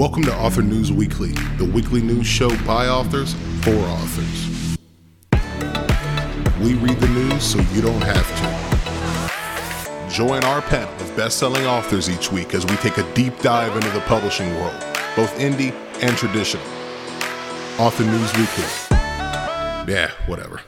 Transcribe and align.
Welcome 0.00 0.22
to 0.22 0.34
Author 0.34 0.62
News 0.62 0.90
Weekly, 0.90 1.32
the 1.58 1.70
weekly 1.74 2.00
news 2.00 2.26
show 2.26 2.48
by 2.64 2.88
authors 2.88 3.34
for 3.60 3.74
authors. 3.74 4.78
We 6.58 6.72
read 6.72 6.98
the 6.98 7.08
news 7.08 7.42
so 7.42 7.60
you 7.74 7.82
don't 7.82 8.00
have 8.00 8.26
to. 10.08 10.10
Join 10.10 10.42
our 10.44 10.62
panel 10.62 10.88
of 10.94 11.14
best 11.18 11.38
selling 11.38 11.66
authors 11.66 12.08
each 12.08 12.32
week 12.32 12.54
as 12.54 12.64
we 12.64 12.76
take 12.76 12.96
a 12.96 13.12
deep 13.12 13.38
dive 13.40 13.76
into 13.76 13.90
the 13.90 14.00
publishing 14.00 14.48
world, 14.54 14.80
both 15.16 15.38
indie 15.38 15.74
and 16.02 16.16
traditional. 16.16 16.64
Author 17.78 18.04
News 18.04 18.32
Weekly. 18.38 18.64
Yeah, 19.86 20.12
whatever. 20.26 20.62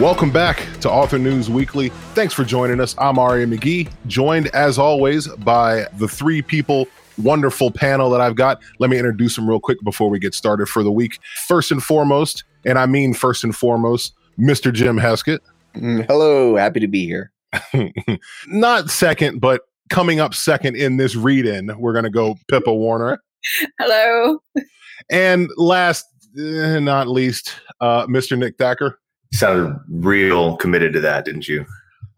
Welcome 0.00 0.32
back 0.32 0.60
to 0.80 0.90
Author 0.90 1.18
News 1.18 1.48
Weekly. 1.48 1.90
Thanks 2.14 2.34
for 2.34 2.44
joining 2.44 2.80
us. 2.80 2.96
I'm 2.98 3.16
Aria 3.16 3.46
McGee, 3.46 3.88
joined 4.08 4.48
as 4.48 4.76
always 4.76 5.28
by 5.28 5.86
the 5.98 6.08
three 6.08 6.42
people, 6.42 6.88
wonderful 7.16 7.70
panel 7.70 8.10
that 8.10 8.20
I've 8.20 8.34
got. 8.34 8.60
Let 8.80 8.90
me 8.90 8.98
introduce 8.98 9.36
them 9.36 9.48
real 9.48 9.60
quick 9.60 9.78
before 9.84 10.10
we 10.10 10.18
get 10.18 10.34
started 10.34 10.66
for 10.66 10.82
the 10.82 10.90
week. 10.90 11.20
First 11.46 11.70
and 11.70 11.80
foremost, 11.82 12.42
and 12.64 12.76
I 12.76 12.86
mean 12.86 13.14
first 13.14 13.44
and 13.44 13.54
foremost, 13.54 14.14
Mr. 14.36 14.72
Jim 14.72 14.98
Heskett. 14.98 15.38
Mm, 15.76 16.04
Hello, 16.06 16.56
happy 16.56 16.80
to 16.80 16.88
be 16.88 17.06
here. 17.06 17.30
Not 18.48 18.90
second, 18.90 19.40
but 19.40 19.62
coming 19.90 20.18
up 20.18 20.34
second 20.34 20.76
in 20.76 20.96
this 20.96 21.14
read 21.14 21.46
in, 21.46 21.70
we're 21.78 21.92
going 21.92 22.04
to 22.04 22.10
go 22.10 22.36
Pippa 22.48 22.74
Warner. 22.74 23.22
Hello. 23.78 24.42
And 25.08 25.48
last, 25.56 26.04
eh, 26.36 26.80
not 26.80 27.06
least, 27.06 27.54
uh, 27.80 28.06
Mr. 28.06 28.36
Nick 28.36 28.56
Thacker. 28.58 28.98
Sounded 29.34 29.78
real 29.88 30.56
committed 30.56 30.92
to 30.94 31.00
that, 31.00 31.24
didn't 31.24 31.48
you? 31.48 31.66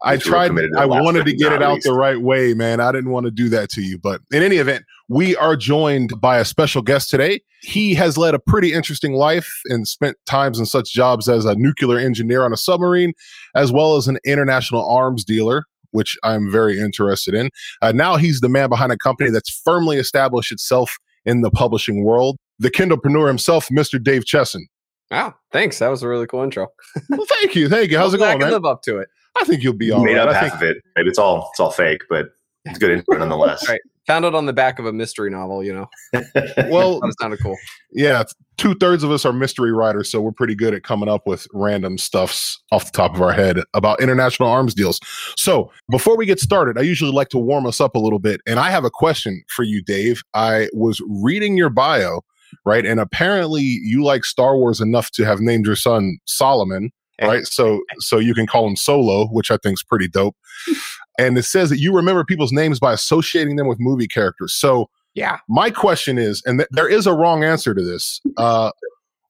I 0.03 0.17
tried. 0.17 0.49
to 0.49 0.69
I 0.77 0.85
wanted 0.85 1.25
to 1.25 1.33
get 1.33 1.51
it 1.53 1.63
out 1.63 1.79
the 1.81 1.93
right 1.93 2.21
way, 2.21 2.53
man. 2.53 2.79
I 2.79 2.91
didn't 2.91 3.09
want 3.09 3.25
to 3.25 3.31
do 3.31 3.49
that 3.49 3.69
to 3.71 3.81
you, 3.81 3.97
but 3.97 4.21
in 4.31 4.43
any 4.43 4.57
event, 4.57 4.85
we 5.09 5.35
are 5.37 5.55
joined 5.55 6.19
by 6.21 6.37
a 6.37 6.45
special 6.45 6.81
guest 6.81 7.09
today. 7.09 7.41
He 7.61 7.95
has 7.95 8.17
led 8.17 8.35
a 8.35 8.39
pretty 8.39 8.73
interesting 8.73 9.13
life 9.13 9.51
and 9.65 9.87
spent 9.87 10.17
times 10.25 10.59
in 10.59 10.65
such 10.65 10.93
jobs 10.93 11.27
as 11.27 11.45
a 11.45 11.55
nuclear 11.55 11.97
engineer 11.97 12.43
on 12.43 12.53
a 12.53 12.57
submarine, 12.57 13.13
as 13.55 13.71
well 13.71 13.95
as 13.95 14.07
an 14.07 14.19
international 14.23 14.87
arms 14.87 15.23
dealer, 15.25 15.65
which 15.91 16.15
I'm 16.23 16.51
very 16.51 16.79
interested 16.79 17.33
in. 17.33 17.49
Uh, 17.81 17.91
now 17.91 18.17
he's 18.17 18.41
the 18.41 18.49
man 18.49 18.69
behind 18.69 18.91
a 18.91 18.97
company 18.97 19.31
that's 19.31 19.49
firmly 19.49 19.97
established 19.97 20.51
itself 20.51 20.95
in 21.25 21.41
the 21.41 21.49
publishing 21.49 22.03
world. 22.03 22.37
The 22.59 22.69
Kindlepreneur 22.69 23.27
himself, 23.27 23.67
Mr. 23.69 24.01
Dave 24.01 24.25
Chesson. 24.25 24.67
Wow, 25.11 25.35
thanks. 25.51 25.79
That 25.79 25.89
was 25.89 26.03
a 26.03 26.07
really 26.07 26.27
cool 26.27 26.43
intro. 26.43 26.67
Well, 27.09 27.25
thank 27.39 27.55
you, 27.55 27.69
thank 27.69 27.91
you. 27.91 27.97
How's 27.99 28.13
it 28.13 28.19
Hopefully 28.19 28.29
I 28.29 28.31
going, 28.33 28.39
can 28.41 28.47
man? 28.47 28.53
live 28.53 28.65
up 28.65 28.81
to 28.83 28.97
it. 28.97 29.09
I 29.39 29.45
think 29.45 29.63
you'll 29.63 29.73
be 29.73 29.91
all 29.91 30.03
made 30.03 30.17
right. 30.17 30.27
up 30.27 30.29
I 30.29 30.33
half 30.33 30.41
think 30.43 30.53
of 30.55 30.61
it. 30.63 30.77
Maybe 30.95 31.09
it's 31.09 31.19
all 31.19 31.47
it's 31.51 31.59
all 31.59 31.71
fake, 31.71 32.01
but 32.09 32.29
it's 32.65 32.79
good 32.79 32.91
intro 32.91 33.17
nonetheless. 33.17 33.67
Right. 33.69 33.81
Found 34.07 34.23
it 34.23 34.33
on 34.33 34.45
the 34.45 34.53
back 34.53 34.79
of 34.79 34.85
a 34.85 34.93
mystery 34.93 35.29
novel, 35.29 35.61
you 35.61 35.73
know. 35.73 35.89
well, 36.69 37.01
That 37.01 37.13
sounded 37.19 37.39
cool. 37.41 37.57
yeah, 37.91 38.23
two 38.55 38.73
thirds 38.75 39.03
of 39.03 39.11
us 39.11 39.25
are 39.25 39.33
mystery 39.33 39.73
writers, 39.73 40.09
so 40.09 40.21
we're 40.21 40.31
pretty 40.31 40.55
good 40.55 40.73
at 40.73 40.83
coming 40.83 41.09
up 41.09 41.27
with 41.27 41.45
random 41.53 41.97
stuffs 41.97 42.57
off 42.71 42.85
the 42.85 42.97
top 42.97 43.15
of 43.15 43.21
our 43.21 43.33
head 43.33 43.57
about 43.73 43.99
international 44.01 44.47
arms 44.47 44.73
deals. 44.73 45.01
So 45.35 45.73
before 45.91 46.15
we 46.15 46.25
get 46.25 46.39
started, 46.39 46.77
I 46.77 46.83
usually 46.83 47.11
like 47.11 47.27
to 47.29 47.37
warm 47.37 47.65
us 47.65 47.81
up 47.81 47.95
a 47.95 47.99
little 47.99 48.17
bit, 48.19 48.39
and 48.47 48.61
I 48.61 48.69
have 48.71 48.85
a 48.85 48.89
question 48.89 49.43
for 49.49 49.63
you, 49.63 49.81
Dave. 49.81 50.23
I 50.33 50.69
was 50.71 51.01
reading 51.09 51.57
your 51.57 51.69
bio, 51.69 52.21
right, 52.65 52.85
and 52.85 52.99
apparently 52.99 53.61
you 53.61 54.03
like 54.03 54.23
Star 54.25 54.55
Wars 54.57 54.79
enough 54.81 55.11
to 55.11 55.25
have 55.25 55.39
named 55.39 55.65
your 55.65 55.75
son 55.75 56.17
Solomon, 56.25 56.91
right? 57.21 57.45
So 57.45 57.81
so 57.99 58.17
you 58.19 58.33
can 58.33 58.47
call 58.47 58.67
him 58.67 58.75
Solo, 58.75 59.27
which 59.27 59.51
I 59.51 59.57
think 59.57 59.73
is 59.77 59.83
pretty 59.83 60.07
dope. 60.07 60.35
And 61.19 61.35
it 61.35 61.45
says 61.45 61.71
that 61.71 61.79
you 61.79 61.95
remember 61.95 62.23
people's 62.23 62.51
names 62.51 62.79
by 62.79 62.93
associating 62.93 63.55
them 63.55 63.67
with 63.67 63.79
movie 63.79 64.07
characters. 64.07 64.53
So 64.53 64.87
Yeah. 65.15 65.39
my 65.49 65.71
question 65.71 66.19
is, 66.19 66.43
and 66.45 66.59
th- 66.59 66.69
there 66.69 66.87
is 66.87 67.07
a 67.07 67.13
wrong 67.13 67.43
answer 67.43 67.73
to 67.73 67.81
this. 67.83 68.21
Uh, 68.37 68.69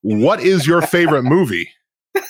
what 0.02 0.38
is 0.40 0.66
your 0.66 0.82
favorite 0.82 1.22
movie? 1.22 1.70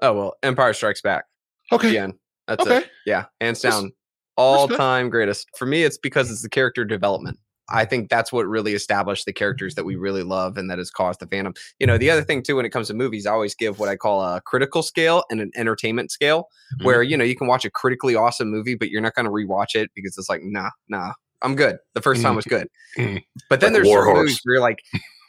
Oh 0.00 0.12
well, 0.12 0.34
Empire 0.42 0.72
Strikes 0.74 1.00
Back. 1.00 1.24
Okay. 1.72 1.88
Again. 1.90 2.12
That's 2.46 2.62
Okay. 2.64 2.78
it. 2.78 2.90
Yeah. 3.06 3.24
Hands 3.40 3.58
down. 3.60 3.90
All 4.36 4.68
time 4.68 5.08
greatest. 5.10 5.48
For 5.56 5.66
me, 5.66 5.82
it's 5.82 5.98
because 5.98 6.30
it's 6.30 6.42
the 6.42 6.48
character 6.48 6.84
development. 6.84 7.38
I 7.68 7.84
think 7.84 8.10
that's 8.10 8.32
what 8.32 8.46
really 8.46 8.74
established 8.74 9.24
the 9.24 9.32
characters 9.32 9.74
that 9.74 9.84
we 9.84 9.96
really 9.96 10.22
love 10.22 10.56
and 10.58 10.70
that 10.70 10.78
has 10.78 10.90
caused 10.90 11.20
the 11.20 11.26
fandom. 11.26 11.56
You 11.78 11.86
know, 11.86 11.96
the 11.96 12.10
other 12.10 12.22
thing 12.22 12.42
too, 12.42 12.56
when 12.56 12.66
it 12.66 12.70
comes 12.70 12.88
to 12.88 12.94
movies, 12.94 13.26
I 13.26 13.32
always 13.32 13.54
give 13.54 13.78
what 13.78 13.88
I 13.88 13.96
call 13.96 14.22
a 14.22 14.40
critical 14.42 14.82
scale 14.82 15.24
and 15.30 15.40
an 15.40 15.50
entertainment 15.56 16.10
scale, 16.10 16.48
Mhm. 16.80 16.84
where 16.84 17.02
you 17.02 17.16
know 17.16 17.24
you 17.24 17.36
can 17.36 17.46
watch 17.46 17.64
a 17.64 17.70
critically 17.70 18.14
awesome 18.14 18.50
movie, 18.50 18.74
but 18.74 18.90
you're 18.90 19.00
not 19.00 19.14
going 19.14 19.24
to 19.26 19.30
rewatch 19.32 19.74
it 19.74 19.90
because 19.94 20.18
it's 20.18 20.28
like, 20.28 20.42
nah, 20.44 20.70
nah, 20.88 21.12
I'm 21.42 21.54
good. 21.56 21.78
The 21.94 22.02
first 22.02 22.20
time 22.22 22.36
was 22.36 22.44
good, 22.44 22.68
Mhm. 22.98 23.22
but 23.48 23.60
then 23.60 23.72
Like 23.72 23.82
there's 23.82 23.88
War 23.88 24.14
movies 24.14 24.40
where 24.44 24.56
you're 24.56 24.62
like, 24.62 24.80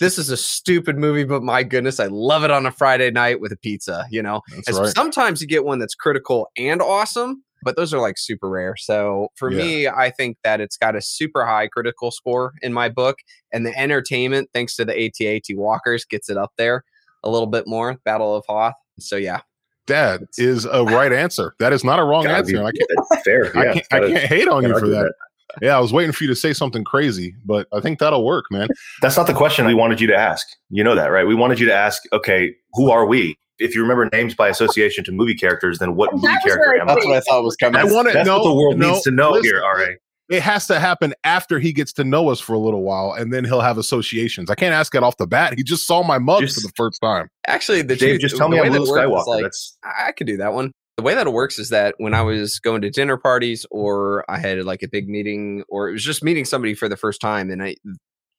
this 0.02 0.18
is 0.18 0.30
a 0.30 0.36
stupid 0.36 0.98
movie, 0.98 1.24
but 1.24 1.42
my 1.42 1.64
goodness, 1.64 2.02
I 2.02 2.08
love 2.08 2.44
it 2.44 2.52
on 2.52 2.66
a 2.66 2.72
Friday 2.72 3.12
night 3.12 3.40
with 3.40 3.54
a 3.54 3.58
pizza. 3.58 4.06
You 4.12 4.22
know, 4.24 4.42
right. 4.70 4.94
sometimes 4.94 5.40
you 5.42 5.48
get 5.48 5.64
one 5.64 5.80
that's 5.80 5.96
critical 5.96 6.50
and 6.58 6.82
awesome, 6.82 7.45
but 7.66 7.76
those 7.76 7.94
are 7.94 8.00
like 8.00 8.18
super 8.18 8.50
rare. 8.50 8.78
So 8.78 9.28
for 9.36 9.52
Yeah. 9.52 9.58
me, 9.58 9.88
I 9.90 10.10
think 10.12 10.38
that 10.46 10.62
it's 10.62 10.78
got 10.78 10.96
a 10.96 11.02
super 11.02 11.46
high 11.46 11.68
critical 11.68 12.12
score 12.12 12.54
in 12.62 12.72
my 12.72 12.88
book, 12.88 13.18
and 13.52 13.66
the 13.66 13.78
entertainment, 13.78 14.50
thanks 14.54 14.78
to 14.78 14.86
the 14.86 14.94
AT-AT 14.98 15.58
Walkers, 15.58 16.06
gets 16.06 16.30
it 16.30 16.38
up 16.38 16.54
there 16.58 16.86
a 17.24 17.30
little 17.30 17.48
bit 17.48 17.66
more. 17.68 17.98
Battle 18.06 18.34
of 18.36 18.46
Hoth. 18.48 18.76
So 19.00 19.18
yeah, 19.18 19.42
That 19.88 20.22
is 20.38 20.66
a 20.66 20.84
right 20.86 21.12
answer. 21.12 21.54
That 21.60 21.74
is 21.74 21.84
not 21.84 22.00
a 22.00 22.04
wrong 22.06 22.24
Gotta 22.24 22.38
answer. 22.38 22.54
be- 22.54 22.60
I 22.60 22.72
can't, 22.78 22.90
that's 23.10 23.24
fair. 23.24 23.46
I 23.58 23.74
can't, 23.74 23.88
I 23.92 24.00
can't 24.00 24.18
hate 24.24 24.48
on 24.48 24.64
you 24.64 24.70
for 24.70 24.76
argue 24.76 24.92
that. 24.92 25.14
Yeah, 25.62 25.78
I 25.78 25.80
was 25.80 25.94
waiting 25.94 26.12
for 26.12 26.24
you 26.24 26.30
to 26.32 26.36
say 26.36 26.54
something 26.54 26.84
crazy, 26.84 27.34
but 27.46 27.68
I 27.72 27.80
think 27.80 28.00
that'll 28.00 28.26
work, 28.26 28.46
man. 28.52 28.68
That's 29.02 29.16
not 29.16 29.28
the 29.28 29.34
question 29.34 29.66
we 29.66 29.74
wanted 29.74 30.02
you 30.02 30.08
to 30.08 30.16
ask. 30.16 30.46
You 30.70 30.84
know 30.84 30.96
that, 30.96 31.08
right? 31.08 31.26
We 31.26 31.36
wanted 31.36 31.60
you 31.60 31.66
to 31.68 31.74
ask, 31.74 32.02
okay, 32.12 32.54
who 32.74 32.90
are 32.92 33.06
we? 33.06 33.38
If 33.60 33.74
you 33.76 33.82
remember 33.82 34.10
names 34.12 34.36
by 34.36 34.50
association 34.50 35.04
to 35.06 35.12
movie 35.12 35.36
characters, 35.36 35.80
then 35.80 35.96
what 35.96 36.14
movie 36.14 36.28
character 36.44 36.76
am 36.76 36.90
I? 36.90 36.94
that's 36.96 37.06
what 37.06 37.16
I 37.18 37.20
thought 37.22 37.44
was 37.44 37.56
coming. 37.56 37.80
I 37.80 37.86
want 37.86 38.08
to 38.10 38.14
That's 38.14 38.28
know 38.28 38.40
what 38.40 38.50
the 38.50 38.54
world 38.54 38.78
no, 38.78 38.92
needs 38.92 39.04
to 39.04 39.12
know 39.12 39.32
listen, 39.32 39.44
here, 39.46 39.62
RA. 39.62 39.86
It 40.28 40.42
has 40.42 40.66
to 40.68 40.80
happen 40.80 41.14
after 41.24 41.60
he 41.60 41.72
gets 41.72 41.94
to 41.94 42.04
know 42.04 42.30
us 42.30 42.40
for 42.40 42.54
a 42.54 42.60
little 42.60 42.82
while, 42.82 43.14
and 43.14 43.32
then 43.32 43.46
he'll 43.46 43.62
have 43.62 43.78
associations. 43.78 44.50
I 44.50 44.56
can't 44.56 44.74
ask 44.74 44.94
it 44.96 45.04
off 45.04 45.18
the 45.18 45.28
bat. 45.28 45.54
He 45.56 45.64
just 45.64 45.86
saw 45.86 46.02
my 46.04 46.18
mug 46.18 46.42
Just- 46.42 46.56
for 46.56 46.68
the 46.68 46.74
first 46.76 47.00
time. 47.02 47.28
Actually, 47.48 47.84
the 47.84 47.96
Dave, 47.96 48.20
truth- 48.20 48.22
just 48.22 48.38
tell 48.38 48.50
the 48.50 48.56
me 48.56 48.62
way 48.62 48.68
I'm 48.68 48.74
Luke 48.74 48.88
it 48.88 48.92
works 48.92 49.02
is 49.02 49.08
Skywalker. 49.08 49.28
like- 49.28 49.44
That's 49.44 49.78
I 49.84 50.12
could 50.14 50.28
do 50.28 50.38
that 50.38 50.54
one. 50.54 50.72
The 50.98 51.04
way 51.04 51.14
that 51.14 51.28
it 51.28 51.34
works 51.34 51.60
is 51.60 51.70
that 51.70 51.94
when 51.98 52.14
I 52.14 52.22
was 52.24 52.58
going 52.60 52.82
to 52.82 52.90
dinner 52.90 53.18
parties 53.18 53.66
or 53.70 54.24
I 54.30 54.38
had 54.40 54.64
like 54.66 54.82
a 54.82 54.88
big 54.88 55.08
meeting 55.10 55.64
or 55.70 55.90
it 55.90 55.92
was 55.92 56.04
just 56.06 56.24
meeting 56.24 56.46
somebody 56.46 56.74
for 56.74 56.88
the 56.90 56.96
first 56.98 57.20
time 57.22 57.52
and 57.52 57.62
I 57.62 57.76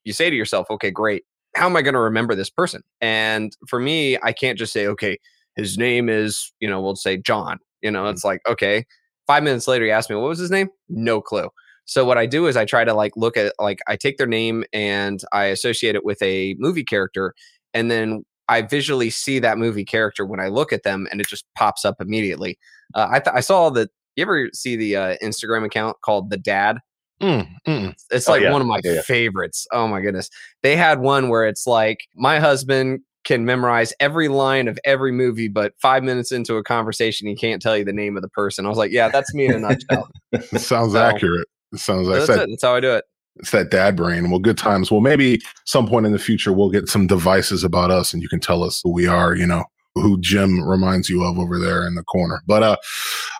you 0.04 0.12
say 0.14 0.30
to 0.30 0.34
yourself, 0.36 0.66
"Okay, 0.70 0.90
great. 0.90 1.24
How 1.56 1.66
am 1.66 1.76
I 1.76 1.82
going 1.82 1.94
to 1.94 2.00
remember 2.00 2.34
this 2.34 2.50
person?" 2.50 2.82
And 3.00 3.56
for 3.68 3.80
me, 3.80 4.18
I 4.22 4.32
can't 4.32 4.58
just 4.58 4.72
say, 4.72 4.86
"Okay, 4.86 5.18
his 5.56 5.78
name 5.78 6.08
is, 6.08 6.52
you 6.60 6.68
know, 6.68 6.80
we'll 6.80 6.96
say 6.96 7.16
John." 7.16 7.58
You 7.82 7.90
know, 7.90 8.06
it's 8.06 8.24
like, 8.24 8.40
"Okay." 8.48 8.86
5 9.26 9.42
minutes 9.42 9.66
later 9.68 9.84
he 9.84 9.90
asked 9.90 10.10
me, 10.10 10.16
"What 10.16 10.28
was 10.28 10.38
his 10.38 10.50
name?" 10.50 10.68
No 10.88 11.20
clue. 11.20 11.48
So 11.86 12.04
what 12.04 12.18
I 12.18 12.26
do 12.26 12.46
is 12.46 12.56
I 12.56 12.64
try 12.64 12.84
to 12.84 12.94
like 12.94 13.12
look 13.16 13.36
at 13.36 13.54
like 13.58 13.80
I 13.88 13.96
take 13.96 14.18
their 14.18 14.26
name 14.26 14.64
and 14.72 15.20
I 15.32 15.46
associate 15.46 15.94
it 15.96 16.04
with 16.04 16.20
a 16.22 16.54
movie 16.58 16.84
character 16.84 17.34
and 17.74 17.90
then 17.90 18.24
I 18.48 18.62
visually 18.62 19.10
see 19.10 19.38
that 19.40 19.58
movie 19.58 19.84
character 19.84 20.24
when 20.24 20.40
I 20.40 20.48
look 20.48 20.72
at 20.72 20.82
them, 20.84 21.06
and 21.10 21.20
it 21.20 21.26
just 21.26 21.44
pops 21.56 21.84
up 21.84 21.96
immediately. 22.00 22.58
Uh, 22.94 23.08
I 23.10 23.20
th- 23.20 23.34
I 23.34 23.40
saw 23.40 23.70
that. 23.70 23.90
You 24.14 24.22
ever 24.22 24.48
see 24.54 24.76
the 24.76 24.96
uh, 24.96 25.16
Instagram 25.22 25.64
account 25.66 25.98
called 26.02 26.30
the 26.30 26.38
Dad? 26.38 26.78
Mm, 27.22 27.48
mm. 27.66 27.94
It's 28.10 28.28
Oh, 28.28 28.32
like 28.32 28.42
yeah. 28.42 28.52
one 28.52 28.60
of 28.60 28.66
my 28.66 28.80
Yeah, 28.84 29.00
favorites. 29.02 29.66
Oh 29.72 29.88
my 29.88 30.00
goodness! 30.00 30.28
They 30.62 30.76
had 30.76 31.00
one 31.00 31.28
where 31.28 31.46
it's 31.46 31.66
like 31.66 32.00
my 32.14 32.38
husband 32.38 33.00
can 33.24 33.44
memorize 33.44 33.92
every 33.98 34.28
line 34.28 34.68
of 34.68 34.78
every 34.84 35.10
movie, 35.12 35.48
but 35.48 35.72
five 35.80 36.04
minutes 36.04 36.30
into 36.30 36.56
a 36.56 36.62
conversation, 36.62 37.26
he 37.26 37.34
can't 37.34 37.60
tell 37.60 37.76
you 37.76 37.84
the 37.84 37.92
name 37.92 38.16
of 38.16 38.22
the 38.22 38.28
person. 38.28 38.64
I 38.66 38.68
was 38.68 38.78
like, 38.78 38.92
yeah, 38.92 39.08
that's 39.08 39.34
me 39.34 39.46
in 39.46 39.52
a 39.54 39.58
nutshell. 39.58 40.08
It 40.32 40.44
sounds 40.60 40.92
So- 40.92 40.98
accurate. 41.02 41.48
It 41.72 41.80
sounds 41.80 42.06
So 42.06 42.10
like 42.12 42.18
that's 42.20 42.28
that. 42.28 42.42
it. 42.44 42.50
That's 42.50 42.62
how 42.62 42.76
I 42.76 42.80
do 42.80 42.92
it. 42.92 43.04
It's 43.36 43.50
that 43.50 43.70
dad 43.70 43.96
brain. 43.96 44.30
Well, 44.30 44.38
good 44.38 44.56
times. 44.56 44.90
Well, 44.92 45.00
maybe 45.00 45.40
some 45.64 45.86
point 45.88 46.06
in 46.06 46.12
the 46.12 46.18
future 46.18 46.52
we'll 46.52 46.70
get 46.70 46.88
some 46.88 47.06
devices 47.08 47.64
about 47.64 47.90
us, 47.90 48.12
and 48.14 48.22
you 48.22 48.28
can 48.28 48.38
tell 48.40 48.62
us 48.62 48.80
who 48.84 48.92
we 48.92 49.06
are. 49.08 49.34
You 49.34 49.46
know 49.46 49.64
who 49.96 50.20
Jim 50.20 50.62
reminds 50.62 51.08
you 51.10 51.24
of 51.24 51.38
over 51.38 51.58
there 51.58 51.86
in 51.86 51.94
the 51.96 52.04
corner. 52.04 52.42
But 52.46 52.62
uh, 52.62 52.76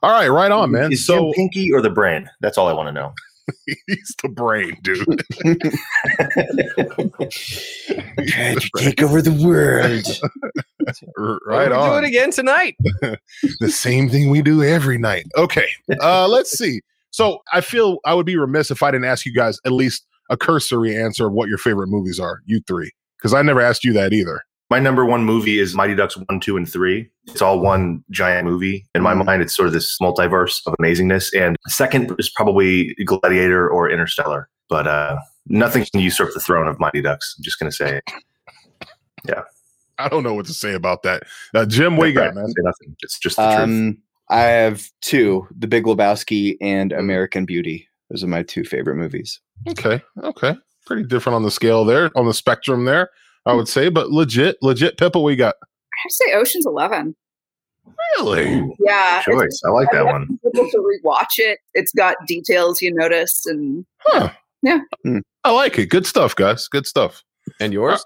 all 0.03 0.11
right, 0.11 0.29
right 0.29 0.51
on, 0.51 0.73
man. 0.73 0.93
Is 0.93 1.07
Jim 1.07 1.19
So 1.19 1.33
Pinky 1.35 1.71
or 1.73 1.81
the 1.81 1.91
brain? 1.91 2.29
That's 2.41 2.59
all 2.59 2.67
I 2.67 2.73
want 2.73 2.89
to 2.89 2.93
know. 2.93 3.15
he's 3.87 4.15
the 4.23 4.29
brain, 4.29 4.77
dude. 4.83 5.07
Trying 8.29 8.59
to 8.59 8.71
take 8.79 9.03
over 9.03 9.23
the 9.23 9.33
world. 9.33 10.07
R- 11.19 11.39
Well, 11.47 11.59
right 11.59 11.71
we 11.71 11.77
on. 11.77 11.91
Do 12.03 12.07
it 12.07 12.09
again 12.09 12.31
tonight. 12.31 12.77
the 13.61 13.69
same 13.71 14.09
thing 14.09 14.31
we 14.31 14.43
do 14.43 14.63
every 14.63 14.99
night. 14.99 15.27
Okay. 15.37 15.69
Uh 16.01 16.29
let's 16.29 16.51
see. 16.57 16.81
So 17.11 17.41
I 17.53 17.61
feel 17.61 17.99
I 18.05 18.15
would 18.15 18.27
be 18.27 18.37
remiss 18.37 18.71
if 18.71 18.83
I 18.83 18.91
didn't 18.91 19.07
ask 19.07 19.27
you 19.27 19.33
guys 19.33 19.59
at 19.65 19.73
least 19.73 20.07
a 20.31 20.37
cursory 20.37 20.97
answer 20.97 21.27
of 21.27 21.33
what 21.33 21.49
your 21.49 21.59
favorite 21.59 21.89
movies 21.89 22.21
are, 22.21 22.41
you 22.47 22.61
three. 22.67 22.91
Because 23.19 23.33
I 23.35 23.43
never 23.43 23.61
asked 23.61 23.85
you 23.85 23.93
that 23.95 24.13
either. 24.13 24.43
My 24.69 24.81
number 24.81 25.05
one 25.05 25.25
movie 25.25 25.59
is 25.61 25.75
Mighty 25.77 25.95
Ducks 25.95 26.17
1, 26.17 26.41
2, 26.41 26.57
and 26.57 26.69
3. 26.69 27.09
It's 27.29 27.41
all 27.41 27.61
one 27.61 28.03
giant 28.11 28.47
movie. 28.49 28.85
In 28.97 29.03
my 29.03 29.15
Mhm. 29.15 29.25
mind, 29.25 29.43
it's 29.43 29.55
sort 29.55 29.69
of 29.69 29.73
this 29.73 29.97
multiverse 30.01 30.61
of 30.67 30.75
amazingness. 30.81 31.31
And 31.41 31.57
second 31.69 32.13
is 32.19 32.29
probably 32.29 32.95
Gladiator 33.05 33.69
or 33.69 33.89
Interstellar. 33.91 34.49
But 34.69 34.87
uh, 34.89 35.19
Nothing 35.49 35.87
can 35.93 36.01
usurp 36.01 36.35
the 36.35 36.41
throne 36.41 36.67
of 36.67 36.81
Mighty 36.81 37.01
Ducks. 37.01 37.37
I'm 37.39 37.45
just 37.45 37.59
going 37.61 37.71
to 37.71 37.77
say. 37.77 38.01
Yeah. 39.27 39.43
I 39.99 40.09
don't 40.09 40.23
know 40.23 40.35
what 40.35 40.47
to 40.47 40.53
say 40.53 40.75
about 40.75 41.03
that. 41.03 41.25
Uh, 41.53 41.65
Jim, 41.67 41.97
what 41.97 42.07
you 42.09 42.15
got, 42.15 42.35
man? 42.35 42.47
Say 42.47 42.63
nothing. 42.63 42.95
It's 43.03 43.19
just 43.19 43.37
the 43.37 43.43
truth. 43.47 43.59
Um, 43.61 43.99
I 44.29 44.41
have 44.43 44.89
two: 45.01 45.49
The 45.59 45.67
Big 45.67 45.83
Lebowski 45.85 46.57
and 46.61 46.93
American 46.93 47.45
Beauty. 47.45 47.89
Those 48.11 48.23
are 48.23 48.29
my 48.29 48.43
two 48.45 48.63
favorite 48.63 48.97
movies. 48.97 49.41
Okay, 49.69 50.01
okay, 50.23 50.55
pretty 50.85 51.03
different 51.05 51.35
on 51.35 51.43
the 51.43 51.51
scale 51.51 51.85
there, 51.85 52.11
on 52.17 52.27
the 52.27 52.35
spectrum 52.35 52.85
there, 52.85 53.09
I 53.47 53.55
would 53.55 53.69
say, 53.69 53.89
but 53.89 54.11
legit, 54.11 54.57
legit. 54.63 54.99
Pippa, 54.99 55.21
we 55.21 55.37
got? 55.37 55.55
I 55.63 55.97
have 56.05 56.11
say 56.11 56.35
Ocean's 56.35 56.67
Eleven. 56.67 57.15
Really? 58.19 58.55
Ooh, 58.55 58.75
Yeah. 58.81 59.23
choice. 59.23 59.61
I 59.65 59.69
like 59.71 59.91
that 59.93 60.05
one. 60.07 60.39
It's 60.43 60.59
able 60.59 60.71
to 60.71 60.79
rewatch 61.05 61.39
it. 61.39 61.61
It's 61.75 61.93
got 61.93 62.17
details 62.27 62.83
you 62.83 62.93
notice 62.93 63.47
and 63.47 63.87
Huh. 64.01 64.31
Yeah. 64.63 64.81
Hmm. 65.05 65.19
I 65.45 65.53
like 65.53 65.79
it. 65.79 65.87
Good 65.87 66.07
stuff, 66.07 66.35
guys. 66.35 66.67
Good 66.69 66.87
stuff. 66.87 67.23
And 67.61 67.73
yours? 67.73 68.05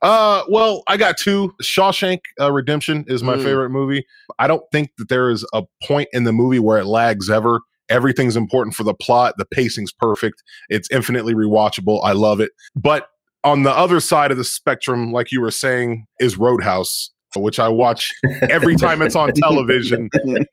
Uh, 0.00 0.42
well, 0.48 0.82
I 0.88 0.96
got 0.96 1.18
two. 1.18 1.52
Shawshank 1.62 2.20
uh, 2.40 2.50
Redemption 2.50 3.04
is 3.08 3.22
my 3.22 3.36
Mm. 3.36 3.44
favorite 3.44 3.70
movie. 3.70 4.06
I 4.38 4.46
don't 4.46 4.62
think 4.72 4.90
that 4.96 5.10
there 5.10 5.28
is 5.28 5.44
a 5.52 5.64
point 5.84 6.08
in 6.12 6.24
the 6.24 6.32
movie 6.32 6.58
where 6.58 6.78
it 6.78 6.86
lags 6.86 7.28
ever. 7.28 7.60
Everything's 7.90 8.36
important 8.36 8.74
for 8.74 8.84
the 8.84 8.94
plot. 8.94 9.34
The 9.36 9.44
pacing's 9.44 9.92
perfect. 9.92 10.42
It's 10.70 10.88
infinitely 10.90 11.34
rewatchable. 11.34 12.00
I 12.04 12.12
love 12.12 12.40
it. 12.40 12.52
But 12.74 13.08
on 13.44 13.62
the 13.62 13.70
other 13.70 14.00
side 14.00 14.30
of 14.30 14.36
the 14.36 14.44
spectrum, 14.44 15.12
like 15.12 15.32
you 15.32 15.40
were 15.40 15.50
saying, 15.50 16.06
is 16.18 16.36
Roadhouse, 16.36 17.10
which 17.36 17.58
I 17.58 17.68
watch 17.68 18.12
every 18.42 18.76
time 18.76 19.02
it's 19.02 19.16
on 19.16 19.32
television. 19.34 20.08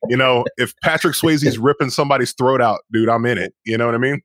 You 0.08 0.18
know, 0.18 0.46
if 0.58 0.74
Patrick 0.84 1.16
Swayze's 1.16 1.58
ripping 1.60 1.90
somebody's 1.90 2.34
throat 2.34 2.62
out, 2.62 2.80
dude, 2.92 3.10
I'm 3.10 3.26
in 3.26 3.38
it. 3.38 3.54
You 3.66 3.78
know 3.78 3.86
what 3.86 3.96
I 3.96 4.00
mean? 4.00 4.22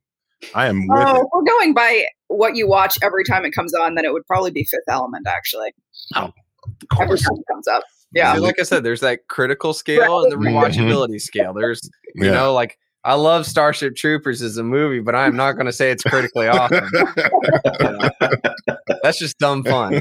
I 0.55 0.67
am 0.67 0.87
with 0.89 0.99
Oh, 1.01 1.21
it. 1.21 1.27
we're 1.33 1.43
going 1.45 1.75
by 1.75 2.05
what 2.29 2.57
you 2.57 2.69
watch 2.69 2.99
every 3.03 3.25
time 3.25 3.45
it 3.45 3.53
comes 3.53 3.75
on, 3.75 3.95
then 3.95 4.05
it 4.05 4.13
would 4.13 4.27
probably 4.27 4.51
be 4.51 4.65
Fifth 4.65 4.81
Element, 4.89 5.27
actually. 5.29 5.73
Oh, 6.17 6.25
of 6.25 6.33
Every 7.01 7.07
course. 7.09 7.23
time 7.23 7.37
it 7.39 7.45
comes 7.53 7.69
up. 7.69 7.83
Yeah. 8.15 8.35
See, 8.35 8.41
like 8.41 8.59
I 8.61 8.65
said, 8.65 8.85
there's 8.85 9.01
that 9.01 9.21
critical 9.29 9.73
scale 9.73 10.23
and 10.23 10.31
the 10.33 10.37
rewatchability 10.37 11.09
mm-hmm. 11.09 11.17
scale. 11.19 11.55
There's, 11.55 11.81
you 12.15 12.27
Yeah. 12.27 12.33
know, 12.33 12.53
like 12.53 12.77
I 13.05 13.15
love 13.15 13.47
Starship 13.47 13.97
Troopers 13.97 14.43
as 14.43 14.57
a 14.57 14.63
movie, 14.63 15.01
but 15.01 15.15
I'm 15.15 15.35
not 15.35 15.53
going 15.53 15.67
to 15.67 15.73
say 15.73 15.91
it's 15.91 16.05
critically 16.05 16.47
awesome. 16.47 16.89
That's 19.03 19.19
just 19.19 19.39
dumb 19.39 19.65
fun. 19.65 20.01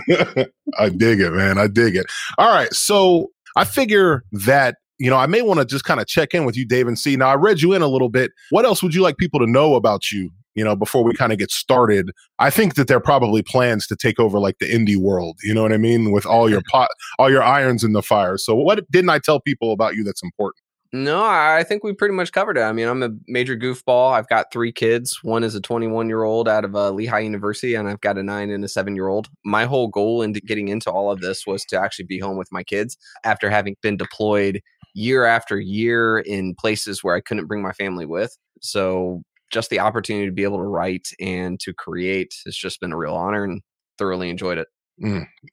I 0.77 0.89
dig 0.89 1.19
it, 1.19 1.31
man. 1.31 1.57
I 1.57 1.68
dig 1.68 1.95
it. 1.95 2.06
All 2.38 2.53
right. 2.53 2.71
So 2.74 3.31
I 3.56 3.65
figure 3.65 4.24
that, 4.31 4.75
you 5.00 5.09
know, 5.09 5.18
I 5.18 5.25
may 5.25 5.42
want 5.42 5.59
to 5.59 5.65
just 5.65 5.83
kind 5.83 6.00
of 6.00 6.06
check 6.06 6.36
in 6.36 6.45
with 6.45 6.56
you, 6.56 6.65
Dave, 6.65 6.88
and 6.88 6.98
see. 6.98 7.15
Now, 7.15 7.30
I 7.30 7.36
read 7.36 7.62
you 7.62 7.74
in 7.74 7.81
a 7.81 7.88
little 7.88 8.09
bit. 8.09 8.31
What 8.51 8.65
else 8.65 8.83
would 8.83 8.94
you 8.94 9.01
like 9.01 9.18
people 9.18 9.39
to 9.39 9.47
know 9.47 9.74
about 9.74 10.12
you, 10.12 10.30
you 10.54 10.63
know, 10.63 10.75
before 10.75 11.04
we 11.04 11.15
kind 11.15 11.31
of 11.31 11.39
get 11.39 11.50
started? 11.50 12.12
I 12.38 12.51
think 12.51 12.75
that 12.75 12.88
there 12.88 12.97
are 12.97 13.01
probably 13.01 13.42
plans 13.42 13.88
to 13.88 13.95
take 13.95 14.19
over 14.19 14.38
like 14.38 14.59
the 14.59 14.71
indie 14.71 14.97
world, 14.97 15.39
you 15.44 15.56
know 15.56 15.63
what 15.63 15.74
I 15.74 15.77
mean? 15.77 16.12
With 16.12 16.27
all 16.27 16.51
your 16.51 16.62
pot, 16.69 16.89
all 17.18 17.31
your 17.31 17.42
irons 17.42 17.83
in 17.83 17.94
the 17.94 18.04
fire. 18.04 18.38
So, 18.38 18.54
what 18.54 18.80
didn't 18.92 19.09
I 19.09 19.18
tell 19.18 19.39
people 19.39 19.71
about 19.71 19.95
you 19.95 20.04
that's 20.04 20.21
important? 20.21 20.61
No, 20.94 21.24
I 21.24 21.64
think 21.64 21.86
we 21.86 21.94
pretty 21.94 22.14
much 22.14 22.34
covered 22.34 22.58
it. 22.58 22.64
I 22.64 22.74
mean, 22.74 22.88
I'm 22.88 23.02
a 23.02 23.12
major 23.28 23.56
goofball. 23.56 24.12
I've 24.12 24.28
got 24.28 24.52
three 24.52 24.74
kids. 24.74 25.20
One 25.24 25.42
is 25.42 25.56
a 25.56 25.62
21 25.62 26.10
year 26.10 26.24
old 26.24 26.50
out 26.50 26.66
of 26.66 26.76
uh, 26.76 26.92
Lehigh 26.92 27.20
University, 27.20 27.76
and 27.76 27.88
I've 27.88 28.02
got 28.02 28.18
a 28.18 28.24
nine 28.24 28.50
and 28.50 28.66
a 28.66 28.68
seven 28.68 28.96
year 28.96 29.08
old. 29.08 29.30
My 29.46 29.64
whole 29.64 29.88
goal 29.88 30.22
in 30.22 30.34
getting 30.34 30.68
into 30.68 30.92
all 30.92 31.10
of 31.10 31.22
this 31.22 31.48
was 31.48 31.64
to 31.66 31.80
actually 31.80 32.06
be 32.06 32.20
home 32.20 32.36
with 32.36 32.52
my 32.52 32.64
kids 32.64 32.98
after 33.24 33.50
having 33.50 33.78
been 33.82 33.96
deployed 33.96 34.62
year 34.94 35.24
after 35.24 35.58
year 35.58 36.20
in 36.20 36.56
places 36.56 37.04
where 37.04 37.16
I 37.16 37.22
couldn't 37.22 37.48
bring 37.48 37.62
my 37.62 37.72
family 37.72 38.06
with. 38.06 38.38
So, 38.60 39.24
just 39.50 39.70
the 39.70 39.80
opportunity 39.80 40.26
to 40.26 40.32
be 40.32 40.44
able 40.44 40.58
to 40.58 40.64
write 40.64 41.08
and 41.20 41.60
to 41.62 41.74
create 41.74 42.34
has 42.46 42.56
just 42.56 42.82
been 42.82 42.92
a 42.92 42.98
real 42.98 43.16
honor 43.16 43.44
and 43.46 43.62
thoroughly 43.98 44.30
enjoyed 44.30 44.58
it. 44.58 44.68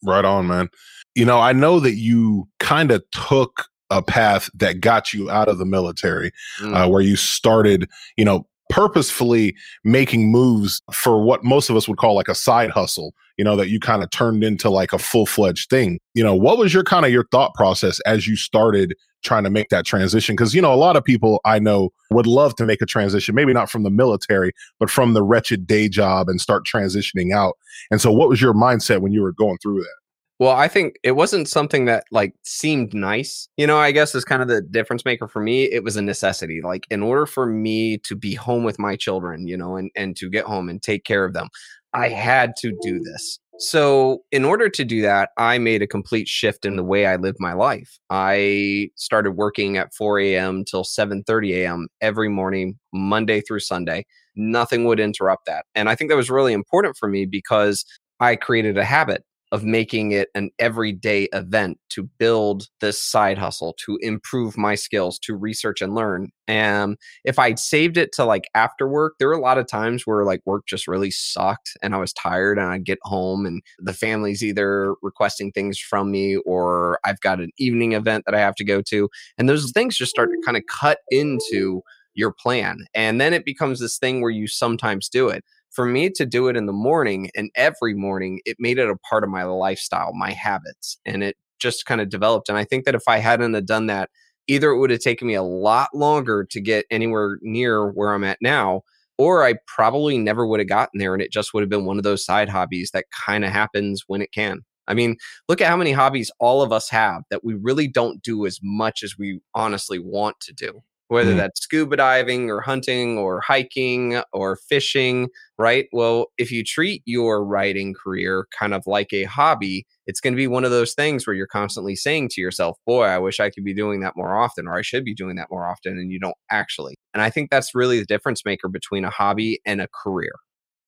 Right 0.03 0.25
on, 0.25 0.49
man. 0.49 0.69
You 1.15 1.25
know, 1.25 1.39
I 1.39 1.53
know 1.53 1.79
that 1.81 1.95
you 1.95 2.49
kind 2.59 2.91
of 2.91 3.05
took 3.13 3.67
a 3.91 4.03
path 4.03 4.51
that 4.55 4.81
got 4.81 5.13
you 5.13 5.31
out 5.31 5.49
of 5.49 5.59
the 5.59 5.65
military. 5.65 6.33
Mm. 6.61 6.75
uh, 6.75 6.89
where 6.89 7.03
you 7.03 7.17
started, 7.17 7.89
you 8.17 8.25
know, 8.25 8.47
purposefully 8.69 9.57
making 9.85 10.31
moves 10.31 10.83
for 10.93 11.23
what 11.23 11.45
most 11.45 11.71
of 11.71 11.77
us 11.77 11.89
would 11.89 11.99
call 11.99 12.15
like 12.15 12.29
a 12.29 12.35
side 12.35 12.71
hustle, 12.71 13.15
you 13.37 13.45
know, 13.45 13.57
that 13.57 13.69
you 13.69 13.81
kind 13.81 14.03
of 14.03 14.11
turned 14.11 14.45
into 14.45 14.69
like 14.69 14.93
a 14.93 14.99
full 14.99 15.27
fledged 15.27 15.71
thing. 15.71 15.99
You 16.15 16.23
know, 16.23 16.35
what 16.35 16.59
was 16.59 16.75
your 16.75 16.85
kind 16.85 17.07
of 17.07 17.13
your 17.13 17.25
thought 17.31 17.55
process 17.55 18.01
as 18.01 18.27
you 18.27 18.37
started 18.37 18.95
trying 19.23 19.45
to 19.45 19.51
make 19.51 19.69
that 19.71 19.87
transition? 19.87 20.35
Because, 20.37 20.55
you 20.55 20.61
know, 20.61 20.73
a 20.73 20.77
lot 20.77 20.97
of 20.97 21.05
people 21.05 21.41
I 21.45 21.59
know 21.59 21.91
would 22.11 22.27
love 22.27 22.55
to 22.57 22.67
make 22.67 22.83
a 22.83 22.87
transition, 22.87 23.35
maybe 23.35 23.53
not 23.53 23.71
from 23.71 23.85
the 23.85 23.91
military, 23.91 24.53
but 24.79 24.91
from 24.91 25.15
the 25.15 25.23
wretched 25.23 25.67
day 25.67 25.89
job 25.89 26.29
and 26.29 26.41
start 26.41 26.67
transitioning 26.67 27.33
out. 27.33 27.55
And 27.91 28.01
so, 28.01 28.13
what 28.13 28.29
was 28.29 28.41
your 28.41 28.55
mindset 28.55 29.01
when 29.01 29.13
you 29.13 29.23
were 29.23 29.33
going 29.33 29.59
through 29.59 29.81
that? 29.81 29.95
Well, 30.39 30.55
I 30.55 30.69
think 30.69 30.97
it 31.03 31.13
wasn't 31.13 31.49
something 31.49 31.87
that 31.87 32.05
like 32.13 32.33
seemed 32.45 32.95
nice. 32.95 33.49
You 33.57 33.67
know, 33.67 33.79
I 33.79 33.91
guess 33.91 34.15
is 34.15 34.25
kind 34.25 34.41
of 34.41 34.47
the 34.47 34.63
difference 34.63 35.05
maker 35.05 35.27
for 35.27 35.41
me. 35.41 35.65
It 35.65 35.83
was 35.83 35.97
a 35.97 36.03
necessity. 36.03 36.61
Like 36.63 36.87
in 36.91 37.03
order 37.03 37.27
for 37.27 37.45
me 37.47 37.99
to 37.99 38.15
be 38.15 38.35
home 38.35 38.63
with 38.63 38.79
my 38.79 38.95
children, 38.95 39.49
you 39.49 39.57
know, 39.57 39.77
and 39.77 39.91
and 39.97 40.17
to 40.17 40.31
get 40.31 40.45
home 40.45 40.69
and 40.69 40.81
take 40.81 41.05
care 41.05 41.25
of 41.25 41.33
them, 41.33 41.49
I 41.93 42.09
had 42.09 42.55
to 42.59 42.71
do 42.83 43.01
mm. 43.01 43.05
this. 43.05 43.41
So, 43.61 44.23
in 44.31 44.45
order 44.45 44.69
to 44.69 44.85
do 44.85 45.03
that, 45.03 45.31
I 45.37 45.59
made 45.59 45.83
a 45.83 45.87
complete 45.89 46.29
shift 46.29 46.65
in 46.65 46.77
the 46.77 46.85
way 46.85 47.07
I 47.07 47.17
lived 47.17 47.39
my 47.41 47.55
life. 47.55 47.99
I 48.09 48.91
started 48.95 49.33
working 49.33 49.77
at 49.77 49.93
4 49.95 50.21
a.m. 50.21 50.65
till 50.65 50.85
7:30 50.85 51.55
a.m. 51.55 51.89
every 52.01 52.29
morning, 52.29 52.79
Monday 52.93 53.41
through 53.41 53.61
Sunday. 53.61 54.07
Nothing 54.37 54.85
would 54.85 55.01
interrupt 55.01 55.47
that, 55.47 55.67
and 55.75 55.89
I 55.89 55.97
think 55.97 56.11
that 56.11 56.17
was 56.17 56.31
really 56.31 56.53
important 56.53 56.97
for 56.97 57.09
me 57.09 57.27
because 57.27 57.85
I 58.21 58.37
created 58.37 58.79
a 58.79 58.85
habit 58.85 59.25
of 59.53 59.65
making 59.65 60.13
it 60.13 60.29
an 60.35 60.51
everyday 60.59 61.25
event 61.33 61.79
to 61.91 62.03
build 62.19 62.69
this 62.81 63.03
side 63.03 63.39
hustle, 63.39 63.75
to 63.85 63.99
improve 64.03 64.59
my 64.59 64.75
skills, 64.75 65.19
to 65.21 65.35
research 65.35 65.81
and 65.81 65.95
learn. 65.95 66.31
And 66.47 66.97
if 67.25 67.39
I'd 67.39 67.59
saved 67.59 67.97
it 67.97 68.13
to 68.13 68.25
like 68.25 68.45
after 68.55 68.89
work, 68.89 69.15
there 69.19 69.29
were 69.29 69.35
a 69.35 69.41
lot 69.41 69.59
of 69.59 69.67
times 69.67 70.07
where 70.07 70.25
like 70.25 70.41
work 70.45 70.65
just 70.67 70.87
really 70.87 71.11
sucked 71.11 71.71
and 71.83 71.95
I 71.95 71.99
was 71.99 72.13
tired 72.13 72.59
and 72.59 72.69
I'd 72.69 72.85
get 72.85 72.99
home 73.03 73.47
and 73.47 73.63
the 73.79 73.95
family's 73.95 74.43
either 74.43 74.95
requesting 75.03 75.53
things 75.53 75.79
from 75.79 76.11
me 76.11 76.37
or 76.45 76.99
I've 77.05 77.21
got 77.21 77.41
an 77.41 77.51
evening 77.59 77.93
event 77.93 78.25
that 78.27 78.35
I 78.35 78.41
have 78.41 78.55
to 78.57 78.65
go 78.65 78.83
to. 78.83 79.09
And 79.39 79.49
those 79.49 79.71
things 79.73 79.97
just 79.97 80.11
start 80.11 80.31
to 80.31 80.43
kind 80.45 80.57
of 80.57 80.65
cut 80.71 80.99
into 81.11 81.83
your 82.15 82.33
plan. 82.33 82.79
And 82.95 83.21
then 83.21 83.33
it 83.33 83.45
becomes 83.45 83.81
this 83.81 83.97
thing 83.97 84.21
where 84.21 84.31
you 84.31 84.49
sometimes 84.49 85.09
do 85.09 85.29
it 85.29 85.45
for 85.71 85.87
me 85.87 86.11
to 86.11 86.27
do 86.27 86.49
it 86.49 86.57
in 86.57 86.67
the 86.67 86.73
morning 86.73 87.31
and 87.35 87.51
every 87.55 87.95
morning, 87.95 88.41
it 88.45 88.57
made 88.59 88.79
it 88.79 88.89
a 88.89 88.97
part 89.09 89.25
of 89.25 89.31
my 89.31 89.45
lifestyle, 89.45 90.13
my 90.15 90.33
habits, 90.33 90.99
and 91.05 91.23
it 91.23 91.37
just 91.59 91.87
kind 91.87 92.01
of 92.01 92.09
developed. 92.09 92.49
And 92.49 92.59
I 92.59 92.65
think 92.65 92.85
that 92.85 92.95
if 92.95 93.03
I 93.09 93.19
hadn't 93.19 93.55
have 93.55 93.67
done 93.67 93.87
that, 93.87 94.11
either 94.47 94.71
it 94.71 94.79
would 94.79 94.91
have 94.91 95.01
taken 95.01 95.27
me 95.27 95.35
a 95.35 95.43
lot 95.43 95.91
longer 95.95 96.45
to 96.51 96.61
get 96.61 96.87
anywhere 96.91 97.39
near 97.43 97.91
where 97.91 98.13
I'm 98.13 98.25
at 98.25 98.39
now, 98.41 98.83
or 99.19 99.45
I 99.45 99.55
probably 99.67 100.17
never 100.17 100.47
would 100.47 100.61
have 100.61 100.69
gotten 100.69 100.99
there. 100.99 101.13
And 101.13 101.23
it 101.23 101.33
just 101.33 101.53
would 101.53 101.63
have 101.63 101.71
been 101.71 101.85
one 101.85 101.99
of 101.99 102.05
those 102.05 102.25
side 102.25 102.49
hobbies 102.49 102.91
that 102.93 103.07
kind 103.27 103.45
of 103.45 103.51
happens 103.51 104.05
when 104.07 104.23
it 104.23 104.33
can. 104.33 104.61
I 104.87 104.95
mean, 104.95 105.17
look 105.49 105.61
at 105.61 105.69
how 105.69 105.77
many 105.77 105.93
hobbies 105.93 106.31
all 106.41 106.63
of 106.63 106.73
us 106.73 106.89
have 106.89 107.23
that 107.31 107.45
we 107.45 107.55
really 107.55 107.89
don't 107.89 108.23
do 108.23 108.47
as 108.47 108.59
much 108.63 109.03
as 109.03 109.19
we 109.19 109.41
honestly 109.55 109.99
want 109.99 110.41
to 110.41 110.55
do 110.55 110.83
whether 111.09 111.33
Mm. 111.35 111.39
that's 111.39 111.61
scuba 111.61 111.97
diving 111.97 112.51
or 112.51 112.61
hunting 112.61 113.19
or 113.19 113.41
hiking 113.41 114.21
or 114.33 114.57
fishing, 114.57 115.29
right? 115.59 115.87
Well, 115.93 116.27
if 116.39 116.51
you 116.53 116.63
treat 116.65 117.03
your 117.05 117.45
writing 117.45 117.95
career 117.95 118.47
kind 118.59 118.73
of 118.75 118.83
like 118.87 119.13
a 119.13 119.25
hobby, 119.25 119.87
it's 120.07 120.21
going 120.21 120.33
to 120.33 120.37
be 120.39 120.47
one 120.47 120.65
of 120.65 120.71
those 120.71 120.95
things 120.95 121.27
where 121.27 121.35
you're 121.35 121.47
constantly 121.47 121.97
saying 121.97 122.29
to 122.31 122.41
yourself, 122.41 122.79
boy, 122.87 123.05
I 123.05 123.19
wish 123.19 123.41
I 123.41 123.51
could 123.51 123.65
be 123.65 123.75
doing 123.75 124.01
that 124.01 124.15
more 124.17 124.37
often, 124.39 124.67
or 124.69 124.75
I 124.79 124.83
should 124.83 125.05
be 125.05 125.15
doing 125.15 125.37
that 125.37 125.49
more 125.51 125.67
often, 125.67 125.99
and 125.99 126.11
you 126.13 126.19
don't 126.21 126.37
actually. 126.51 126.95
And 127.15 127.23
I 127.23 127.31
think 127.31 127.51
that's 127.51 127.75
really 127.75 127.99
the 128.01 128.07
difference 128.07 128.45
maker 128.45 128.69
between 128.69 129.05
a 129.05 129.11
hobby 129.11 129.61
and 129.67 129.81
a 129.81 129.89
career. 129.89 130.33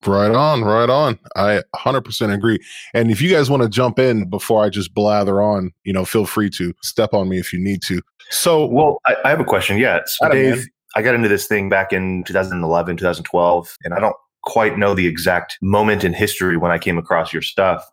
Right 0.07 0.30
on, 0.30 0.62
right 0.62 0.88
on. 0.88 1.19
I 1.37 1.62
100% 1.76 2.33
agree. 2.33 2.59
And 2.95 3.11
if 3.11 3.21
you 3.21 3.30
guys 3.30 3.50
want 3.50 3.62
to 3.62 3.69
jump 3.69 3.99
in 3.99 4.28
before 4.30 4.64
I 4.64 4.71
just 4.71 4.95
blather 4.95 5.42
on, 5.42 5.73
you 5.85 5.92
know, 5.92 6.04
feel 6.04 6.25
free 6.25 6.49
to 6.50 6.73
step 6.83 7.12
on 7.12 7.28
me 7.28 7.38
if 7.38 7.52
you 7.52 7.59
need 7.59 7.83
to. 7.83 8.00
So, 8.30 8.64
Well, 8.66 8.99
I, 9.07 9.16
I 9.25 9.30
have 9.30 9.40
a 9.40 9.45
question. 9.45 9.76
Yeah. 9.76 10.00
So, 10.07 10.30
Dave, 10.30 10.57
man. 10.57 10.66
I 10.97 11.02
got 11.02 11.14
into 11.14 11.28
this 11.28 11.47
thing 11.47 11.69
back 11.69 11.92
in 11.92 12.25
2011, 12.25 12.97
2012, 12.97 13.76
and 13.85 13.95
I 13.95 14.00
don't 14.00 14.16
quite 14.42 14.78
know 14.78 14.95
the 14.95 15.07
exact 15.07 15.59
moment 15.61 16.02
in 16.02 16.14
history 16.14 16.57
when 16.57 16.71
I 16.71 16.78
came 16.78 16.97
across 16.97 17.33
your 17.33 17.42
stuff. 17.42 17.88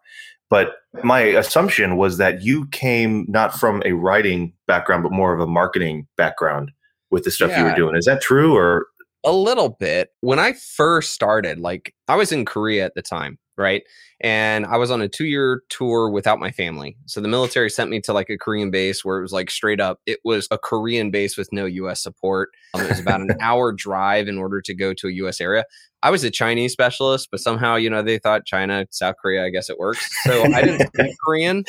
But 0.50 0.76
my 1.04 1.20
assumption 1.20 1.98
was 1.98 2.18
that 2.18 2.42
you 2.42 2.68
came 2.68 3.26
not 3.28 3.54
from 3.54 3.84
a 3.86 3.92
writing 3.92 4.54
background, 4.66 5.04
but 5.04 5.12
more 5.12 5.34
of 5.34 5.42
a 5.42 5.48
marketing 5.48 6.08
background 6.16 6.72
with 7.12 7.26
the 7.26 7.32
stuff 7.32 7.56
you 7.58 7.64
were 7.64 7.76
doing. 7.76 7.96
Is 7.96 8.06
that 8.06 8.22
true? 8.22 8.56
Or 8.56 8.88
A 9.28 9.32
little 9.32 9.70
bit. 9.70 10.10
When 10.22 10.40
I 10.40 10.54
first 10.54 11.14
started, 11.14 11.60
like 11.60 11.94
I 12.08 12.16
was 12.16 12.32
in 12.32 12.46
Korea 12.46 12.86
at 12.86 12.96
the 12.96 13.02
time 13.02 13.38
right? 13.58 13.84
And 14.22 14.66
I 14.66 14.78
was 14.78 14.92
on 14.92 15.02
a 15.02 15.08
two 15.08 15.26
year 15.26 15.64
tour 15.70 16.10
without 16.10 16.40
my 16.40 16.52
family. 16.52 16.96
So 17.06 17.20
the 17.20 17.28
military 17.28 17.70
sent 17.70 17.90
me 17.90 18.00
to 18.02 18.14
like 18.14 18.30
a 18.30 18.38
Korean 18.38 18.72
base 18.72 19.04
where 19.04 19.18
it 19.18 19.22
was 19.22 19.34
like 19.34 19.50
straight 19.50 19.80
up, 19.80 20.00
it 20.06 20.20
was 20.24 20.48
a 20.52 20.58
Korean 20.58 21.12
base 21.12 21.38
with 21.38 21.50
no 21.52 21.66
US 21.66 22.02
support. 22.02 22.50
Um, 22.74 22.82
it 22.82 22.90
was 22.90 23.00
about 23.00 23.22
an 23.22 23.32
hour 23.42 23.72
drive 23.72 24.28
in 24.28 24.38
order 24.38 24.62
to 24.62 24.74
go 24.74 24.94
to 24.94 25.08
a 25.08 25.12
US 25.12 25.42
area. 25.42 25.66
I 26.04 26.12
was 26.12 26.24
a 26.24 26.30
Chinese 26.30 26.72
specialist, 26.72 27.30
but 27.32 27.40
somehow, 27.40 27.76
you 27.76 27.90
know, 27.90 28.04
they 28.04 28.20
thought 28.20 28.46
China, 28.46 28.86
South 28.92 29.16
Korea, 29.22 29.46
I 29.46 29.50
guess 29.50 29.70
it 29.70 29.80
works. 29.80 30.08
So 30.24 30.44
I 30.44 30.62
didn't 30.62 30.88
speak 30.88 31.16
Korean. 31.26 31.66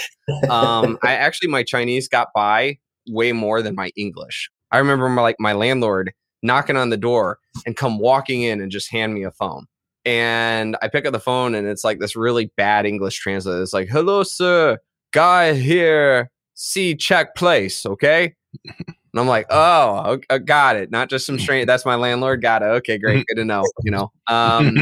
Um, 0.50 0.98
I 1.02 1.14
actually, 1.14 1.48
my 1.48 1.62
Chinese 1.62 2.08
got 2.08 2.28
by 2.34 2.78
way 3.08 3.32
more 3.32 3.62
than 3.62 3.74
my 3.74 3.90
English. 3.96 4.50
I 4.70 4.78
remember 4.78 5.08
my, 5.08 5.22
like 5.22 5.36
my 5.38 5.54
landlord 5.54 6.12
knocking 6.42 6.76
on 6.76 6.90
the 6.90 6.96
door 6.96 7.38
and 7.66 7.76
come 7.76 7.98
walking 7.98 8.42
in 8.42 8.60
and 8.60 8.70
just 8.70 8.90
hand 8.90 9.14
me 9.14 9.24
a 9.24 9.30
phone. 9.30 9.66
And 10.04 10.76
I 10.80 10.88
pick 10.88 11.06
up 11.06 11.12
the 11.12 11.20
phone 11.20 11.54
and 11.54 11.66
it's 11.66 11.84
like 11.84 11.98
this 11.98 12.16
really 12.16 12.52
bad 12.56 12.86
English 12.86 13.18
translator. 13.18 13.62
It's 13.62 13.72
like, 13.72 13.88
hello, 13.88 14.22
sir, 14.22 14.78
guy 15.12 15.54
here, 15.54 16.30
see 16.54 16.94
check 16.94 17.34
place, 17.34 17.84
okay? 17.84 18.34
And 19.12 19.20
I'm 19.20 19.26
like, 19.26 19.46
oh, 19.50 20.12
okay, 20.12 20.38
got 20.40 20.76
it. 20.76 20.90
Not 20.90 21.08
just 21.08 21.24
some 21.24 21.38
strange. 21.38 21.66
That's 21.66 21.86
my 21.86 21.94
landlord. 21.94 22.42
Got 22.42 22.62
it. 22.62 22.66
Okay, 22.66 22.98
great. 22.98 23.26
Good 23.26 23.36
to 23.36 23.44
know. 23.44 23.64
You 23.82 23.90
know, 23.90 24.12
um, 24.28 24.76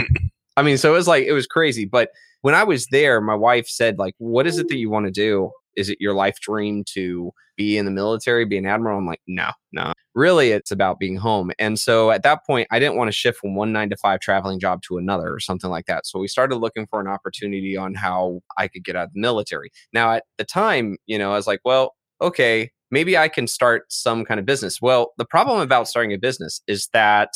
I 0.57 0.63
mean, 0.63 0.79
so 0.79 0.93
it 0.93 0.97
was 0.97 1.07
like 1.07 1.25
it 1.27 1.33
was 1.33 1.47
crazy. 1.47 1.85
But 1.85 2.11
when 2.43 2.55
I 2.55 2.65
was 2.65 2.87
there, 2.89 3.21
my 3.21 3.35
wife 3.35 3.69
said, 3.69 3.99
like, 3.99 4.15
what 4.19 4.47
is 4.47 4.59
it 4.59 4.69
that 4.69 4.77
you 4.77 4.91
want 4.91 5.07
to 5.07 5.13
do? 5.13 5.51
Is 5.77 5.89
it 5.89 6.01
your 6.01 6.15
life 6.15 6.41
dream 6.41 6.85
to 6.95 7.33
be 7.57 7.79
in 7.79 7.85
the 7.85 7.91
military, 7.91 8.45
be 8.45 8.59
an 8.59 8.67
admiral? 8.67 8.99
I'm 8.99 9.07
like, 9.07 9.21
no, 9.27 9.51
no. 9.73 9.93
Really, 10.15 10.51
it's 10.51 10.71
about 10.71 10.99
being 10.99 11.17
home. 11.17 11.53
And 11.59 11.79
so 11.79 12.11
at 12.11 12.23
that 12.23 12.47
point, 12.47 12.69
I 12.71 12.79
didn't 12.79 12.97
want 12.97 13.09
to 13.09 13.13
shift 13.13 13.39
from 13.39 13.55
one 13.55 13.73
nine 13.73 13.91
to 13.91 13.97
five 13.97 14.21
traveling 14.21 14.59
job 14.59 14.83
to 14.83 14.97
another 14.97 15.33
or 15.33 15.41
something 15.41 15.71
like 15.71 15.87
that. 15.87 16.07
So 16.07 16.19
we 16.19 16.29
started 16.29 16.57
looking 16.57 16.87
for 16.87 17.01
an 17.01 17.07
opportunity 17.07 17.77
on 17.77 17.95
how 17.95 18.41
I 18.57 18.69
could 18.69 18.85
get 18.85 18.97
out 18.97 19.09
of 19.09 19.13
the 19.13 19.21
military. 19.21 19.71
Now, 19.93 20.13
at 20.13 20.25
the 20.39 20.45
time, 20.45 20.97
you 21.07 21.19
know, 21.19 21.33
I 21.33 21.37
was 21.37 21.47
like, 21.47 21.61
well, 21.65 21.95
okay, 22.23 22.71
maybe 22.91 23.19
I 23.19 23.29
can 23.29 23.47
start 23.47 23.93
some 23.93 24.25
kind 24.25 24.41
of 24.41 24.47
business. 24.47 24.81
Well, 24.81 25.13
the 25.19 25.27
problem 25.27 25.61
about 25.61 25.89
starting 25.89 26.13
a 26.13 26.19
business 26.19 26.63
is 26.67 26.89
that, 26.93 27.31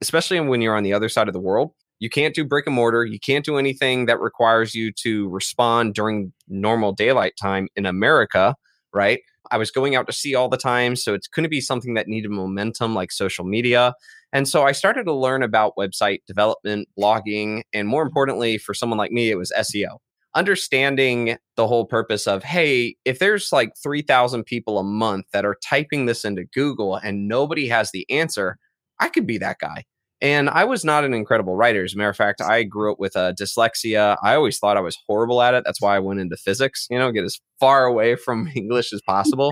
especially 0.00 0.40
when 0.40 0.60
you're 0.60 0.76
on 0.76 0.82
the 0.82 0.92
other 0.92 1.08
side 1.08 1.28
of 1.28 1.34
the 1.34 1.40
world, 1.40 1.72
you 2.04 2.10
can't 2.10 2.34
do 2.34 2.44
brick 2.44 2.66
and 2.66 2.76
mortar. 2.76 3.06
You 3.06 3.18
can't 3.18 3.46
do 3.46 3.56
anything 3.56 4.04
that 4.04 4.20
requires 4.20 4.74
you 4.74 4.92
to 4.92 5.26
respond 5.30 5.94
during 5.94 6.34
normal 6.48 6.92
daylight 6.92 7.32
time 7.40 7.66
in 7.76 7.86
America, 7.86 8.54
right? 8.92 9.20
I 9.50 9.56
was 9.56 9.70
going 9.70 9.96
out 9.96 10.06
to 10.08 10.12
sea 10.12 10.34
all 10.34 10.50
the 10.50 10.58
time. 10.58 10.96
So 10.96 11.14
going 11.28 11.44
to 11.44 11.48
be 11.48 11.62
something 11.62 11.94
that 11.94 12.06
needed 12.06 12.30
momentum 12.30 12.94
like 12.94 13.10
social 13.10 13.46
media. 13.46 13.94
And 14.34 14.46
so 14.46 14.64
I 14.64 14.72
started 14.72 15.04
to 15.04 15.14
learn 15.14 15.42
about 15.42 15.78
website 15.78 16.18
development, 16.26 16.90
blogging, 16.98 17.62
and 17.72 17.88
more 17.88 18.02
importantly, 18.02 18.58
for 18.58 18.74
someone 18.74 18.98
like 18.98 19.10
me, 19.10 19.30
it 19.30 19.38
was 19.38 19.50
SEO 19.56 19.96
understanding 20.34 21.38
the 21.54 21.68
whole 21.68 21.84
purpose 21.84 22.26
of 22.26 22.42
hey 22.42 22.96
if 23.04 23.20
there's 23.20 23.52
like 23.52 23.70
3000 23.80 24.42
people 24.42 24.80
a 24.80 24.82
month 24.82 25.26
that 25.32 25.44
are 25.44 25.56
typing 25.64 26.06
this 26.06 26.24
into 26.24 26.42
google 26.46 26.96
and 26.96 27.28
nobody 27.28 27.68
has 27.68 27.92
the 27.92 28.04
answer 28.10 28.58
i 28.98 29.08
could 29.08 29.28
be 29.28 29.38
that 29.38 29.60
guy 29.60 29.84
and 30.20 30.48
i 30.50 30.64
was 30.64 30.84
not 30.84 31.04
an 31.04 31.14
incredible 31.14 31.56
writer. 31.56 31.84
As 31.84 31.94
a 31.94 31.96
matter 31.96 32.10
of 32.10 32.16
fact 32.16 32.40
i 32.40 32.62
grew 32.62 32.92
up 32.92 32.98
with 32.98 33.16
a 33.16 33.20
uh, 33.20 33.32
dyslexia. 33.32 34.16
I 34.22 34.34
always 34.34 34.58
thought 34.58 34.76
i 34.76 34.80
was 34.80 34.96
horrible 35.06 35.42
at 35.42 35.54
it. 35.54 35.64
That's 35.64 35.80
why 35.80 35.96
i 35.96 35.98
went 35.98 36.20
into 36.20 36.36
physics 36.36 36.86
you 36.90 36.98
know 36.98 37.12
get 37.12 37.24
as 37.24 37.40
far 37.60 37.84
away 37.84 38.16
from 38.24 38.50
english 38.54 38.92
as 38.92 39.02
possible. 39.02 39.50